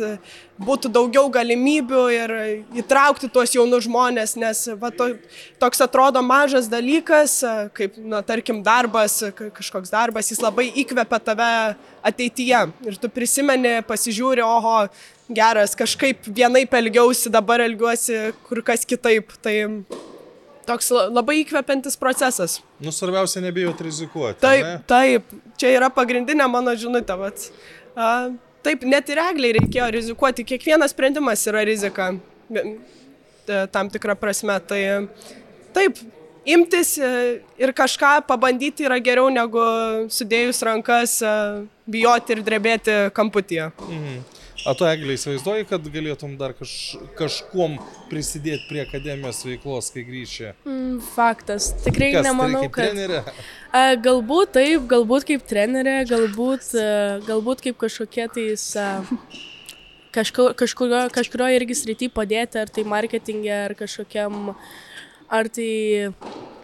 būtų 0.61 0.91
daugiau 0.93 1.29
galimybių 1.33 2.03
ir 2.13 2.33
įtraukti 2.83 3.29
tuos 3.33 3.55
jaunus 3.55 3.87
žmonės, 3.87 4.35
nes 4.37 4.63
va, 4.81 4.91
to, 4.93 5.11
toks 5.61 5.81
atrodo 5.81 6.21
mažas 6.25 6.69
dalykas, 6.71 7.39
kaip, 7.77 7.97
na, 7.97 8.21
tarkim, 8.25 8.61
darbas, 8.65 9.19
kažkoks 9.33 9.93
darbas, 9.93 10.29
jis 10.31 10.43
labai 10.43 10.67
įkvepia 10.83 11.21
tave 11.31 11.49
ateityje. 12.05 12.61
Ir 12.85 13.01
tu 13.01 13.09
prisimeni, 13.09 13.79
pasižiūri, 13.87 14.45
oho, 14.45 14.77
geras, 15.31 15.75
kažkaip 15.79 16.29
vienaip 16.29 16.73
elgiausi, 16.77 17.33
dabar 17.33 17.63
elgiuosi 17.65 18.31
kur 18.47 18.61
kas 18.65 18.85
kitaip. 18.85 19.33
Tai 19.41 19.55
toks 20.67 20.91
labai 20.93 21.41
įkvepiantis 21.41 21.97
procesas. 21.99 22.59
Nu, 22.81 22.93
svarbiausia, 22.95 23.41
nebijot 23.43 23.81
rizikuoti. 23.85 24.39
Taip, 24.43 24.63
ne? 24.65 24.77
taip, 24.89 25.35
čia 25.59 25.73
yra 25.77 25.91
pagrindinė 25.93 26.47
mano 26.51 26.73
žinutė. 26.77 27.17
Vat. 27.19 27.45
A, 27.95 28.07
taip, 28.65 28.85
net 28.87 29.09
ir 29.11 29.21
egliai 29.23 29.57
reikėjo 29.59 29.91
rizikuoti. 29.97 30.47
Kiekvienas 30.53 30.95
sprendimas 30.95 31.45
yra 31.49 31.65
rizika. 31.67 32.11
e, 32.53 32.73
Tam 33.73 33.89
tikrą 33.91 34.15
prasme. 34.19 34.57
Tai 34.69 34.81
taip, 35.75 35.97
imtis 36.45 36.95
e, 36.97 37.41
ir 37.61 37.73
kažką 37.77 38.21
pabandyti 38.29 38.85
yra 38.87 38.99
geriau 39.03 39.29
negu 39.33 39.63
sudėjus 40.13 40.61
rankas, 40.65 41.17
e, 41.25 41.33
bijoti 41.91 42.37
ir 42.37 42.45
drebėti 42.45 42.99
kamputyje. 43.17 43.71
Mhm. 43.89 44.21
O 44.61 44.73
tu, 44.77 44.85
Eglė, 44.85 45.15
įsivaizduoji, 45.17 45.65
kad 45.71 45.85
galėtum 45.89 46.35
dar 46.37 46.53
kaž, 46.53 46.71
kažkuom 47.17 47.79
prisidėti 48.11 48.67
prie 48.69 48.83
akademijos 48.83 49.39
veiklos, 49.47 49.89
kai 49.93 50.03
grįši? 50.05 50.51
Mm, 50.69 50.99
faktas. 51.15 51.71
Tikrai 51.81 52.11
Kas, 52.13 52.21
tai 52.21 52.27
nemanau, 52.29 52.61
kaip 52.67 52.75
kad... 52.75 52.91
trenerė? 52.91 53.23
A, 53.73 53.81
galbūt 54.05 54.53
taip, 54.59 54.85
galbūt 54.91 55.25
kaip 55.31 55.47
trenerė, 55.49 55.95
galbūt, 56.09 56.67
a, 56.77 56.91
galbūt 57.25 57.65
kaip 57.65 57.79
kažkokie 57.81 58.27
tais 58.35 58.67
a, 58.77 58.87
kažko, 60.13 60.51
kažkurio, 60.61 61.01
kažkurio 61.15 61.49
irgi 61.57 61.77
srity 61.81 62.11
padėti, 62.13 62.61
ar 62.61 62.69
tai 62.69 62.85
marketingė, 62.85 63.55
ar 63.65 63.75
kažkokiam, 63.79 64.53
ar 65.31 65.49
tai 65.49 65.71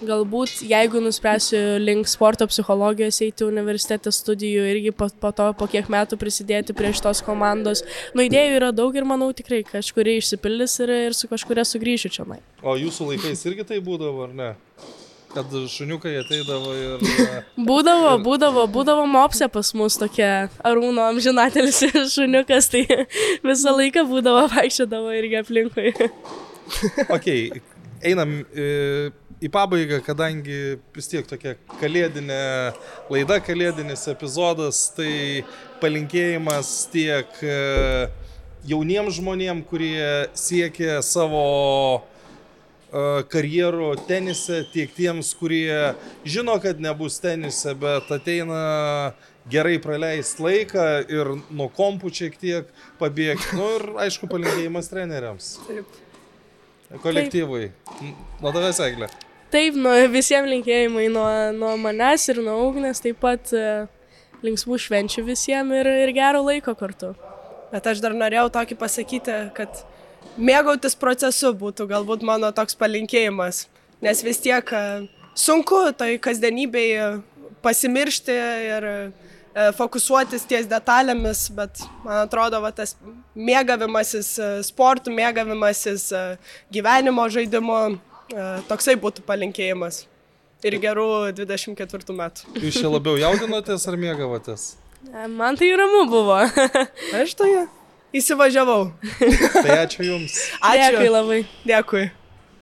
galbūt 0.02 0.62
jeigu 0.68 1.02
nuspręsiu 1.02 1.78
link 1.82 2.10
sporto 2.10 2.48
psichologijos 2.50 3.20
eiti 3.26 3.46
universitetą 3.48 4.12
studijų 4.14 4.68
irgi 4.74 4.94
po, 4.96 5.10
po 5.10 5.32
to 5.36 5.50
po 5.58 5.68
kiek 5.72 5.90
metų 5.92 6.20
prisidėti 6.22 6.76
prie 6.78 6.94
šitos 6.96 7.24
komandos. 7.26 7.84
Nu 8.18 8.26
idėjų 8.28 8.60
yra 8.60 8.72
daug 8.76 8.96
ir 8.96 9.08
manau 9.08 9.32
tikrai 9.36 9.64
kažkuri 9.68 10.18
išsipildys 10.22 10.80
ir, 10.86 10.94
ir 11.10 11.18
su 11.18 11.30
kažkuria 11.32 11.66
sugrįšiu 11.68 12.14
čia. 12.14 12.28
O 12.62 12.78
jūsų 12.78 13.12
laikais 13.12 13.46
irgi 13.50 13.68
tai 13.68 13.82
būdavo, 13.84 14.28
ar 14.28 14.36
ne? 14.38 14.54
Kad 15.34 15.52
šuniukai 15.70 16.16
ateidavo 16.22 16.72
ir... 16.74 17.02
Būdavo, 17.70 18.16
būdavo, 18.24 18.64
būdavo 18.74 19.04
mopsė 19.12 19.50
pas 19.52 19.74
mus 19.78 19.98
tokia 20.00 20.48
arūno 20.66 21.04
amžinatelis 21.12 21.84
šuniukas, 22.16 22.70
tai 22.74 22.86
visą 23.46 23.76
laiką 23.76 24.06
būdavo 24.08 24.48
vaikščiodavo 24.56 25.14
irgi 25.20 25.42
aplinkui. 25.44 25.94
Ok, 27.16 27.28
einam 28.04 28.42
e, 28.52 28.66
į 29.38 29.50
pabaigą, 29.54 30.00
kadangi 30.06 30.78
vis 30.96 31.10
tiek 31.12 31.28
tokia 31.30 31.56
kalėdinė 31.78 32.42
laida, 33.14 33.38
kalėdinis 33.44 34.08
epizodas, 34.10 34.88
tai 34.98 35.46
palinkėjimas 35.82 36.72
tiek 36.94 37.30
e, 37.46 37.58
jauniems 38.70 39.20
žmonėms, 39.20 39.68
kurie 39.70 40.08
siekia 40.38 41.04
savo 41.06 41.44
e, 42.00 43.22
karjerų 43.30 43.92
tenise, 44.10 44.64
tiek 44.74 44.94
tiems, 44.98 45.36
kurie 45.38 45.94
žino, 46.26 46.58
kad 46.64 46.82
nebus 46.82 47.20
tenise, 47.22 47.76
bet 47.78 48.10
ateina 48.18 49.14
gerai 49.48 49.78
praleisti 49.84 50.44
laiką 50.44 50.88
ir 51.14 51.32
nuo 51.54 51.70
kompų 51.78 52.10
šiek 52.24 52.42
tiek 52.42 52.74
pabėgti. 52.98 53.54
Nu 53.60 53.70
ir 53.78 53.88
aišku, 54.08 54.28
palinkėjimas 54.34 54.90
treneriams, 54.90 55.54
Taip. 55.70 56.04
kolektyvui. 57.06 57.70
Nuo 58.42 58.50
tavęs, 58.50 58.82
Eglė. 58.90 59.14
Taip, 59.48 59.78
nu, 59.80 59.92
visiems 60.12 60.50
linkėjimai 60.52 61.06
nuo, 61.08 61.28
nuo 61.56 61.76
manęs 61.80 62.26
ir 62.34 62.42
nuo 62.44 62.58
ugnės, 62.66 63.00
taip 63.00 63.22
pat 63.24 63.54
e, 63.56 63.86
linksmų 64.44 64.76
švenčių 64.84 65.22
visiems 65.24 65.78
ir, 65.78 65.88
ir 66.04 66.12
gero 66.18 66.42
laiko 66.44 66.74
kartu. 66.76 67.14
Bet 67.72 67.88
aš 67.88 68.02
dar 68.04 68.16
norėjau 68.16 68.50
tokį 68.58 68.76
pasakyti, 68.82 69.38
kad 69.56 69.80
mėgautis 70.36 71.00
procesu 71.00 71.54
būtų 71.56 71.88
galbūt 71.88 72.26
mano 72.28 72.50
toks 72.52 72.76
palinkėjimas. 72.76 73.64
Nes 74.04 74.24
vis 74.26 74.44
tiek 74.44 74.74
e, 74.76 74.84
sunku 75.32 75.80
toj 75.96 76.20
kasdienybėje 76.28 77.08
pasimiršti 77.64 78.36
ir 78.74 78.90
e, 78.92 78.98
fokusuotis 79.80 80.44
ties 80.52 80.68
detalėmis, 80.68 81.46
bet 81.56 81.86
man 82.04 82.26
atrodo, 82.26 82.60
va, 82.68 82.74
tas 82.76 82.98
mėgavimasis 83.32 84.36
sportu, 84.68 85.16
mėgavimasis 85.16 86.10
gyvenimo 86.68 87.30
žaidimu, 87.32 87.80
toksai 88.68 88.96
būtų 89.00 89.24
palinkėjimas. 89.28 90.06
Ir 90.66 90.74
gerų 90.82 91.08
24 91.38 92.16
metų. 92.18 92.48
Jūs 92.58 92.80
čia 92.82 92.90
labiau 92.90 93.14
jaudinotės 93.22 93.84
ar 93.88 93.98
mėgavotės? 94.02 94.72
E, 95.06 95.28
Man 95.30 95.56
tai 95.60 95.70
ramu 95.78 96.08
buvo. 96.10 96.40
Aš 97.22 97.36
tai 97.38 97.52
įsivažiavau. 98.18 98.88
Tai 99.54 99.78
ačiū 99.84 100.08
Jums. 100.08 100.40
Dėkui 100.58 101.04
Ačiū. 101.04 101.12
labai. 101.14 101.40
Dėkui. 101.68 102.08